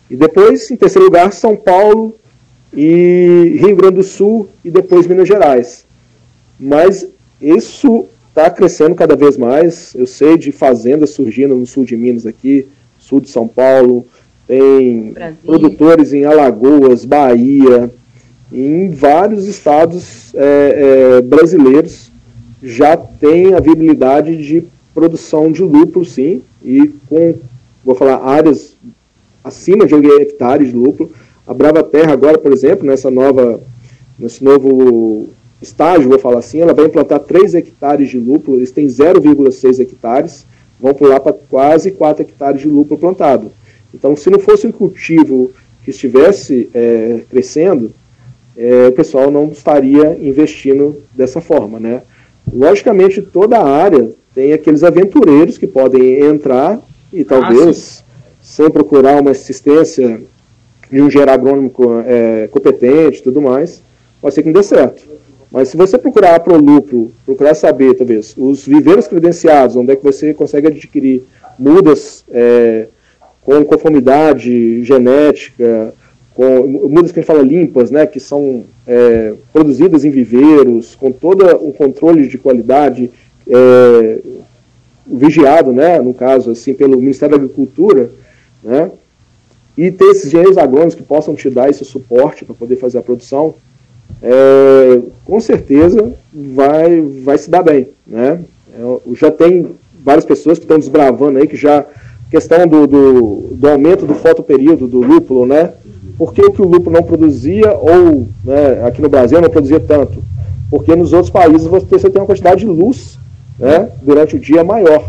E 0.10 0.16
depois, 0.16 0.70
em 0.72 0.76
terceiro 0.76 1.06
lugar, 1.06 1.34
São 1.34 1.56
Paulo 1.56 2.16
e 2.74 3.60
Rio 3.62 3.76
Grande 3.76 3.96
do 3.96 4.04
Sul 4.04 4.48
e 4.64 4.72
depois 4.72 5.08
Minas 5.08 5.28
Gerais. 5.28 5.86
Mas 6.60 7.08
isso 7.42 8.06
está 8.30 8.50
crescendo 8.50 8.96
cada 8.96 9.16
vez 9.16 9.38
mais. 9.38 9.94
Eu 9.96 10.08
sei 10.08 10.38
de 10.38 10.52
fazendas 10.52 11.10
surgindo 11.12 11.56
no 11.56 11.66
sul 11.66 11.86
de 11.86 11.98
Minas 11.98 12.26
aqui, 12.26 12.68
sul 13.00 13.20
de 13.20 13.30
São 13.30 13.48
Paulo, 13.48 14.08
tem 14.48 15.12
Brasil. 15.12 15.38
produtores 15.46 16.14
em 16.14 16.24
Alagoas, 16.24 17.04
Bahia, 17.04 17.92
em 18.52 18.90
vários 18.90 19.46
estados 19.48 20.34
é, 20.36 21.18
é, 21.18 21.22
brasileiros 21.22 22.10
já 22.64 22.96
tem 22.96 23.54
a 23.54 23.60
viabilidade 23.60 24.38
de 24.38 24.66
produção 24.98 25.52
de 25.52 25.62
lúpulo, 25.62 26.04
sim, 26.04 26.42
e 26.66 26.88
com, 27.08 27.36
vou 27.86 27.94
falar, 27.94 28.18
áreas 28.18 28.76
acima 29.44 29.86
de 29.86 29.94
hectares 29.94 30.70
de 30.70 30.76
lúpulo. 30.76 31.12
A 31.46 31.54
Brava 31.54 31.84
Terra 31.84 32.14
agora, 32.14 32.40
por 32.40 32.52
exemplo, 32.52 32.84
nessa 32.84 33.12
nova, 33.12 33.62
nesse 34.18 34.44
novo 34.44 35.28
estágio, 35.62 36.10
vou 36.10 36.18
falar 36.18 36.40
assim, 36.40 36.62
ela 36.62 36.74
vai 36.74 36.88
implantar 36.88 37.20
3 37.20 37.54
hectares 37.54 38.10
de 38.10 38.18
lúpulo, 38.18 38.58
eles 38.58 38.72
têm 38.72 38.88
0,6 38.88 39.80
hectares, 39.80 40.48
vão 40.80 40.96
pular 40.96 41.20
para 41.20 41.34
quase 41.48 41.92
4 41.92 42.24
hectares 42.24 42.62
de 42.62 42.68
lúpulo 42.68 43.00
plantado. 43.00 43.52
Então, 43.94 44.16
se 44.16 44.32
não 44.32 44.40
fosse 44.40 44.66
um 44.66 44.72
cultivo 44.72 45.52
que 45.86 45.92
estivesse 45.92 46.72
é, 46.74 47.22
crescendo, 47.30 47.92
é, 48.58 48.88
o 48.88 48.94
pessoal 48.94 49.30
não 49.30 49.50
estaria 49.50 50.18
investindo 50.20 51.04
dessa 51.16 51.40
forma, 51.40 51.80
né? 51.80 52.02
Logicamente, 52.52 53.22
toda 53.22 53.60
a 53.60 53.70
área 53.70 54.10
tem 54.38 54.54
aqueles 54.54 54.84
aventureiros 54.84 55.58
que 55.58 55.66
podem 55.66 56.20
entrar 56.20 56.80
e 57.12 57.24
talvez, 57.24 58.04
ah, 58.08 58.22
sem 58.40 58.70
procurar 58.70 59.20
uma 59.20 59.32
assistência 59.32 60.22
de 60.92 61.02
um 61.02 61.08
engenheiro 61.08 61.32
agrônomo 61.32 61.72
é, 62.06 62.48
competente 62.52 63.18
e 63.18 63.24
tudo 63.24 63.42
mais, 63.42 63.82
pode 64.22 64.36
ser 64.36 64.44
que 64.44 64.50
não 64.50 64.54
dê 64.54 64.62
certo. 64.62 65.02
Mas 65.52 65.70
se 65.70 65.76
você 65.76 65.98
procurar 65.98 66.36
a 66.36 66.40
Prolupro, 66.40 67.12
procurar 67.26 67.56
saber, 67.56 67.96
talvez, 67.96 68.36
os 68.38 68.64
viveiros 68.64 69.08
credenciados, 69.08 69.76
onde 69.76 69.94
é 69.94 69.96
que 69.96 70.04
você 70.04 70.36
consegue 70.36 70.68
adquirir 70.68 71.24
mudas 71.58 72.24
é, 72.30 72.90
com 73.42 73.66
conformidade 73.66 74.84
genética, 74.84 75.96
com 76.36 76.68
mudas 76.88 77.12
que 77.12 77.18
a 77.18 77.22
gente 77.24 77.28
fala 77.28 77.42
limpas, 77.42 77.90
né, 77.90 78.06
que 78.06 78.20
são 78.20 78.66
é, 78.86 79.34
produzidas 79.52 80.06
em 80.06 80.12
viveiros, 80.12 80.94
com 80.94 81.12
todo 81.12 81.44
o 81.56 81.74
controle 81.74 82.28
de 82.28 82.38
qualidade, 82.38 83.10
é, 83.50 84.20
vigiado, 85.06 85.72
né, 85.72 86.00
no 86.00 86.14
caso, 86.14 86.52
assim, 86.52 86.74
pelo 86.74 86.98
Ministério 86.98 87.38
da 87.38 87.44
Agricultura, 87.44 88.12
né, 88.64 88.92
e 89.78 89.92
ter 89.92 90.06
esses 90.06 90.28
engenheiros 90.28 90.58
agrônomos 90.58 90.96
que 90.96 91.04
possam 91.04 91.36
te 91.36 91.50
dar 91.50 91.70
esse 91.70 91.86
suporte 91.86 92.44
para 92.44 92.56
poder 92.56 92.78
fazer 92.78 92.98
a 92.98 93.04
produção, 93.04 93.54
é, 94.22 95.00
com 95.24 95.40
certeza 95.40 96.14
vai, 96.34 97.02
vai 97.24 97.38
se 97.38 97.50
dar 97.50 97.62
bem. 97.62 97.88
Né? 98.06 98.42
É, 98.74 99.16
já 99.16 99.30
tem 99.30 99.68
várias 100.04 100.26
pessoas 100.26 100.58
que 100.58 100.66
estão 100.66 100.80
desbravando 100.80 101.38
aí, 101.38 101.48
que 101.48 101.58
já. 101.58 101.86
Questão 102.30 102.68
do, 102.68 102.86
do, 102.86 103.48
do 103.54 103.70
aumento 103.70 104.06
do 104.06 104.14
fotoperíodo 104.14 104.86
do 104.86 105.00
lúpulo, 105.00 105.46
né? 105.46 105.72
Por 106.18 106.34
que, 106.34 106.52
que 106.52 106.62
o 106.62 106.68
lúpulo 106.68 106.94
não 106.98 107.02
produzia, 107.02 107.74
ou 107.74 108.28
né, 108.44 108.84
aqui 108.86 109.02
no 109.02 109.08
Brasil 109.08 109.40
não 109.40 109.50
produzia 109.50 109.80
tanto? 109.80 110.22
Porque 110.70 110.94
nos 110.94 111.14
outros 111.14 111.30
países 111.30 111.66
você 111.66 112.10
tem 112.10 112.22
uma 112.22 112.28
quantidade 112.28 112.60
de 112.60 112.66
luz 112.66 113.18
né, 113.60 113.90
durante 114.02 114.36
o 114.36 114.40
dia 114.40 114.64
maior. 114.64 115.04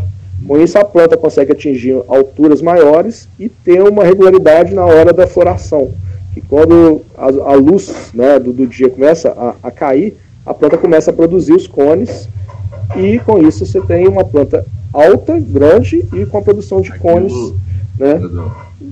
Com 0.47 0.57
isso, 0.57 0.77
a 0.77 0.85
planta 0.85 1.17
consegue 1.17 1.51
atingir 1.51 2.01
alturas 2.07 2.61
maiores 2.61 3.27
e 3.39 3.49
ter 3.49 3.81
uma 3.81 4.03
regularidade 4.03 4.73
na 4.73 4.85
hora 4.85 5.11
da 5.11 5.27
floração 5.27 5.91
que 6.33 6.41
quando 6.41 7.01
a, 7.17 7.25
a 7.25 7.53
luz 7.55 8.11
né, 8.13 8.39
do, 8.39 8.53
do, 8.53 8.67
dia 8.67 8.89
começa 8.89 9.29
a, 9.29 9.67
a, 9.67 9.71
cair, 9.71 10.15
a 10.45 10.53
planta 10.53 10.77
começa 10.77 11.11
a 11.11 11.13
produzir 11.13 11.53
os 11.53 11.67
cones 11.67 12.29
e 12.97 13.19
com 13.19 13.45
isso 13.45 13.65
você 13.65 13.81
tem 13.81 14.07
uma 14.07 14.23
planta 14.23 14.65
alta, 14.93 15.39
grande 15.39 16.05
e 16.13 16.25
com 16.25 16.37
a 16.37 16.41
produção 16.41 16.81
de 16.81 16.91
aquilo, 16.91 17.03
cones, 17.03 17.53
né? 17.97 18.19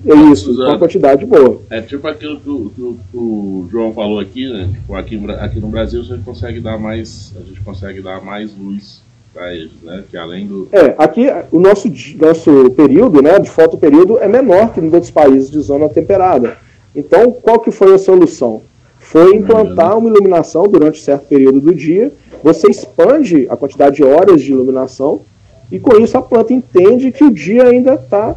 É 0.06 0.16
isso, 0.32 0.56
com 0.56 0.62
uma 0.64 0.78
quantidade 0.78 1.26
boa. 1.26 1.62
É 1.70 1.82
tipo 1.82 2.08
aquilo 2.08 2.40
que 2.40 2.50
o, 2.50 2.70
que 2.70 3.18
o 3.18 3.68
João 3.72 3.94
falou 3.94 4.20
aqui, 4.20 4.48
né? 4.50 4.70
Tipo, 4.72 4.96
aqui, 4.96 5.20
aqui 5.40 5.60
no 5.60 5.70
Brasil 5.70 6.04
você 6.04 6.18
consegue 6.24 6.60
dar 6.60 6.78
mais, 6.78 7.34
a 7.36 7.44
gente 7.44 7.62
consegue 7.62 8.02
dar 8.02 8.22
mais 8.22 8.52
luz 8.56 9.02
para 9.38 9.54
eles, 9.54 9.72
né? 9.84 10.04
Que 10.10 10.18
além 10.18 10.48
do. 10.48 10.68
É, 10.72 10.96
aqui 10.98 11.28
o 11.52 11.60
nosso, 11.60 11.88
nosso 12.20 12.72
período, 12.72 13.22
né, 13.22 13.38
de 13.38 13.50
fotoperíodo 13.50 14.18
é 14.18 14.28
menor 14.28 14.74
que 14.74 14.82
nos 14.82 14.92
outros 14.92 15.12
países 15.12 15.52
de 15.52 15.60
zona 15.60 15.88
temperada. 15.88 16.58
Então, 16.96 17.32
qual 17.32 17.60
que 17.60 17.70
foi 17.70 17.94
a 17.94 18.00
solução? 18.00 18.64
Foi 19.00 19.36
implantar 19.36 19.96
uma 19.98 20.10
iluminação 20.10 20.68
durante 20.68 21.02
certo 21.02 21.28
período 21.28 21.60
do 21.60 21.76
dia, 21.76 22.12
você 22.44 22.68
expande 22.68 23.48
a 23.50 23.56
quantidade 23.56 23.98
de 23.98 24.04
horas 24.04 24.42
de 24.42 24.52
iluminação, 24.52 25.22
e 25.72 25.80
com 25.80 25.98
isso 25.98 26.18
a 26.18 26.22
planta 26.22 26.52
entende 26.52 27.12
que 27.12 27.24
o 27.24 27.32
dia 27.32 27.66
ainda 27.66 27.94
está 27.94 28.36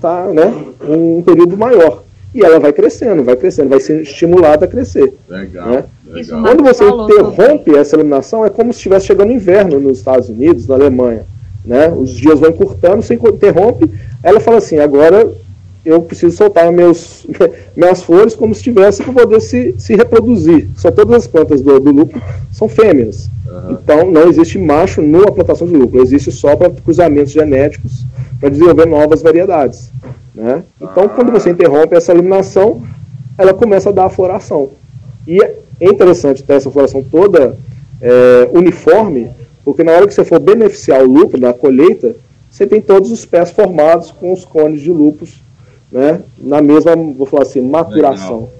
tá, 0.00 0.26
né, 0.28 0.52
um 0.82 1.22
período 1.22 1.56
maior. 1.56 2.02
E 2.34 2.42
ela 2.42 2.58
vai 2.58 2.72
crescendo, 2.72 3.22
vai 3.22 3.36
crescendo, 3.36 3.68
vai 3.68 3.80
ser 3.80 4.02
estimulada 4.02 4.64
a 4.64 4.68
crescer. 4.68 5.14
Legal. 5.28 5.68
Né? 5.68 5.84
Legal. 6.12 6.42
Quando 6.42 6.62
você 6.62 6.84
interrompe 6.84 7.76
essa 7.76 7.96
iluminação, 7.96 8.44
é 8.44 8.50
como 8.50 8.72
se 8.72 8.78
estivesse 8.78 9.06
chegando 9.06 9.32
inverno 9.32 9.78
nos 9.78 9.98
Estados 9.98 10.28
Unidos, 10.28 10.66
na 10.66 10.74
Alemanha. 10.74 11.24
Né? 11.64 11.88
Os 11.88 12.10
dias 12.10 12.40
vão 12.40 12.50
encurtando, 12.50 13.02
você 13.02 13.14
interrompe, 13.14 13.90
ela 14.22 14.40
fala 14.40 14.58
assim, 14.58 14.78
agora 14.78 15.30
eu 15.84 16.02
preciso 16.02 16.36
soltar 16.36 16.70
meus, 16.72 17.26
minhas 17.76 18.02
flores 18.02 18.34
como 18.34 18.54
se 18.54 18.62
tivesse 18.62 19.02
para 19.02 19.12
poder 19.12 19.40
se, 19.40 19.74
se 19.78 19.94
reproduzir. 19.94 20.68
Só 20.76 20.90
todas 20.90 21.16
as 21.16 21.26
plantas 21.26 21.60
do, 21.60 21.78
do 21.80 21.90
lúpulo 21.90 22.22
são 22.52 22.68
fêmeas. 22.68 23.28
Uhum. 23.46 23.72
Então 23.72 24.10
não 24.10 24.28
existe 24.28 24.58
macho 24.58 25.00
numa 25.00 25.32
plantação 25.32 25.66
de 25.66 25.74
lúpulo, 25.74 26.02
existe 26.02 26.30
só 26.30 26.54
para 26.56 26.70
cruzamentos 26.70 27.32
genéticos 27.32 28.04
para 28.40 28.50
desenvolver 28.50 28.86
novas 28.86 29.22
variedades. 29.22 29.90
Né? 30.34 30.62
Então, 30.80 31.04
ah. 31.04 31.08
quando 31.08 31.32
você 31.32 31.50
interrompe 31.50 31.96
essa 31.96 32.12
eliminação, 32.12 32.82
ela 33.36 33.52
começa 33.52 33.88
a 33.88 33.92
dar 33.92 34.04
a 34.04 34.10
floração. 34.10 34.70
E 35.26 35.38
é 35.80 35.88
interessante 35.88 36.42
ter 36.42 36.54
essa 36.54 36.70
floração 36.70 37.02
toda 37.02 37.56
é, 38.00 38.48
uniforme, 38.52 39.30
porque 39.64 39.82
na 39.82 39.92
hora 39.92 40.06
que 40.06 40.14
você 40.14 40.24
for 40.24 40.38
beneficiar 40.38 41.02
o 41.02 41.10
lúpulo 41.10 41.42
da 41.42 41.52
colheita, 41.52 42.14
você 42.50 42.66
tem 42.66 42.80
todos 42.80 43.10
os 43.10 43.24
pés 43.24 43.50
formados 43.50 44.10
com 44.10 44.32
os 44.32 44.44
cones 44.44 44.80
de 44.80 44.90
lúpus, 44.90 45.34
né, 45.90 46.20
na 46.38 46.60
mesma, 46.60 46.96
vou 46.96 47.26
falar 47.26 47.42
assim, 47.42 47.60
maturação. 47.60 48.40
Legal. 48.40 48.57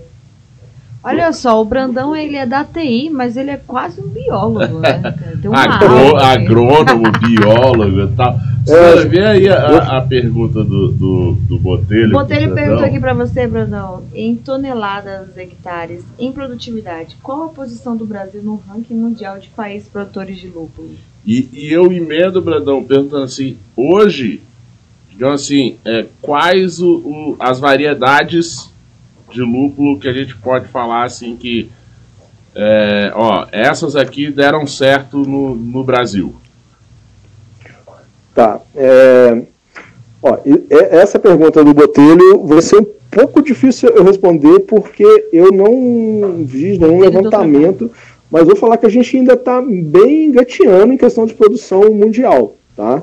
Olha 1.03 1.33
só, 1.33 1.61
o 1.61 1.65
Brandão 1.65 2.15
ele 2.15 2.37
é 2.37 2.45
da 2.45 2.65
TI, 2.65 3.09
mas 3.09 3.37
ele 3.37 3.51
é 3.51 3.57
quase 3.57 4.01
um 4.01 4.09
biólogo, 4.09 4.81
né? 4.81 5.01
Tem 5.41 5.49
uma 5.49 5.61
Agro, 5.61 6.17
agrônomo, 6.17 7.13
biólogo 7.13 8.01
e 8.01 8.17
tal. 8.17 8.37
É, 8.69 9.05
vê 9.07 9.25
aí 9.25 9.49
a, 9.49 9.97
a, 9.97 10.03
pergunta 10.03 10.63
do, 10.63 10.89
do, 10.89 11.33
do 11.33 11.59
Botelho. 11.59 12.11
Botelho 12.11 12.53
perguntou 12.53 12.85
aqui 12.85 13.01
para 13.01 13.15
você, 13.15 13.47
Brandão, 13.47 14.03
em 14.13 14.35
toneladas 14.35 15.37
hectares, 15.39 16.05
em 16.19 16.31
produtividade, 16.31 17.17
qual 17.23 17.45
a 17.45 17.49
posição 17.49 17.97
do 17.97 18.05
Brasil 18.05 18.43
no 18.43 18.63
ranking 18.69 18.95
mundial 18.95 19.39
de 19.39 19.49
países 19.49 19.89
produtores 19.89 20.37
de 20.37 20.49
lúpulo? 20.49 20.91
E, 21.25 21.49
e 21.53 21.73
eu 21.73 21.91
emendo, 21.91 22.43
Brandão, 22.43 22.85
perguntando 22.85 23.25
assim, 23.25 23.57
hoje, 23.75 24.43
digamos 25.11 25.43
assim, 25.43 25.77
é, 25.85 26.07
quais 26.21 26.81
o, 26.81 26.97
o, 26.97 27.37
as 27.39 27.59
variedades 27.59 28.71
de 29.31 29.41
lúpulo 29.43 29.99
que 29.99 30.09
a 30.09 30.13
gente 30.13 30.37
pode 30.37 30.69
falar 30.69 31.05
assim 31.05 31.37
que 31.37 31.71
é, 32.55 33.13
ó, 33.15 33.47
essas 33.53 33.95
aqui 33.95 34.31
deram 34.31 34.67
certo 34.67 35.19
no, 35.19 35.55
no 35.55 35.85
Brasil. 35.85 36.35
Tá. 38.35 38.61
É, 38.75 39.43
ó, 40.23 40.39
essa 40.71 41.19
pergunta 41.19 41.65
do 41.65 41.75
Botelho 41.75 42.45
vai 42.47 42.63
ser 42.63 42.79
um 42.79 42.87
pouco 43.11 43.43
difícil 43.43 43.91
eu 43.91 44.05
responder 44.05 44.61
porque 44.61 45.05
eu 45.33 45.53
não 45.53 46.45
vi 46.45 46.79
nenhum 46.79 47.01
levantamento, 47.01 47.91
mas 48.31 48.47
vou 48.47 48.57
falar 48.57 48.77
que 48.77 48.87
a 48.87 48.91
gente 48.91 49.17
ainda 49.17 49.35
está 49.35 49.61
bem 49.61 50.27
engateando 50.27 50.93
em 50.93 50.99
questão 50.99 51.27
de 51.27 51.35
produção 51.35 51.93
mundial, 51.93 52.57
tá? 52.77 53.03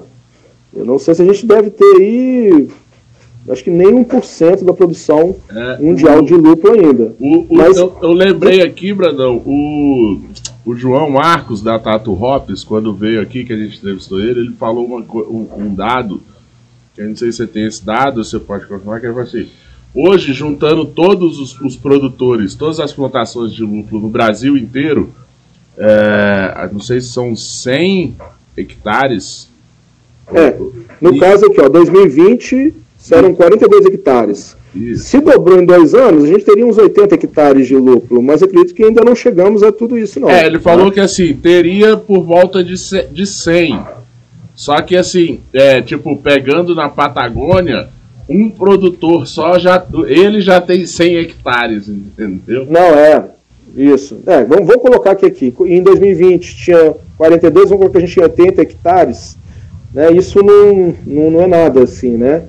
Eu 0.76 0.86
não 0.86 1.00
sei 1.00 1.16
se 1.16 1.22
a 1.22 1.26
gente 1.26 1.46
deve 1.46 1.70
ter 1.70 1.96
aí 1.98 2.68
acho 3.50 3.64
que 3.64 3.70
nem 3.70 4.04
1% 4.04 4.64
da 4.64 4.74
produção 4.74 5.36
é, 5.50 5.78
mundial 5.78 6.20
o, 6.20 6.26
de 6.26 6.34
lúpulo 6.34 6.74
ainda. 6.74 7.16
O, 7.20 7.46
o, 7.50 7.58
Mas, 7.58 7.78
eu, 7.78 7.96
eu, 8.02 8.12
lembrei 8.12 8.62
aqui, 8.62 8.92
Brandão, 8.94 9.38
o, 9.46 10.20
o 10.66 10.76
João 10.76 11.12
Marcos 11.12 11.62
da 11.62 11.78
Tato 11.78 12.12
Hops, 12.12 12.64
quando 12.64 12.94
veio 12.94 13.22
aqui, 13.22 13.44
que 13.44 13.54
a 13.54 13.58
gente 13.58 13.78
entrevistou 13.78 14.20
ele, 14.20 14.40
ele 14.40 14.54
falou 14.54 14.86
uma, 14.86 15.00
um, 15.00 15.48
um, 15.58 15.76
dado, 15.76 16.22
que 16.96 17.02
eu 17.02 17.10
não 17.10 17.16
sei 17.16 17.32
se 17.32 17.38
você 17.38 17.48
tem 17.48 17.66
esse 17.66 17.86
dado, 17.86 18.24
você 18.24 18.40
pode 18.40 18.66
confirmar, 18.66 19.00
que 19.00 19.06
ele 19.06 19.14
falou 19.14 19.28
assim, 19.28 19.48
hoje, 19.94 20.34
juntando 20.34 20.86
todos 20.86 21.40
os, 21.40 21.60
os 21.62 21.76
produtores, 21.76 22.56
todas 22.56 22.80
as 22.80 22.92
plantações 22.92 23.54
de 23.54 23.64
lúpulo 23.64 24.02
no 24.02 24.10
Brasil 24.10 24.58
inteiro, 24.58 25.14
é, 25.78 26.70
não 26.72 26.80
sei 26.80 27.00
se 27.00 27.10
são 27.10 27.36
100 27.36 28.16
hectares. 28.58 29.50
É, 30.34 30.58
no 31.00 31.16
e, 31.16 31.20
caso 31.20 31.46
aqui, 31.46 31.62
ó, 31.62 31.70
2020 31.70 32.85
serão 33.06 33.36
42 33.36 33.86
hectares. 33.86 34.58
Isso. 34.74 35.04
Se 35.04 35.20
dobrou 35.22 35.62
em 35.62 35.66
dois 35.66 35.94
anos, 35.94 36.24
a 36.24 36.28
gente 36.28 36.44
teria 36.44 36.66
uns 36.66 36.78
80 36.78 37.14
hectares 37.14 37.68
de 37.68 37.76
lúpulo, 37.76 38.22
mas 38.22 38.42
acredito 38.42 38.74
que 38.74 38.84
ainda 38.84 39.04
não 39.04 39.16
chegamos 39.16 39.62
a 39.62 39.72
tudo 39.72 39.96
isso, 39.98 40.20
não. 40.20 40.30
É, 40.30 40.48
ele 40.48 40.60
falou 40.60 40.92
que 40.92 41.00
assim, 41.00 41.34
teria 41.34 41.96
por 41.96 42.24
volta 42.24 42.64
de, 42.64 42.74
de 43.12 43.26
100. 43.26 43.80
Só 44.56 44.82
que 44.82 44.98
assim, 44.98 45.40
é, 45.54 45.82
tipo, 45.82 46.18
pegando 46.18 46.74
na 46.74 46.90
Patagônia, 46.90 47.90
um 48.28 48.50
produtor 48.50 49.28
só 49.28 49.60
já. 49.60 49.86
Ele 50.08 50.42
já 50.42 50.60
tem 50.60 50.86
100 50.86 51.18
hectares, 51.18 51.88
entendeu? 51.88 52.66
Não, 52.68 52.80
é. 52.82 53.24
Isso. 53.78 54.18
É, 54.26 54.44
vamos, 54.44 54.66
vamos 54.66 54.82
colocar 54.82 55.12
aqui, 55.12 55.28
aqui. 55.28 55.54
Em 55.62 55.84
2020 55.84 56.56
tinha 56.56 56.96
42, 57.18 57.70
vamos 57.70 57.82
colocar 57.82 57.92
que 57.92 57.98
a 57.98 58.08
gente 58.08 58.14
tinha 58.14 58.26
80 58.26 58.62
hectares. 58.62 59.38
Né? 59.94 60.12
Isso 60.12 60.44
não, 60.44 60.96
não, 61.06 61.32
não 61.32 61.42
é 61.42 61.48
nada 61.48 61.84
assim, 61.84 62.18
né? 62.18 62.44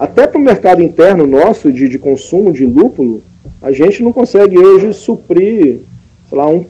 Até 0.00 0.26
para 0.26 0.40
o 0.40 0.42
mercado 0.42 0.82
interno 0.82 1.26
nosso 1.26 1.70
de, 1.70 1.86
de 1.86 1.98
consumo 1.98 2.54
de 2.54 2.64
lúpulo, 2.64 3.22
a 3.60 3.70
gente 3.70 4.02
não 4.02 4.14
consegue 4.14 4.58
hoje 4.58 4.94
suprir, 4.94 5.80
sei 6.26 6.38
lá, 6.38 6.46
1%, 6.46 6.64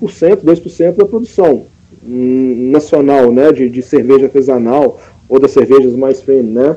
2% 0.44 0.96
da 0.96 1.04
produção 1.04 1.62
nacional, 2.02 3.30
né, 3.30 3.52
de, 3.52 3.68
de 3.68 3.82
cerveja 3.82 4.24
artesanal 4.24 5.00
ou 5.28 5.38
das 5.38 5.52
cervejas 5.52 5.94
mais 5.94 6.20
premium, 6.20 6.54
né? 6.54 6.76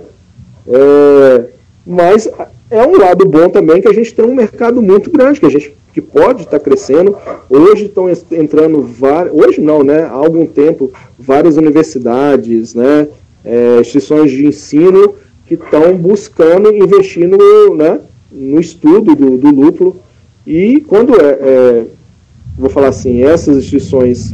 É, 0.68 1.46
mas 1.88 2.30
é 2.70 2.86
um 2.86 2.98
lado 3.00 3.26
bom 3.26 3.50
também 3.50 3.82
que 3.82 3.88
a 3.88 3.94
gente 3.94 4.14
tem 4.14 4.24
um 4.24 4.36
mercado 4.36 4.80
muito 4.80 5.10
grande, 5.10 5.40
que 5.40 5.48
a 5.48 5.50
gente 5.50 5.76
que 5.92 6.02
pode 6.02 6.44
estar 6.44 6.60
tá 6.60 6.64
crescendo. 6.64 7.16
Hoje 7.50 7.86
estão 7.86 8.08
entrando 8.32 8.82
várias, 8.82 9.34
hoje 9.34 9.60
não, 9.60 9.84
né? 9.84 10.04
Há 10.04 10.12
algum 10.12 10.46
tempo, 10.46 10.92
várias 11.18 11.58
universidades, 11.58 12.76
né? 12.76 13.08
É, 13.44 13.80
instituições 13.80 14.32
de 14.32 14.46
ensino 14.46 15.16
que 15.58 15.66
estão 15.66 15.96
buscando 15.98 16.74
investir 16.74 17.28
no, 17.28 17.76
né, 17.76 18.00
no 18.32 18.60
estudo 18.60 19.16
do, 19.16 19.38
do 19.38 19.52
lúpulo. 19.52 19.96
E 20.46 20.82
quando 20.82 21.20
é, 21.20 21.38
é, 21.42 21.86
vou 22.58 22.70
falar 22.70 22.90
assim, 22.90 23.24
essas 23.24 23.58
instituições 23.58 24.34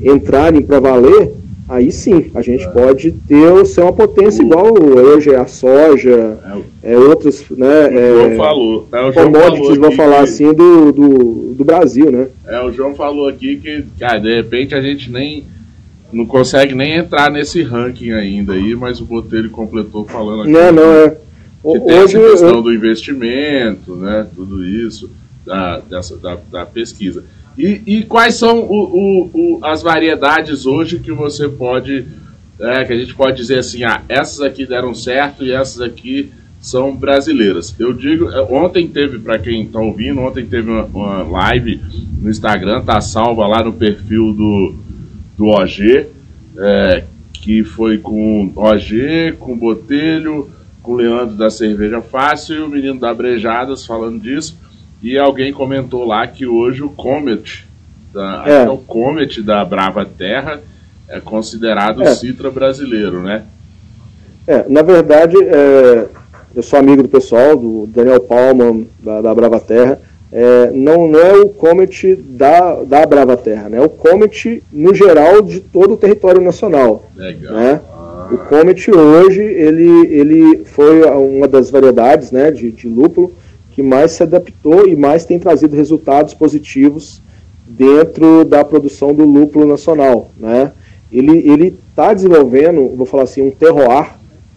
entrarem 0.00 0.62
para 0.62 0.78
valer, 0.78 1.32
aí 1.68 1.90
sim, 1.90 2.30
a 2.34 2.40
gente 2.40 2.64
é. 2.64 2.68
pode 2.68 3.12
ter 3.12 3.66
ser 3.66 3.82
uma 3.82 3.92
potência 3.92 4.42
igual 4.42 4.72
hoje 4.80 5.34
a 5.34 5.46
soja, 5.46 6.38
é, 6.82 6.92
é 6.94 6.98
outros, 6.98 7.44
né? 7.50 7.88
O 7.88 7.92
João 7.92 8.30
é, 8.30 8.36
falou. 8.36 8.88
É, 8.92 9.04
o 9.04 9.12
João 9.12 9.32
commodities, 9.32 9.78
vou 9.78 9.92
falar 9.92 10.20
assim, 10.20 10.52
do, 10.52 10.92
do, 10.92 11.54
do, 11.54 11.64
Brasil, 11.64 12.10
né? 12.10 12.28
É, 12.46 12.62
o 12.62 12.72
João 12.72 12.94
falou 12.94 13.28
aqui 13.28 13.56
que, 13.56 13.84
cara, 13.98 14.18
de 14.18 14.34
repente 14.34 14.74
a 14.74 14.80
gente 14.80 15.10
nem 15.10 15.44
não 16.12 16.26
consegue 16.26 16.74
nem 16.74 16.94
entrar 16.94 17.30
nesse 17.30 17.62
ranking 17.62 18.12
ainda 18.12 18.54
aí, 18.54 18.74
mas 18.74 19.00
o 19.00 19.04
Botelho 19.04 19.50
completou 19.50 20.04
falando 20.04 20.42
aqui. 20.42 20.50
Não, 20.50 20.72
não, 20.72 20.92
é. 20.92 21.10
Que 21.10 21.80
tem 21.80 22.00
Hoje, 22.00 22.16
essa 22.16 22.30
questão 22.30 22.48
eu... 22.56 22.62
do 22.62 22.72
investimento, 22.72 23.94
né? 23.96 24.26
Tudo 24.34 24.64
isso, 24.64 25.10
da, 25.44 25.80
dessa, 25.80 26.16
da, 26.16 26.38
da 26.50 26.64
pesquisa. 26.64 27.24
E, 27.58 27.82
e, 27.86 28.02
quais 28.04 28.36
são 28.36 28.60
o, 28.60 28.84
o, 28.84 29.30
o, 29.34 29.64
as 29.64 29.82
variedades 29.82 30.64
hoje 30.64 31.00
que 31.00 31.10
você 31.10 31.48
pode, 31.48 32.06
é, 32.60 32.84
que 32.84 32.92
a 32.92 32.96
gente 32.96 33.14
pode 33.14 33.36
dizer 33.36 33.58
assim, 33.58 33.82
ah, 33.82 34.00
essas 34.08 34.40
aqui 34.40 34.64
deram 34.64 34.94
certo 34.94 35.44
e 35.44 35.50
essas 35.50 35.80
aqui 35.80 36.30
são 36.60 36.94
brasileiras. 36.94 37.74
Eu 37.78 37.92
digo, 37.92 38.30
é, 38.30 38.40
ontem 38.42 38.86
teve, 38.86 39.18
para 39.18 39.38
quem 39.40 39.64
está 39.64 39.80
ouvindo, 39.80 40.20
ontem 40.20 40.46
teve 40.46 40.70
uma, 40.70 40.84
uma 40.84 41.22
live 41.24 41.80
no 42.20 42.30
Instagram, 42.30 42.80
tá 42.82 43.00
salva 43.00 43.46
lá 43.46 43.62
no 43.62 43.72
perfil 43.72 44.32
do 44.32 44.74
do 45.38 45.46
OG, 45.46 46.06
é, 46.58 47.04
que 47.32 47.62
foi 47.62 47.96
com 47.96 48.52
OG, 48.56 49.36
com 49.38 49.56
Botelho, 49.56 50.50
com 50.82 50.94
Leandro 50.94 51.36
da 51.36 51.48
Cerveja 51.48 52.02
Fácil 52.02 52.56
e 52.56 52.62
o 52.62 52.68
menino 52.68 52.98
da 52.98 53.14
Brejadas 53.14 53.86
falando 53.86 54.20
disso. 54.20 54.58
E 55.00 55.16
alguém 55.16 55.52
comentou 55.52 56.04
lá 56.04 56.26
que 56.26 56.44
hoje 56.44 56.82
o 56.82 56.90
Comet, 56.90 57.64
da, 58.12 58.42
é. 58.44 58.64
é 58.64 58.68
o 58.68 58.78
Comet 58.78 59.40
da 59.40 59.64
Brava 59.64 60.04
Terra, 60.04 60.60
é 61.08 61.20
considerado 61.20 62.02
é. 62.02 62.14
Citra 62.16 62.50
brasileiro, 62.50 63.22
né? 63.22 63.44
É, 64.44 64.68
na 64.68 64.82
verdade, 64.82 65.36
é, 65.40 66.08
eu 66.52 66.62
sou 66.62 66.80
amigo 66.80 67.02
do 67.02 67.08
pessoal, 67.08 67.56
do 67.56 67.86
Daniel 67.86 68.20
Palma, 68.20 68.84
da, 68.98 69.20
da 69.20 69.34
Brava 69.34 69.60
Terra 69.60 70.00
é, 70.30 70.70
não, 70.72 71.08
não 71.08 71.20
é 71.20 71.34
o 71.36 71.48
Comet 71.48 72.14
da, 72.16 72.82
da 72.82 73.06
Brava 73.06 73.36
Terra, 73.36 73.68
né? 73.68 73.78
é 73.78 73.80
o 73.80 73.88
Comet 73.88 74.62
no 74.70 74.94
geral 74.94 75.40
de 75.40 75.60
todo 75.60 75.94
o 75.94 75.96
território 75.96 76.40
nacional. 76.40 77.08
Legal. 77.16 77.54
Né? 77.54 77.80
Ah. 77.90 78.28
O 78.30 78.36
Comet 78.36 78.90
hoje 78.90 79.40
ele, 79.40 80.06
ele 80.08 80.64
foi 80.66 81.02
uma 81.02 81.48
das 81.48 81.70
variedades 81.70 82.30
né, 82.30 82.50
de, 82.50 82.70
de 82.70 82.86
lúpulo 82.86 83.32
que 83.72 83.82
mais 83.82 84.12
se 84.12 84.22
adaptou 84.22 84.86
e 84.86 84.94
mais 84.94 85.24
tem 85.24 85.38
trazido 85.38 85.76
resultados 85.76 86.34
positivos 86.34 87.22
dentro 87.66 88.44
da 88.44 88.64
produção 88.64 89.14
do 89.14 89.24
lúpulo 89.24 89.66
nacional. 89.66 90.30
Né? 90.36 90.72
Ele 91.10 91.74
está 91.90 92.12
desenvolvendo, 92.12 92.94
vou 92.96 93.06
falar 93.06 93.22
assim, 93.22 93.40
um 93.40 93.50
terroir 93.50 94.10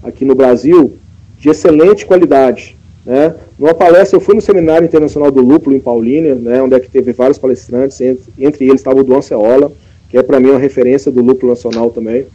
aqui 0.04 0.26
no 0.26 0.36
Brasil 0.36 0.98
de 1.38 1.50
excelente 1.50 2.06
qualidade. 2.06 2.76
Né? 3.06 3.34
Numa 3.62 3.76
palestra, 3.76 4.18
eu 4.18 4.20
fui 4.20 4.34
no 4.34 4.42
Seminário 4.42 4.86
Internacional 4.88 5.30
do 5.30 5.40
Lúpulo, 5.40 5.76
em 5.76 5.80
Paulínia, 5.80 6.34
né, 6.34 6.60
onde 6.64 6.74
é 6.74 6.80
que 6.80 6.90
teve 6.90 7.14
vários 7.14 7.38
palestrantes, 7.38 8.02
entre, 8.02 8.24
entre 8.40 8.66
eles 8.66 8.82
estava 8.82 9.00
o 9.00 9.04
Duan 9.04 9.22
Ceola, 9.22 9.72
que 10.10 10.18
é 10.18 10.24
para 10.24 10.40
mim 10.40 10.50
uma 10.50 10.58
referência 10.58 11.12
do 11.12 11.22
lúpulo 11.22 11.52
nacional 11.52 11.92
também, 11.92 12.26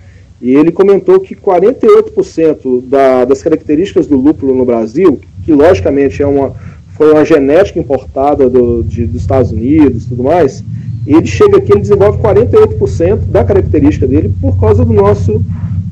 e 0.40 0.54
ele 0.54 0.70
comentou 0.70 1.18
que 1.18 1.34
48% 1.34 2.80
da, 2.84 3.24
das 3.24 3.42
características 3.42 4.06
do 4.06 4.16
lúpulo 4.16 4.54
no 4.54 4.64
Brasil, 4.64 5.18
que 5.44 5.50
logicamente 5.50 6.22
é 6.22 6.26
uma, 6.28 6.54
foi 6.96 7.10
uma 7.10 7.24
genética 7.24 7.80
importada 7.80 8.48
do, 8.48 8.84
de, 8.84 9.04
dos 9.04 9.22
Estados 9.22 9.50
Unidos 9.50 10.04
e 10.04 10.08
tudo 10.10 10.22
mais, 10.22 10.62
ele 11.04 11.26
chega 11.26 11.56
aqui, 11.56 11.72
ele 11.72 11.80
desenvolve 11.80 12.18
48% 12.18 13.16
da 13.32 13.42
característica 13.42 14.06
dele 14.06 14.32
por 14.40 14.60
causa 14.60 14.84
do 14.84 14.92
nosso 14.92 15.44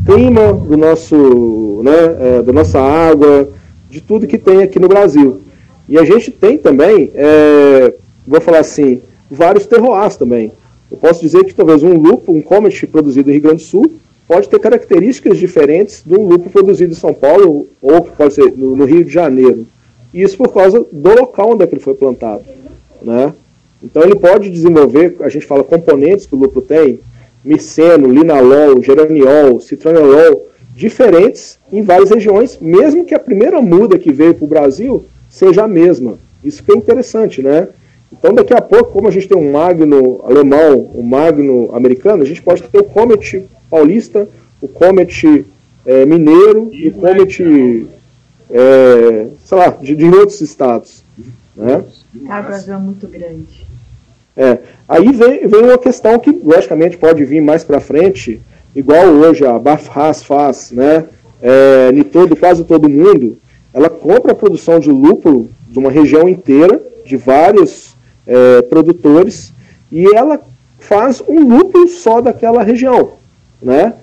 clima, 0.07 0.53
do 0.53 0.76
nosso, 0.76 1.80
né, 1.82 2.39
é, 2.39 2.43
da 2.43 2.53
nossa 2.53 2.78
água, 2.80 3.49
de 3.95 4.01
tudo 4.01 4.26
que 4.26 4.36
tem 4.36 4.61
aqui 4.61 4.80
no 4.80 4.88
Brasil. 4.88 5.40
E 5.88 5.97
a 5.97 6.05
gente 6.05 6.30
tem 6.32 6.59
também, 6.59 7.12
é, 7.14 7.95
vou 8.26 8.40
falar 8.40 8.59
assim, 8.59 9.01
vários 9.30 9.66
terroirs 9.66 10.16
também. 10.16 10.51
Eu 10.90 10.97
posso 10.97 11.20
dizer 11.20 11.45
que 11.45 11.55
talvez 11.55 11.84
um 11.84 11.97
lupo, 11.97 12.32
um 12.32 12.42
comet 12.42 12.86
produzido 12.88 13.28
no 13.28 13.32
Rio 13.32 13.42
Grande 13.42 13.62
do 13.62 13.66
Sul, 13.66 13.92
pode 14.26 14.49
ter 14.49 14.59
características 14.59 15.38
diferentes 15.38 16.03
de 16.05 16.14
um 16.14 16.26
lupo 16.26 16.51
produzido 16.51 16.92
em 16.92 16.97
São 16.97 17.14
Paulo 17.14 17.68
ou 17.80 18.03
que 18.03 18.11
pode 18.16 18.34
ser 18.34 18.53
no, 18.57 18.74
no 18.74 18.84
Rio 18.84 19.05
de 19.05 19.12
Janeiro. 19.12 19.64
Isso 20.12 20.36
por 20.36 20.53
causa 20.53 20.84
do 20.90 21.14
local 21.14 21.53
onde 21.53 21.62
é 21.62 21.68
ele 21.70 21.80
foi 21.80 21.95
plantado. 21.95 22.42
Né? 23.01 23.32
Então 23.80 24.03
ele 24.03 24.16
pode 24.16 24.51
desenvolver, 24.51 25.16
a 25.20 25.28
gente 25.28 25.47
fala 25.47 25.62
componentes 25.62 26.26
que 26.26 26.34
o 26.34 26.38
lúpulo 26.38 26.62
tem, 26.62 26.99
miceno, 27.45 28.09
linalol, 28.09 28.82
geraniol, 28.82 29.61
citranolol, 29.61 30.49
diferentes 30.75 31.59
em 31.72 31.83
várias 31.83 32.11
regiões, 32.11 32.59
mesmo 32.61 33.05
que 33.05 33.14
a 33.14 33.18
primeira 33.18 33.61
muda 33.61 33.99
que 33.99 34.12
veio 34.12 34.35
para 34.35 34.45
o 34.45 34.49
Brasil 34.49 35.05
seja 35.31 35.64
a 35.64 35.68
mesma. 35.68 36.18
Isso 36.43 36.62
que 36.62 36.72
é 36.72 36.77
interessante, 36.77 37.43
né? 37.43 37.68
Então, 38.12 38.33
daqui 38.35 38.53
a 38.53 38.61
pouco, 38.61 38.93
como 38.93 39.09
a 39.09 39.11
gente 39.11 39.29
tem 39.29 39.37
um 39.37 39.51
magno 39.51 40.20
alemão, 40.25 40.91
um 40.95 41.03
magno 41.03 41.70
americano, 41.75 42.22
a 42.22 42.27
gente 42.27 42.43
pode 42.43 42.62
ter 42.62 42.79
o 42.79 42.85
Comet 42.85 43.45
paulista, 43.68 44.29
o 44.61 44.68
Comet 44.68 45.45
é, 45.85 46.07
mineiro 46.07 46.70
e, 46.72 46.89
o 46.89 46.93
Comet, 46.93 47.87
é, 48.51 49.27
sei 49.45 49.59
lá, 49.59 49.68
de, 49.70 49.97
de 49.97 50.05
outros 50.05 50.41
estados. 50.41 51.03
Né? 51.57 51.85
Cara, 52.27 52.43
o 52.43 52.47
Brasil 52.47 52.75
é 52.75 52.79
muito 52.79 53.07
grande. 53.09 53.66
É, 54.37 54.59
aí 54.89 55.12
vem, 55.12 55.47
vem 55.47 55.62
uma 55.62 55.79
questão 55.79 56.18
que, 56.18 56.31
logicamente, 56.31 56.97
pode 56.97 57.25
vir 57.25 57.41
mais 57.41 57.64
para 57.64 57.81
frente, 57.81 58.41
igual 58.75 59.07
hoje 59.07 59.45
a 59.45 59.59
Bafras 59.59 60.22
faz, 60.22 60.70
né? 60.70 61.05
É, 61.43 61.91
todo, 62.11 62.35
quase 62.37 62.64
todo 62.64 62.89
mundo, 62.89 63.39
ela 63.72 63.91
compra 63.91 64.33
a 64.33 64.35
produção 64.35 64.79
de 64.79 64.91
lúpulo 64.91 65.51
de 65.68 65.79
uma 65.79 65.91
região 65.91 66.29
inteira, 66.29 66.81
de 67.05 67.16
vários 67.16 67.95
é, 68.27 68.62
produtores, 68.62 69.53
e 69.91 70.07
ela 70.14 70.41
faz 70.79 71.22
um 71.27 71.41
lúpulo 71.41 71.89
só 71.89 72.20
daquela 72.20 72.62
região, 72.62 73.12
né? 73.62 73.95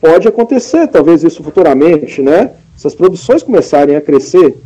Pode 0.00 0.26
acontecer, 0.26 0.88
talvez 0.88 1.22
isso 1.22 1.42
futuramente, 1.42 2.22
né? 2.22 2.52
Se 2.76 2.86
as 2.86 2.94
produções 2.94 3.42
começarem 3.42 3.94
a 3.94 4.00
crescer, 4.00 4.56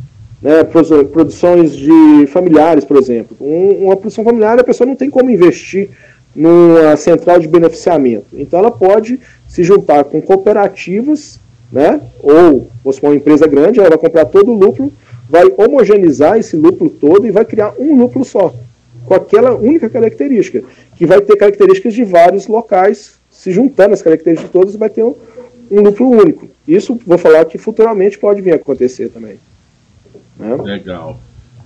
né, 0.41 0.63
produções 0.63 1.75
de 1.75 2.27
familiares, 2.27 2.85
por 2.85 2.97
exemplo. 2.97 3.35
Um, 3.41 3.85
uma 3.85 3.95
produção 3.97 4.23
familiar, 4.23 4.59
a 4.59 4.63
pessoa 4.63 4.87
não 4.87 4.95
tem 4.95 5.09
como 5.09 5.29
investir 5.29 5.89
numa 6.35 6.95
central 6.97 7.39
de 7.39 7.47
beneficiamento. 7.47 8.27
Então 8.33 8.59
ela 8.59 8.71
pode 8.71 9.19
se 9.55 9.63
juntar 9.63 10.03
com 10.03 10.21
cooperativas, 10.21 11.39
né, 11.71 12.01
ou 12.19 12.69
se 12.91 12.99
for 12.99 13.07
uma 13.07 13.15
empresa 13.15 13.47
grande, 13.47 13.79
ela 13.79 13.87
vai 13.87 13.97
comprar 13.97 14.25
todo 14.25 14.51
o 14.51 14.53
lucro, 14.53 14.91
vai 15.29 15.45
homogeneizar 15.55 16.37
esse 16.37 16.57
lucro 16.57 16.89
todo 16.89 17.25
e 17.25 17.31
vai 17.31 17.45
criar 17.45 17.73
um 17.79 17.97
lucro 17.97 18.25
só, 18.25 18.53
com 19.05 19.13
aquela 19.13 19.55
única 19.55 19.89
característica, 19.89 20.61
que 20.97 21.05
vai 21.05 21.21
ter 21.21 21.37
características 21.37 21.93
de 21.93 22.03
vários 22.03 22.47
locais, 22.47 23.17
se 23.31 23.49
juntando 23.49 23.93
as 23.93 24.01
características 24.01 24.51
todas, 24.51 24.75
vai 24.75 24.89
ter 24.89 25.03
um, 25.03 25.15
um 25.71 25.79
lucro 25.79 26.09
único. 26.09 26.49
Isso 26.67 26.99
vou 27.07 27.17
falar 27.17 27.45
que 27.45 27.57
futuramente 27.57 28.19
pode 28.19 28.41
vir 28.41 28.51
a 28.51 28.55
acontecer 28.57 29.07
também. 29.07 29.39
Né? 30.37 30.53
Legal. 30.57 31.17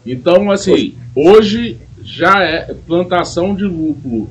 Então, 0.05 0.51
assim, 0.51 0.93
hoje 1.15 1.79
já 2.03 2.43
é 2.43 2.71
plantação 2.85 3.55
de 3.55 3.63
lúpulo 3.63 4.29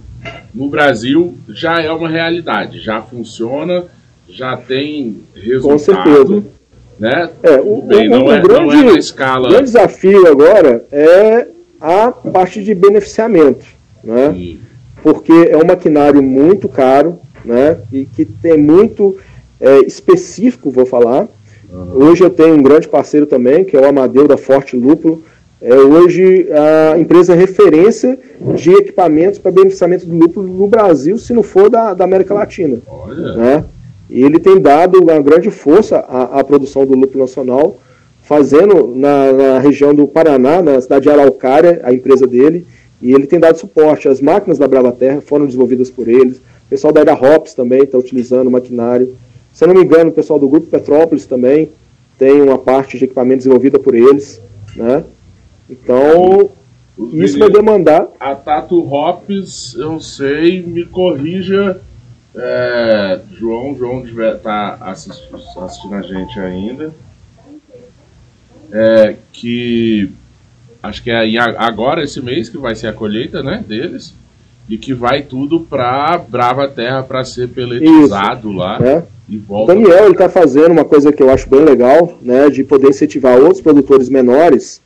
no 0.54 0.68
Brasil 0.68 1.34
já 1.48 1.80
é 1.80 1.90
uma 1.90 2.08
realidade, 2.08 2.80
já 2.80 3.00
funciona, 3.00 3.84
já 4.28 4.56
tem 4.56 5.22
resultado. 5.34 5.72
Com 5.72 5.78
certeza. 5.78 6.44
Né? 6.98 7.30
É, 7.42 7.60
o, 7.60 7.82
Bem, 7.82 8.08
não, 8.08 8.32
é, 8.32 8.40
grande, 8.40 8.64
não 8.64 8.72
é 8.72 8.92
na 8.92 8.98
escala. 8.98 9.46
O 9.46 9.50
grande 9.50 9.64
desafio 9.64 10.26
agora 10.26 10.84
é 10.90 11.46
a 11.80 12.10
parte 12.10 12.62
de 12.62 12.74
beneficiamento, 12.74 13.64
né? 14.02 14.32
Sim. 14.32 14.60
Porque 15.00 15.32
é 15.32 15.56
um 15.56 15.64
maquinário 15.64 16.20
muito 16.22 16.68
caro, 16.68 17.20
né? 17.44 17.78
E 17.92 18.04
que 18.04 18.24
tem 18.24 18.58
muito 18.58 19.16
é, 19.60 19.78
específico, 19.80 20.72
vou 20.72 20.84
falar, 20.84 21.28
Uhum. 21.70 22.08
Hoje 22.08 22.24
eu 22.24 22.30
tenho 22.30 22.54
um 22.54 22.62
grande 22.62 22.88
parceiro 22.88 23.26
também, 23.26 23.64
que 23.64 23.76
é 23.76 23.80
o 23.80 23.86
Amadeu 23.86 24.26
da 24.26 24.36
Forte 24.36 24.76
Lúpulo. 24.76 25.22
É 25.60 25.74
hoje 25.74 26.46
a 26.52 26.98
empresa 26.98 27.34
referência 27.34 28.16
de 28.54 28.70
equipamentos 28.70 29.40
para 29.40 29.50
beneficiamento 29.50 30.06
do 30.06 30.16
lúpulo 30.16 30.46
no 30.46 30.68
Brasil, 30.68 31.18
se 31.18 31.32
não 31.32 31.42
for 31.42 31.68
da, 31.68 31.94
da 31.94 32.04
América 32.04 32.32
Latina. 32.32 32.78
Olha. 32.86 33.34
Né? 33.34 33.64
E 34.08 34.22
ele 34.22 34.38
tem 34.38 34.60
dado 34.60 35.02
uma 35.02 35.20
grande 35.20 35.50
força 35.50 35.98
à, 35.98 36.38
à 36.38 36.44
produção 36.44 36.86
do 36.86 36.94
lúpulo 36.94 37.24
nacional, 37.24 37.76
fazendo 38.22 38.86
na, 38.94 39.32
na, 39.32 39.58
região 39.58 39.92
do 39.92 40.06
Paraná, 40.06 40.62
na 40.62 40.80
cidade 40.80 41.04
de 41.04 41.10
Araucária, 41.10 41.80
a 41.82 41.92
empresa 41.92 42.26
dele, 42.26 42.64
e 43.02 43.12
ele 43.12 43.26
tem 43.26 43.40
dado 43.40 43.58
suporte. 43.58 44.08
As 44.08 44.20
máquinas 44.20 44.58
da 44.58 44.68
Brava 44.68 44.92
Terra 44.92 45.20
foram 45.20 45.44
desenvolvidas 45.44 45.90
por 45.90 46.08
eles. 46.08 46.36
O 46.36 46.70
pessoal 46.70 46.92
da 46.92 47.02
Ida 47.02 47.14
Hops 47.14 47.54
também 47.54 47.82
está 47.82 47.98
utilizando 47.98 48.46
o 48.46 48.50
maquinário. 48.50 49.14
Se 49.52 49.64
eu 49.64 49.68
não 49.68 49.74
me 49.74 49.82
engano, 49.82 50.10
o 50.10 50.12
pessoal 50.12 50.38
do 50.38 50.48
Grupo 50.48 50.68
Petrópolis 50.68 51.26
também 51.26 51.70
tem 52.16 52.40
uma 52.40 52.58
parte 52.58 52.96
de 52.96 53.04
equipamento 53.04 53.38
desenvolvida 53.38 53.78
por 53.78 53.94
eles, 53.94 54.40
né? 54.76 55.04
Então, 55.68 56.50
Os 56.96 57.14
isso 57.14 57.38
vai 57.38 57.50
demandar... 57.50 58.08
A 58.18 58.34
Tato 58.34 58.80
Hops, 58.92 59.74
eu 59.74 60.00
sei, 60.00 60.62
me 60.62 60.84
corrija, 60.84 61.80
é, 62.34 63.20
João, 63.32 63.76
João 63.76 64.04
está 64.04 64.78
assistindo, 64.80 65.36
assistindo 65.60 65.94
a 65.94 66.02
gente 66.02 66.38
ainda, 66.38 66.92
é, 68.72 69.16
que 69.32 70.10
acho 70.82 71.02
que 71.02 71.10
é 71.10 71.38
agora, 71.38 72.02
esse 72.02 72.20
mês, 72.20 72.48
que 72.48 72.58
vai 72.58 72.74
ser 72.74 72.86
a 72.86 72.92
colheita 72.92 73.42
né, 73.42 73.62
deles, 73.66 74.14
e 74.68 74.76
que 74.76 74.92
vai 74.92 75.22
tudo 75.22 75.60
para 75.60 76.18
Brava 76.18 76.68
Terra 76.68 77.02
para 77.02 77.24
ser 77.24 77.48
peletizado 77.48 78.50
Isso, 78.50 78.58
lá. 78.58 78.78
É. 78.82 79.02
O 79.48 79.66
Daniel 79.66 80.04
ele 80.04 80.12
está 80.12 80.28
fazendo 80.28 80.72
uma 80.72 80.84
coisa 80.84 81.12
que 81.12 81.22
eu 81.22 81.30
acho 81.30 81.48
bem 81.48 81.60
legal, 81.64 82.18
né, 82.22 82.48
de 82.50 82.64
poder 82.64 82.88
incentivar 82.88 83.38
outros 83.38 83.60
produtores 83.60 84.08
menores 84.08 84.80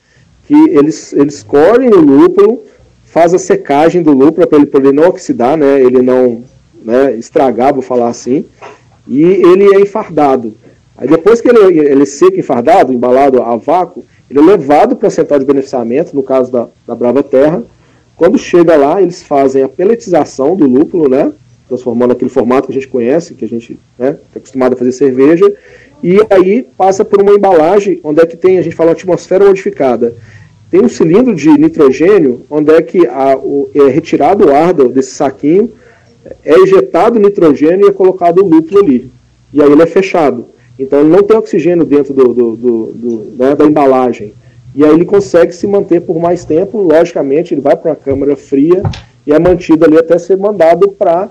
que 0.52 0.76
eles, 0.76 1.14
eles 1.14 1.42
colhem 1.42 1.88
o 1.88 1.98
lúpulo, 1.98 2.62
faz 3.06 3.32
a 3.32 3.38
secagem 3.38 4.02
do 4.02 4.12
lúpulo 4.12 4.46
para 4.46 4.58
ele 4.58 4.66
poder 4.66 4.92
não 4.92 5.04
oxidar, 5.04 5.56
né, 5.56 5.80
ele 5.80 6.02
não 6.02 6.44
né, 6.84 7.14
estragar, 7.14 7.72
vou 7.72 7.80
falar 7.80 8.08
assim, 8.08 8.44
e 9.08 9.22
ele 9.22 9.74
é 9.74 9.80
enfardado. 9.80 10.54
Aí 10.94 11.08
depois 11.08 11.40
que 11.40 11.48
ele, 11.48 11.78
ele 11.78 12.02
é 12.02 12.06
seca 12.06 12.38
enfardado, 12.38 12.92
embalado 12.92 13.42
a 13.42 13.56
vácuo, 13.56 14.04
ele 14.30 14.40
é 14.40 14.42
levado 14.42 14.94
para 14.94 15.08
a 15.08 15.10
central 15.10 15.38
de 15.38 15.46
beneficiamento, 15.46 16.14
no 16.14 16.22
caso 16.22 16.52
da, 16.52 16.68
da 16.86 16.94
Brava 16.94 17.22
Terra. 17.22 17.62
Quando 18.14 18.36
chega 18.36 18.76
lá, 18.76 19.00
eles 19.00 19.22
fazem 19.22 19.62
a 19.62 19.68
peletização 19.68 20.54
do 20.54 20.66
lúpulo, 20.66 21.08
né? 21.08 21.32
transformando 21.66 22.12
aquele 22.12 22.30
formato 22.30 22.66
que 22.66 22.72
a 22.72 22.74
gente 22.74 22.88
conhece, 22.88 23.34
que 23.34 23.44
a 23.46 23.48
gente 23.48 23.72
está 23.72 24.04
né, 24.04 24.12
tá 24.12 24.38
acostumado 24.38 24.74
a 24.74 24.76
fazer 24.76 24.92
cerveja, 24.92 25.50
e 26.02 26.18
aí 26.28 26.66
passa 26.76 27.04
por 27.04 27.22
uma 27.22 27.32
embalagem 27.32 28.00
onde 28.04 28.20
é 28.20 28.26
que 28.26 28.36
tem, 28.36 28.58
a 28.58 28.62
gente 28.62 28.76
fala, 28.76 28.92
atmosfera 28.92 29.46
modificada. 29.46 30.14
Tem 30.72 30.80
um 30.80 30.88
cilindro 30.88 31.34
de 31.34 31.50
nitrogênio 31.50 32.46
onde 32.48 32.72
é 32.72 32.80
que 32.80 33.06
a, 33.06 33.36
o, 33.36 33.68
é 33.74 33.88
retirado 33.88 34.46
o 34.46 34.54
ar 34.54 34.72
desse 34.72 35.10
saquinho, 35.10 35.70
é 36.42 36.58
injetado 36.58 37.18
nitrogênio 37.18 37.86
e 37.86 37.90
é 37.90 37.92
colocado 37.92 38.38
o 38.38 38.48
lúpulo 38.48 38.80
ali. 38.80 39.12
E 39.52 39.62
aí 39.62 39.70
ele 39.70 39.82
é 39.82 39.86
fechado. 39.86 40.46
Então 40.78 41.00
ele 41.00 41.10
não 41.10 41.22
tem 41.22 41.36
oxigênio 41.36 41.84
dentro 41.84 42.14
do, 42.14 42.32
do, 42.32 42.56
do, 42.56 43.32
né, 43.36 43.54
da 43.54 43.66
embalagem. 43.66 44.32
E 44.74 44.82
aí 44.82 44.94
ele 44.94 45.04
consegue 45.04 45.54
se 45.54 45.66
manter 45.66 46.00
por 46.00 46.18
mais 46.18 46.46
tempo, 46.46 46.78
logicamente, 46.78 47.52
ele 47.52 47.60
vai 47.60 47.76
para 47.76 47.90
uma 47.90 47.96
câmara 47.96 48.34
fria 48.34 48.82
e 49.26 49.32
é 49.34 49.38
mantido 49.38 49.84
ali 49.84 49.98
até 49.98 50.18
ser 50.18 50.38
mandado 50.38 50.88
para 50.88 51.28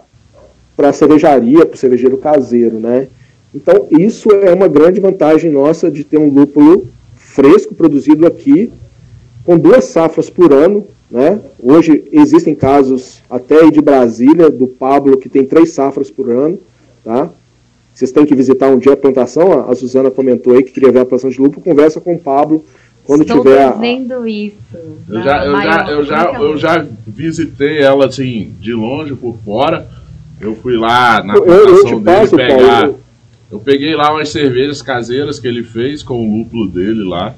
para 0.77 0.89
a 0.89 0.93
cervejaria, 0.93 1.65
para 1.65 1.75
o 1.75 1.77
cervejeiro 1.77 2.17
caseiro, 2.17 2.79
né? 2.79 3.07
Então, 3.53 3.87
isso 3.91 4.31
é 4.31 4.53
uma 4.53 4.67
grande 4.67 4.99
vantagem 4.99 5.51
nossa 5.51 5.91
de 5.91 6.03
ter 6.03 6.17
um 6.17 6.29
lúpulo 6.29 6.87
fresco 7.15 7.75
produzido 7.75 8.25
aqui, 8.25 8.71
com 9.43 9.57
duas 9.57 9.85
safras 9.85 10.29
por 10.29 10.53
ano, 10.53 10.85
né? 11.09 11.39
Hoje 11.61 12.03
existem 12.11 12.55
casos 12.55 13.21
até 13.29 13.69
de 13.69 13.81
Brasília, 13.81 14.49
do 14.49 14.67
Pablo, 14.67 15.17
que 15.17 15.29
tem 15.29 15.45
três 15.45 15.71
safras 15.71 16.09
por 16.09 16.29
ano, 16.29 16.59
tá? 17.03 17.29
Vocês 17.93 18.11
têm 18.11 18.25
que 18.25 18.33
visitar 18.33 18.67
um 18.69 18.79
dia 18.79 18.93
a 18.93 18.97
plantação, 18.97 19.69
a 19.69 19.75
Suzana 19.75 20.09
comentou 20.09 20.53
aí 20.53 20.63
que 20.63 20.71
queria 20.71 20.91
ver 20.91 20.99
a 20.99 21.05
plantação 21.05 21.29
de 21.29 21.39
lúpulo, 21.39 21.63
conversa 21.63 21.99
com 21.99 22.15
o 22.15 22.19
Pablo 22.19 22.63
quando 23.03 23.21
Estou 23.21 23.41
tiver 23.41 23.77
vendo 23.77 24.27
isso. 24.27 24.55
Eu 25.09 25.21
já, 25.21 25.45
eu, 25.45 25.61
já, 25.61 25.89
eu, 25.89 26.05
já, 26.05 26.33
eu 26.33 26.57
já 26.57 26.87
visitei 27.05 27.79
ela 27.79 28.05
assim, 28.05 28.53
de 28.59 28.73
longe, 28.73 29.13
por 29.15 29.37
fora, 29.43 29.87
eu 30.39 30.55
fui 30.55 30.77
lá 30.77 31.23
na 31.23 31.33
plantação 31.33 31.99
dele 31.99 32.03
passo, 32.03 32.35
pegar. 32.35 32.81
Paulo. 32.81 32.99
Eu 33.51 33.59
peguei 33.59 33.95
lá 33.95 34.13
umas 34.13 34.29
cervejas 34.29 34.81
caseiras 34.81 35.39
que 35.39 35.47
ele 35.47 35.61
fez 35.61 36.01
com 36.01 36.25
o 36.25 36.37
lúpulo 36.37 36.69
dele 36.69 37.03
lá. 37.03 37.35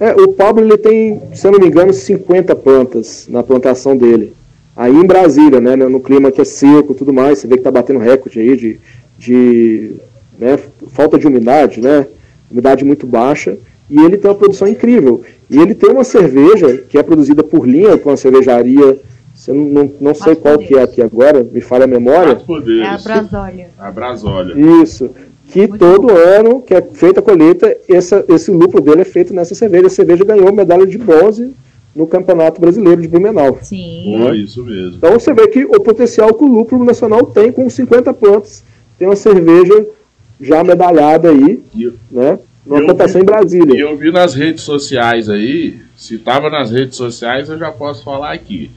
É, 0.00 0.12
o 0.12 0.28
Pablo 0.28 0.64
ele 0.64 0.78
tem, 0.78 1.20
se 1.34 1.46
eu 1.46 1.52
não 1.52 1.58
me 1.58 1.66
engano, 1.66 1.92
50 1.92 2.54
plantas 2.54 3.26
na 3.28 3.42
plantação 3.42 3.96
dele. 3.96 4.32
Aí 4.76 4.94
em 4.94 5.04
Brasília, 5.04 5.60
né, 5.60 5.74
no 5.74 5.98
clima 5.98 6.30
que 6.30 6.40
é 6.40 6.44
seco 6.44 6.94
tudo 6.94 7.12
mais, 7.12 7.38
você 7.38 7.48
vê 7.48 7.54
que 7.54 7.60
está 7.60 7.70
batendo 7.70 7.98
recorde 7.98 8.38
aí 8.38 8.56
de, 8.56 8.80
de 9.18 9.96
né, 10.38 10.56
falta 10.92 11.18
de 11.18 11.26
umidade, 11.26 11.80
né, 11.80 12.06
umidade 12.48 12.84
muito 12.84 13.04
baixa, 13.04 13.58
e 13.90 13.98
ele 13.98 14.16
tem 14.16 14.30
uma 14.30 14.36
produção 14.36 14.68
incrível. 14.68 15.22
E 15.50 15.58
ele 15.58 15.74
tem 15.74 15.90
uma 15.90 16.04
cerveja 16.04 16.78
que 16.88 16.96
é 16.96 17.02
produzida 17.02 17.42
por 17.42 17.66
linha, 17.66 17.98
com 17.98 18.10
uma 18.10 18.16
cervejaria, 18.16 19.00
eu 19.48 19.54
não, 19.54 19.64
não, 19.64 19.92
não 20.00 20.14
sei 20.14 20.36
qual 20.36 20.58
que 20.58 20.76
é 20.76 20.82
aqui 20.82 21.02
agora, 21.02 21.42
me 21.42 21.60
falha 21.60 21.84
a 21.84 21.88
memória. 21.88 22.40
É 22.82 22.86
a 22.86 22.98
Brasólia. 22.98 23.70
A 23.78 23.90
Brasólia. 23.90 24.82
Isso 24.82 25.10
que 25.48 25.66
Muito 25.66 25.78
todo 25.78 26.08
bom. 26.08 26.14
ano 26.14 26.62
que 26.62 26.74
é 26.74 26.82
feita 26.82 27.20
a 27.20 27.22
colheita, 27.22 27.74
essa, 27.88 28.24
esse 28.28 28.50
lúpulo 28.50 28.82
dele 28.82 29.00
é 29.00 29.04
feito 29.04 29.32
nessa 29.34 29.54
cerveja. 29.54 29.86
A 29.86 29.90
cerveja 29.90 30.24
ganhou 30.24 30.52
medalha 30.52 30.86
de 30.86 30.98
bronze 30.98 31.52
no 31.96 32.06
Campeonato 32.06 32.60
Brasileiro 32.60 33.00
de 33.00 33.08
Blumenau. 33.08 33.58
Sim. 33.62 34.18
Pô, 34.18 34.34
isso 34.34 34.62
mesmo. 34.62 34.96
Então 34.96 35.18
você 35.18 35.32
vê 35.32 35.48
que 35.48 35.64
o 35.64 35.80
potencial 35.80 36.34
que 36.34 36.44
o 36.44 36.48
lúpulo 36.48 36.84
nacional 36.84 37.24
tem 37.24 37.50
com 37.50 37.68
50 37.68 38.12
plantas. 38.12 38.62
Tem 38.98 39.08
uma 39.08 39.16
cerveja 39.16 39.86
já 40.40 40.62
medalhada 40.62 41.30
aí, 41.30 41.62
e, 41.74 41.92
né? 42.10 42.38
Numa 42.66 42.84
plantação 42.84 43.20
em 43.20 43.24
Brasília. 43.24 43.74
E 43.74 43.80
eu 43.80 43.96
vi 43.96 44.10
nas 44.12 44.34
redes 44.34 44.62
sociais 44.62 45.30
aí, 45.30 45.76
se 45.96 46.16
estava 46.16 46.50
nas 46.50 46.70
redes 46.70 46.96
sociais, 46.96 47.48
eu 47.48 47.58
já 47.58 47.70
posso 47.70 48.04
falar 48.04 48.32
aqui. 48.32 48.70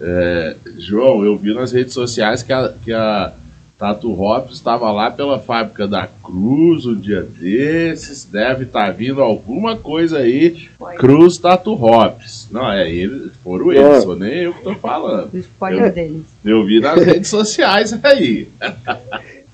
É, 0.00 0.56
João, 0.76 1.24
eu 1.24 1.36
vi 1.36 1.54
nas 1.54 1.70
redes 1.70 1.94
sociais 1.94 2.42
que 2.42 2.52
a, 2.52 2.74
que 2.84 2.92
a 2.92 3.32
Tatu 3.78 4.10
Hops 4.20 4.54
estava 4.54 4.90
lá 4.90 5.08
pela 5.08 5.38
fábrica 5.38 5.86
da 5.86 6.08
Cruz 6.24 6.84
um 6.84 6.96
dia 6.96 7.22
desses, 7.22 8.24
deve 8.24 8.64
estar 8.64 8.86
tá 8.86 8.90
vindo 8.90 9.22
alguma 9.22 9.76
coisa 9.76 10.18
aí, 10.18 10.68
Foi. 10.76 10.96
Cruz 10.96 11.38
Tatu 11.38 11.74
Hops. 11.74 12.48
Não, 12.50 12.72
é 12.72 12.90
eles, 12.90 13.30
foram 13.44 13.70
é. 13.70 13.76
eles, 13.76 14.02
sou 14.02 14.16
nem 14.16 14.38
eu 14.38 14.52
que 14.52 14.58
estou 14.58 14.74
falando. 14.74 15.32
O 15.32 15.38
spoiler 15.38 15.86
eu, 15.86 15.92
deles. 15.92 16.22
Eu 16.44 16.66
vi 16.66 16.80
nas 16.80 17.00
redes 17.04 17.30
sociais 17.30 17.96
aí. 18.02 18.48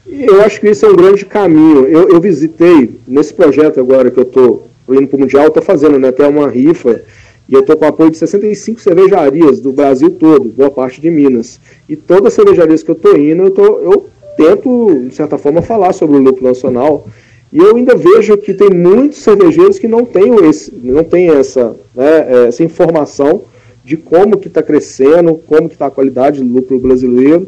eu 0.06 0.40
acho 0.40 0.58
que 0.58 0.70
isso 0.70 0.86
é 0.86 0.88
um 0.88 0.96
grande 0.96 1.26
caminho. 1.26 1.86
Eu, 1.86 2.08
eu 2.08 2.18
visitei, 2.18 2.98
nesse 3.06 3.34
projeto 3.34 3.78
agora 3.78 4.10
que 4.10 4.18
eu 4.18 4.24
estou 4.24 4.70
indo 4.88 5.06
para 5.06 5.16
o 5.18 5.20
Mundial, 5.20 5.48
estou 5.48 5.62
fazendo 5.62 5.98
né, 5.98 6.08
até 6.08 6.26
uma 6.26 6.48
rifa, 6.48 7.02
e 7.46 7.52
eu 7.52 7.60
estou 7.60 7.76
com 7.76 7.84
apoio 7.84 8.10
de 8.10 8.16
65 8.16 8.80
cervejarias 8.80 9.60
do 9.60 9.70
Brasil 9.70 10.10
todo, 10.10 10.48
boa 10.48 10.70
parte 10.70 10.98
de 10.98 11.10
Minas. 11.10 11.60
E 11.86 11.94
todas 11.94 12.28
as 12.28 12.32
cervejarias 12.32 12.82
que 12.82 12.90
eu 12.90 12.94
estou 12.94 13.18
indo, 13.18 13.42
eu, 13.42 13.50
tô, 13.50 13.64
eu 13.80 14.13
tento, 14.36 15.06
de 15.08 15.14
certa 15.14 15.38
forma, 15.38 15.62
falar 15.62 15.92
sobre 15.92 16.16
o 16.16 16.20
lúpulo 16.20 16.48
nacional. 16.48 17.06
E 17.52 17.58
eu 17.58 17.76
ainda 17.76 17.94
vejo 17.94 18.36
que 18.36 18.52
tem 18.52 18.70
muitos 18.70 19.18
cervejeiros 19.18 19.78
que 19.78 19.86
não 19.86 20.04
têm, 20.04 20.34
esse, 20.46 20.72
não 20.82 21.04
têm 21.04 21.28
essa, 21.28 21.76
né, 21.94 22.46
essa 22.48 22.64
informação 22.64 23.42
de 23.84 23.96
como 23.96 24.38
que 24.38 24.48
está 24.48 24.62
crescendo, 24.62 25.34
como 25.46 25.68
que 25.68 25.74
está 25.74 25.86
a 25.86 25.90
qualidade 25.90 26.42
do 26.42 26.52
lúpulo 26.52 26.80
brasileiro. 26.80 27.46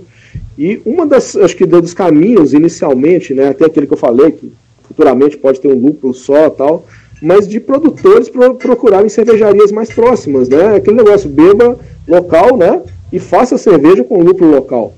E 0.59 0.81
uma 0.85 1.07
das, 1.07 1.35
acho 1.37 1.57
que 1.57 1.67
dos 1.67 1.95
caminhos 1.95 2.53
inicialmente, 2.53 3.35
né, 3.35 3.49
até 3.49 3.65
aquele 3.65 3.87
que 3.87 3.95
eu 3.95 3.99
falei, 3.99 4.33
que 4.33 4.53
futuramente 4.87 5.37
pode 5.37 5.61
ter 5.61 5.69
um 5.69 5.79
lúpulo 5.79 6.15
só 6.15 6.49
tal, 6.51 6.87
mas 7.21 7.49
de 7.49 7.59
produtores 7.59 8.29
pro, 8.29 8.55
procurarem 8.55 9.09
cervejarias 9.09 9.73
mais 9.73 9.91
próximas, 9.91 10.49
né? 10.49 10.77
Aquele 10.77 10.97
negócio, 10.97 11.29
beba 11.29 11.79
local, 12.07 12.57
né? 12.57 12.83
E 13.13 13.19
faça 13.19 13.57
cerveja 13.57 14.05
com 14.05 14.23
lúpulo 14.23 14.51
local. 14.51 14.95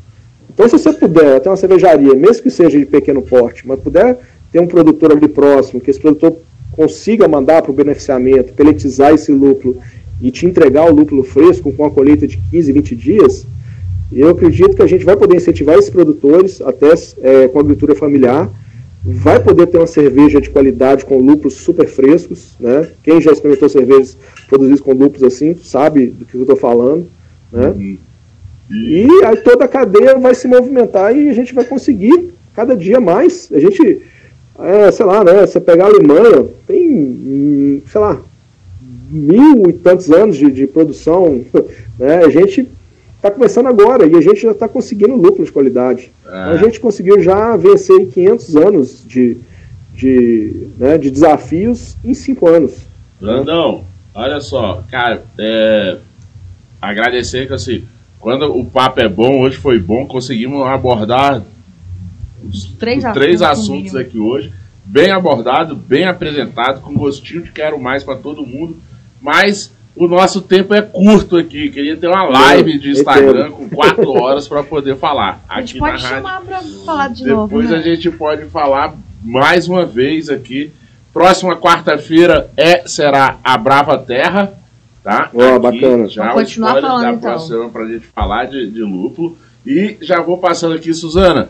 Então, 0.59 0.68
se 0.68 0.76
você 0.76 0.92
puder 0.92 1.38
ter 1.38 1.48
uma 1.48 1.56
cervejaria, 1.56 2.14
mesmo 2.16 2.42
que 2.42 2.50
seja 2.50 2.76
de 2.76 2.84
pequeno 2.84 3.22
porte, 3.22 3.64
mas 3.64 3.78
puder 3.78 4.18
ter 4.50 4.59
um 4.59 4.66
produtor 4.66 5.12
ali 5.12 5.28
próximo, 5.28 5.80
que 5.80 5.88
esse 5.88 6.00
produtor 6.00 6.36
consiga 6.72 7.28
mandar 7.28 7.62
para 7.62 7.70
o 7.70 7.74
beneficiamento, 7.74 8.52
peletizar 8.54 9.14
esse 9.14 9.30
lúpulo 9.30 9.76
e 10.20 10.32
te 10.32 10.46
entregar 10.46 10.90
o 10.90 10.92
lúpulo 10.92 11.22
fresco 11.22 11.72
com 11.72 11.84
a 11.84 11.90
colheita 11.92 12.26
de 12.26 12.40
15, 12.50 12.72
20 12.72 12.96
dias, 12.96 13.46
eu 14.11 14.30
acredito 14.30 14.74
que 14.74 14.82
a 14.82 14.86
gente 14.86 15.04
vai 15.04 15.16
poder 15.16 15.36
incentivar 15.36 15.78
esses 15.78 15.90
produtores 15.90 16.61
até 16.61 16.92
é, 17.22 17.46
com 17.46 17.59
a 17.59 17.61
agricultura 17.61 17.94
familiar, 17.94 18.50
vai 19.04 19.38
poder 19.38 19.68
ter 19.68 19.78
uma 19.78 19.86
cerveja 19.86 20.40
de 20.40 20.50
qualidade 20.50 21.04
com 21.04 21.18
lúpulos 21.18 21.54
super 21.54 21.86
frescos, 21.86 22.56
né? 22.59 22.88
Quem 23.04 23.20
já 23.20 23.30
experimentou 23.30 23.68
cervejas 23.68 24.16
produzidas 24.48 24.80
com 24.80 24.92
lúpulos 24.92 25.22
assim 25.22 25.54
sabe 25.62 26.06
do 26.06 26.24
que 26.24 26.34
eu 26.34 26.40
estou 26.40 26.56
falando, 26.56 27.06
né? 27.52 27.68
Uhum. 27.68 27.98
E 28.70 29.06
aí 29.24 29.36
toda 29.38 29.64
a 29.64 29.68
cadeia 29.68 30.18
vai 30.18 30.34
se 30.34 30.46
movimentar 30.46 31.16
e 31.16 31.28
a 31.28 31.32
gente 31.32 31.54
vai 31.54 31.64
conseguir 31.64 32.34
cada 32.54 32.76
dia 32.76 33.00
mais. 33.00 33.50
A 33.52 33.58
gente, 33.58 34.02
é, 34.58 34.90
sei 34.90 35.06
lá, 35.06 35.24
né? 35.24 35.46
Você 35.46 35.58
pegar 35.58 35.84
a 35.84 35.88
Alemanha, 35.88 36.46
tem, 36.66 37.82
sei 37.90 38.00
lá, 38.00 38.20
mil 39.10 39.70
e 39.70 39.72
tantos 39.72 40.10
anos 40.10 40.36
de, 40.36 40.50
de 40.50 40.66
produção, 40.66 41.44
né? 41.98 42.24
A 42.24 42.28
gente 42.28 42.68
está 43.16 43.30
começando 43.30 43.66
agora 43.66 44.06
e 44.06 44.14
a 44.16 44.20
gente 44.20 44.42
já 44.42 44.52
está 44.52 44.68
conseguindo 44.68 45.16
lucro 45.16 45.44
de 45.44 45.50
qualidade. 45.50 46.10
Então, 46.24 46.34
a 46.34 46.56
gente 46.56 46.78
conseguiu 46.78 47.20
já 47.20 47.56
vencer 47.56 48.06
500 48.08 48.56
anos 48.56 49.04
de, 49.06 49.36
de, 49.94 50.68
né, 50.78 50.98
de 50.98 51.10
desafios 51.10 51.96
em 52.04 52.14
cinco 52.14 52.46
anos. 52.46 52.86
Brandão, 53.20 53.78
né? 53.78 53.84
olha 54.14 54.40
só, 54.40 54.84
cara, 54.90 55.22
é, 55.38 55.96
agradecer 56.80 57.48
que 57.48 57.54
assim 57.54 57.82
quando 58.20 58.56
o 58.56 58.64
papo 58.64 59.00
é 59.00 59.08
bom, 59.08 59.40
hoje 59.40 59.56
foi 59.56 59.78
bom, 59.78 60.06
conseguimos 60.06 60.66
abordar 60.66 61.42
os 62.42 62.64
três, 62.64 63.04
os 63.04 63.12
três 63.12 63.42
assuntos 63.42 63.94
aqui 63.94 64.18
hoje. 64.18 64.52
Bem 64.84 65.10
abordado, 65.10 65.76
bem 65.76 66.04
apresentado, 66.06 66.80
com 66.80 66.94
gostinho 66.94 67.42
de 67.42 67.52
quero 67.52 67.78
mais 67.78 68.02
para 68.02 68.16
todo 68.16 68.46
mundo. 68.46 68.76
Mas 69.20 69.72
o 69.94 70.08
nosso 70.08 70.40
tempo 70.40 70.72
é 70.74 70.80
curto 70.80 71.36
aqui. 71.36 71.68
Queria 71.68 71.96
ter 71.96 72.08
uma 72.08 72.24
live 72.24 72.78
de 72.78 72.90
Instagram 72.90 73.50
com 73.50 73.68
quatro 73.68 74.10
horas 74.12 74.48
para 74.48 74.62
poder 74.62 74.96
falar. 74.96 75.44
A 75.48 75.60
gente 75.60 75.78
pode 75.78 76.00
chamar 76.00 76.40
para 76.40 76.62
falar 76.86 77.08
de 77.08 77.24
Depois 77.24 77.36
novo. 77.36 77.48
Depois 77.48 77.70
né? 77.70 77.76
a 77.76 77.82
gente 77.82 78.10
pode 78.10 78.44
falar 78.46 78.94
mais 79.22 79.68
uma 79.68 79.84
vez 79.84 80.30
aqui. 80.30 80.72
Próxima 81.12 81.56
quarta-feira 81.56 82.50
é 82.56 82.86
será 82.86 83.38
a 83.42 83.58
Brava 83.58 83.98
Terra 83.98 84.52
tá? 85.09 85.30
Oh, 85.32 85.59
bacana. 85.59 86.06
Já 86.06 86.26
Vamos 86.26 86.42
continuar 86.42 86.80
falando 86.82 87.00
da 87.00 87.09
então. 87.09 87.20
próxima 87.20 87.68
pra 87.70 87.86
gente 87.86 88.06
falar 88.09 88.44
de, 88.44 88.70
de 88.70 88.82
lúpulo. 88.82 89.38
E 89.66 89.96
já 90.02 90.20
vou 90.20 90.36
passando 90.36 90.74
aqui, 90.74 90.92
Suzana. 90.92 91.48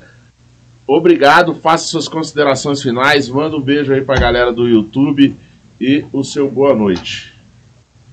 Obrigado, 0.87 1.55
faça 1.57 1.87
suas 1.87 2.07
considerações 2.07 2.81
finais, 2.81 3.29
manda 3.29 3.57
um 3.57 3.61
beijo 3.61 3.93
aí 3.93 4.01
pra 4.01 4.19
galera 4.19 4.53
do 4.53 4.67
YouTube 4.67 5.37
e 5.81 6.05
o 6.13 6.25
seu 6.25 6.49
boa 6.49 6.75
noite. 6.75 7.35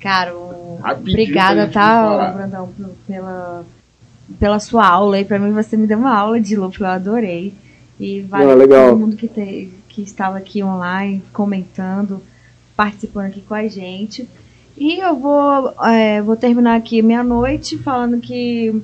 Cara, 0.02 0.36
obrigada, 0.36 1.68
tá, 1.68 2.32
Brandão, 2.36 2.70
pela, 3.08 3.64
pela 4.40 4.60
sua 4.60 4.86
aula 4.86 5.16
aí. 5.16 5.26
Pra 5.26 5.40
mim, 5.40 5.54
você 5.54 5.78
me 5.78 5.88
deu 5.88 6.00
uma 6.00 6.14
aula 6.14 6.42
de 6.42 6.56
lúpulo, 6.56 6.86
eu 6.86 6.92
adorei. 6.92 7.54
E 8.00 8.22
valeu 8.22 8.64
ah, 8.64 8.90
todo 8.90 9.00
mundo 9.00 9.16
que, 9.16 9.28
te, 9.28 9.72
que 9.88 10.02
estava 10.02 10.38
aqui 10.38 10.62
online, 10.62 11.24
comentando, 11.32 12.22
participando 12.76 13.28
aqui 13.28 13.42
com 13.42 13.54
a 13.54 13.68
gente. 13.68 14.28
E 14.78 15.00
eu 15.00 15.16
vou, 15.16 15.74
é, 15.86 16.22
vou 16.22 16.36
terminar 16.36 16.76
aqui 16.76 17.02
meia-noite 17.02 17.78
falando 17.78 18.20
que, 18.20 18.82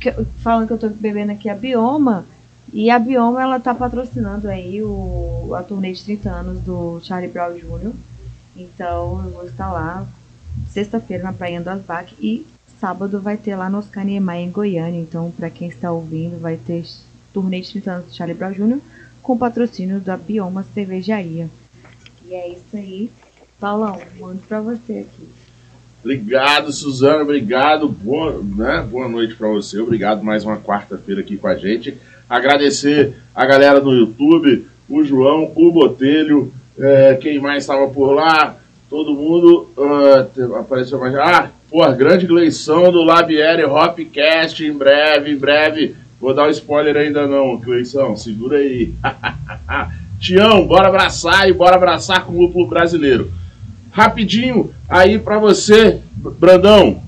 que, 0.00 0.12
falando 0.42 0.66
que 0.66 0.72
eu 0.72 0.78
tô 0.78 0.88
bebendo 0.88 1.32
aqui 1.32 1.48
a 1.48 1.54
Bioma. 1.54 2.26
E 2.72 2.90
a 2.90 2.98
Bioma 2.98 3.40
ela 3.40 3.60
tá 3.60 3.72
patrocinando 3.72 4.48
aí 4.48 4.82
o, 4.82 5.54
a 5.54 5.62
turnê 5.62 5.92
de 5.92 6.02
30 6.02 6.30
anos 6.30 6.60
do 6.60 7.00
Charlie 7.02 7.30
Brown 7.30 7.54
Jr. 7.54 7.92
Então 8.56 9.22
eu 9.24 9.30
vou 9.30 9.46
estar 9.46 9.70
lá 9.70 10.06
sexta-feira 10.70 11.22
na 11.22 11.32
Praia 11.32 11.60
do 11.60 11.68
Asbac 11.68 12.14
e 12.20 12.46
sábado 12.80 13.20
vai 13.20 13.36
ter 13.36 13.56
lá 13.56 13.70
no 13.70 13.78
Oscar 13.78 14.04
Niemeyer 14.04 14.48
em 14.48 14.50
Goiânia. 14.50 15.00
Então, 15.00 15.30
para 15.30 15.50
quem 15.50 15.68
está 15.68 15.92
ouvindo, 15.92 16.40
vai 16.40 16.56
ter 16.56 16.84
turnê 17.32 17.60
de 17.60 17.70
30 17.70 17.90
anos 17.90 18.06
do 18.06 18.14
Charlie 18.14 18.36
Brown 18.36 18.52
Jr. 18.52 18.80
com 19.22 19.38
patrocínio 19.38 20.00
da 20.00 20.16
Bioma 20.16 20.66
Cervejaria. 20.74 21.48
E 22.24 22.34
é 22.34 22.48
isso 22.48 22.74
aí. 22.76 23.10
Paulão, 23.58 23.98
mando 24.20 24.42
para 24.46 24.60
você 24.60 24.98
aqui. 24.98 25.28
Obrigado, 26.04 26.70
Suzana. 26.72 27.22
Obrigado. 27.22 27.88
Boa, 27.88 28.40
né? 28.42 28.86
Boa 28.88 29.08
noite 29.08 29.34
para 29.34 29.48
você. 29.48 29.80
Obrigado 29.80 30.22
mais 30.22 30.44
uma 30.44 30.58
quarta-feira 30.58 31.22
aqui 31.22 31.38
com 31.38 31.48
a 31.48 31.54
gente. 31.54 31.96
Agradecer 32.28 33.14
a 33.34 33.46
galera 33.46 33.80
do 33.80 33.92
YouTube, 33.92 34.66
o 34.88 35.02
João, 35.02 35.50
o 35.54 35.72
Botelho, 35.72 36.52
é, 36.78 37.14
quem 37.14 37.38
mais 37.38 37.62
estava 37.62 37.88
por 37.88 38.12
lá, 38.12 38.56
todo 38.90 39.14
mundo 39.14 39.70
uh, 39.76 40.56
apareceu 40.56 41.00
mais. 41.00 41.14
Ah, 41.14 41.50
pô, 41.70 41.90
grande 41.92 42.26
Gleição 42.26 42.92
do 42.92 43.02
Labieri 43.02 43.64
Hopcast 43.64 44.64
em 44.64 44.72
breve, 44.72 45.32
em 45.32 45.36
breve. 45.36 45.96
Vou 46.20 46.34
dar 46.34 46.46
um 46.46 46.50
spoiler 46.50 46.96
ainda 46.96 47.26
não, 47.26 47.56
Gleição, 47.56 48.16
segura 48.16 48.58
aí. 48.58 48.92
Tião, 50.20 50.66
bora 50.66 50.88
abraçar 50.88 51.48
e 51.48 51.52
bora 51.52 51.76
abraçar 51.76 52.24
com 52.24 52.32
o 52.32 52.42
lúpulo 52.42 52.66
brasileiro 52.66 53.30
rapidinho 53.96 54.72
aí 54.86 55.18
para 55.18 55.38
você, 55.38 56.00
Brandão. 56.38 57.00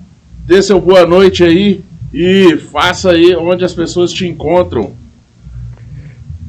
Dê 0.46 0.62
seu 0.62 0.80
boa 0.80 1.06
noite 1.06 1.44
aí 1.44 1.82
e 2.14 2.56
faça 2.72 3.10
aí 3.10 3.36
onde 3.36 3.62
as 3.62 3.74
pessoas 3.74 4.10
te 4.10 4.26
encontram. 4.26 4.92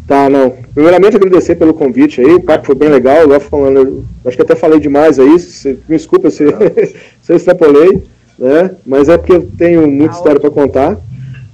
Tá, 0.08 0.30
não. 0.30 0.56
Primeiramente 0.74 1.18
agradecer 1.18 1.56
pelo 1.56 1.74
convite 1.74 2.22
aí, 2.22 2.36
o 2.36 2.42
papo 2.42 2.68
foi 2.68 2.76
bem 2.76 2.88
legal, 2.88 3.26
igual 3.26 3.42
falando, 3.42 4.06
acho 4.26 4.38
que 4.38 4.42
até 4.42 4.56
falei 4.56 4.80
demais 4.80 5.20
aí, 5.20 5.38
se, 5.38 5.78
me 5.90 5.98
desculpa 5.98 6.30
se, 6.30 6.46
se 7.22 7.34
eu 7.34 7.36
extrapolei, 7.36 8.06
né? 8.38 8.72
Mas 8.86 9.10
é 9.10 9.18
porque 9.18 9.34
eu 9.34 9.52
tenho 9.58 9.86
muita 9.92 10.16
história 10.16 10.40
para 10.40 10.50
contar. 10.50 10.98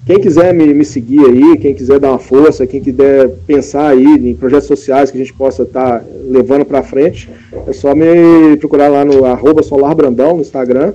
Quem 0.05 0.19
quiser 0.19 0.53
me, 0.53 0.71
me, 0.71 0.85
seguir 0.85 1.25
aí, 1.25 1.57
quem 1.57 1.73
quiser 1.73 1.99
dar 1.99 2.11
uma 2.11 2.19
força, 2.19 2.67
quem 2.67 2.79
quiser 2.79 3.27
pensar 3.47 3.87
aí 3.87 4.05
em 4.05 4.35
projetos 4.35 4.67
sociais 4.67 5.09
que 5.09 5.17
a 5.17 5.19
gente 5.19 5.33
possa 5.33 5.63
estar 5.63 5.99
tá 5.99 6.05
levando 6.29 6.63
para 6.63 6.83
frente, 6.83 7.27
é 7.65 7.73
só 7.73 7.95
me 7.95 8.55
procurar 8.57 8.87
lá 8.87 9.03
no 9.03 9.25
arroba 9.25 9.63
solarbrandão 9.63 10.35
no 10.35 10.41
Instagram. 10.41 10.93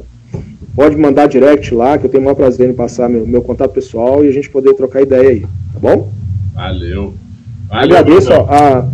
Pode 0.77 0.97
mandar 0.97 1.27
direct 1.27 1.75
lá, 1.75 1.99
que 1.99 2.07
eu 2.07 2.11
tenho 2.11 2.21
o 2.21 2.25
maior 2.25 2.37
prazer 2.37 2.71
em 2.71 2.73
passar 2.73 3.09
meu, 3.09 3.27
meu 3.27 3.43
contato 3.43 3.73
pessoal 3.73 4.25
e 4.25 4.29
a 4.29 4.33
gente 4.33 4.49
poder 4.49 4.75
trocar 4.75 5.03
ideia 5.03 5.31
aí, 5.31 5.41
tá 5.41 5.81
bom? 5.81 6.09
Valeu. 6.55 7.13
Valeu 7.69 7.97
Agradeço 7.97 8.33
a, 8.33 8.89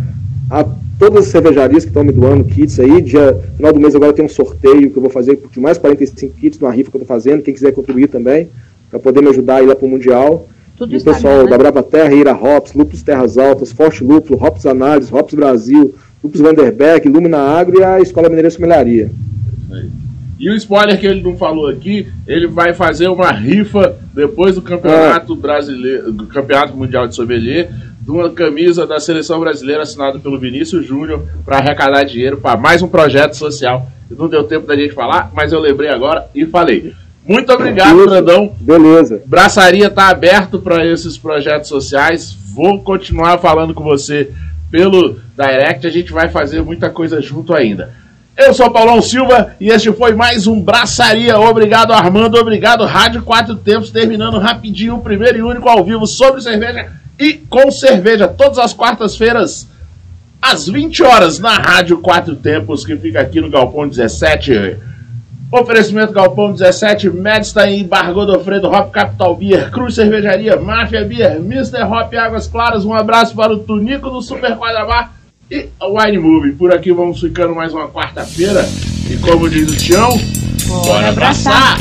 a 0.49 0.65
todas 0.97 1.25
as 1.25 1.31
cervejarias 1.31 1.83
que 1.83 1.91
estão 1.91 2.03
me 2.03 2.11
doando 2.11 2.43
kits 2.43 2.79
aí. 2.79 3.01
Dia, 3.01 3.39
final 3.55 3.71
do 3.71 3.79
mês 3.79 3.95
agora 3.95 4.13
tem 4.13 4.25
um 4.25 4.29
sorteio 4.29 4.89
que 4.89 4.97
eu 4.97 5.01
vou 5.01 5.11
fazer 5.11 5.39
de 5.51 5.59
mais 5.59 5.77
45 5.77 6.33
kits 6.35 6.57
de 6.57 6.63
uma 6.63 6.71
rifa 6.71 6.89
que 6.89 6.97
eu 6.97 7.01
estou 7.01 7.15
fazendo. 7.15 7.43
Quem 7.43 7.53
quiser 7.53 7.71
contribuir 7.71 8.07
também, 8.07 8.49
para 8.89 8.99
poder 8.99 9.21
me 9.21 9.29
ajudar 9.29 9.57
a 9.57 9.63
ir 9.63 9.65
lá 9.65 9.75
para 9.75 9.85
o 9.85 9.89
Mundial. 9.89 10.47
Tudo 10.77 10.93
e 10.93 10.97
o 10.97 11.03
pessoal 11.03 11.43
né? 11.43 11.49
da 11.49 11.57
Brava 11.57 11.81
Terra, 11.81 12.13
Ira 12.13 12.33
Hops, 12.33 12.73
Lupus 12.73 13.01
Terras 13.01 13.37
Altas, 13.37 13.71
Forte 13.71 14.03
Lúpulo, 14.03 14.43
Hops 14.43 14.65
Análise, 14.65 15.13
Hops 15.13 15.33
Brasil, 15.33 15.95
Lupus 16.23 16.39
Vanderbeck, 16.39 17.07
Lumina 17.09 17.39
Agro 17.39 17.79
e 17.79 17.83
a 17.83 17.99
Escola 17.99 18.29
Mineira 18.29 18.49
Sommeliaria. 18.49 19.09
E 20.39 20.51
o 20.51 20.55
spoiler 20.55 20.99
que 20.99 21.07
ele 21.07 21.21
não 21.21 21.35
falou 21.35 21.67
aqui, 21.67 22.07
ele 22.27 22.45
vai 22.45 22.71
fazer 22.71 23.07
uma 23.07 23.31
rifa 23.31 23.95
depois 24.13 24.53
do 24.53 24.61
Campeonato 24.61 25.33
é. 25.33 25.35
Brasileiro, 25.35 26.11
do 26.11 26.27
Campeonato 26.27 26.77
Mundial 26.77 27.07
de 27.07 27.15
Sommelier 27.15 27.69
de 28.07 28.11
uma 28.11 28.29
camisa 28.29 28.87
da 28.87 29.01
seleção 29.01 29.37
brasileira 29.37 29.81
assinada 29.81 30.17
pelo 30.17 30.39
Vinícius 30.39 30.85
Júnior 30.85 31.23
para 31.43 31.57
arrecadar 31.57 32.05
dinheiro 32.05 32.37
para 32.37 32.57
mais 32.57 32.81
um 32.81 32.87
projeto 32.87 33.35
social. 33.35 33.91
Não 34.09 34.29
deu 34.29 34.45
tempo 34.45 34.65
da 34.65 34.77
gente 34.77 34.93
falar, 34.93 35.29
mas 35.35 35.51
eu 35.51 35.59
lembrei 35.59 35.89
agora 35.89 36.25
e 36.33 36.45
falei. 36.45 36.93
Muito 37.27 37.51
obrigado, 37.51 38.05
Brandão. 38.05 38.53
Beleza. 38.59 39.21
Braçaria 39.25 39.87
está 39.87 40.07
aberto 40.07 40.59
para 40.59 40.85
esses 40.85 41.17
projetos 41.17 41.67
sociais. 41.67 42.37
Vou 42.55 42.79
continuar 42.79 43.37
falando 43.39 43.73
com 43.73 43.83
você 43.83 44.31
pelo 44.71 45.19
Direct. 45.37 45.85
A 45.85 45.89
gente 45.89 46.11
vai 46.13 46.29
fazer 46.29 46.61
muita 46.61 46.89
coisa 46.89 47.21
junto 47.21 47.53
ainda. 47.53 47.91
Eu 48.37 48.53
sou 48.53 48.71
Paulão 48.71 49.01
Silva 49.01 49.55
e 49.59 49.69
este 49.69 49.91
foi 49.91 50.13
mais 50.13 50.47
um 50.47 50.61
Braçaria. 50.61 51.37
Obrigado, 51.39 51.91
Armando. 51.91 52.37
Obrigado, 52.37 52.85
Rádio 52.85 53.23
Quatro 53.23 53.55
Tempos. 53.55 53.89
Terminando 53.89 54.37
rapidinho 54.37 54.95
o 54.95 55.01
primeiro 55.01 55.39
e 55.39 55.41
único 55.41 55.67
ao 55.67 55.83
vivo 55.83 56.07
sobre 56.07 56.41
cerveja 56.41 56.91
e 57.19 57.33
com 57.33 57.69
cerveja 57.71 58.27
todas 58.27 58.59
as 58.59 58.73
quartas-feiras 58.73 59.67
às 60.41 60.67
20 60.67 61.03
horas 61.03 61.39
na 61.39 61.55
Rádio 61.55 61.97
Quatro 61.97 62.35
Tempos, 62.35 62.85
que 62.85 62.95
fica 62.95 63.19
aqui 63.19 63.41
no 63.41 63.49
Galpão 63.49 63.87
17. 63.87 64.77
Oferecimento 65.49 66.11
Galpão 66.11 66.51
17, 66.51 67.09
Medstein, 67.09 67.85
Bar 67.85 68.13
Godofredo, 68.13 68.67
Hop 68.67 68.91
Capital 68.91 69.33
Beer, 69.35 69.71
Cruz 69.71 69.95
Cervejaria, 69.95 70.57
Máfia 70.57 71.05
Beer, 71.05 71.37
Mr. 71.37 71.83
Hop 71.83 72.13
Águas 72.13 72.47
Claras. 72.47 72.83
Um 72.83 72.93
abraço 72.93 73.33
para 73.33 73.53
o 73.53 73.59
Tunico 73.59 74.09
do 74.09 74.21
Super 74.21 74.57
Quadrabar 74.57 75.13
e 75.49 75.69
a 75.79 75.87
Wine 75.87 76.19
Movie. 76.19 76.51
Por 76.51 76.73
aqui 76.73 76.91
vamos 76.91 77.21
ficando 77.21 77.55
mais 77.55 77.73
uma 77.73 77.87
quarta-feira. 77.87 78.67
E 79.09 79.15
como 79.17 79.49
diz 79.49 79.71
o 79.71 79.77
Tião, 79.77 80.09
bora 80.67 81.09
abraçar! 81.09 81.77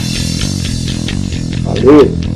Valeu! 1.64 2.35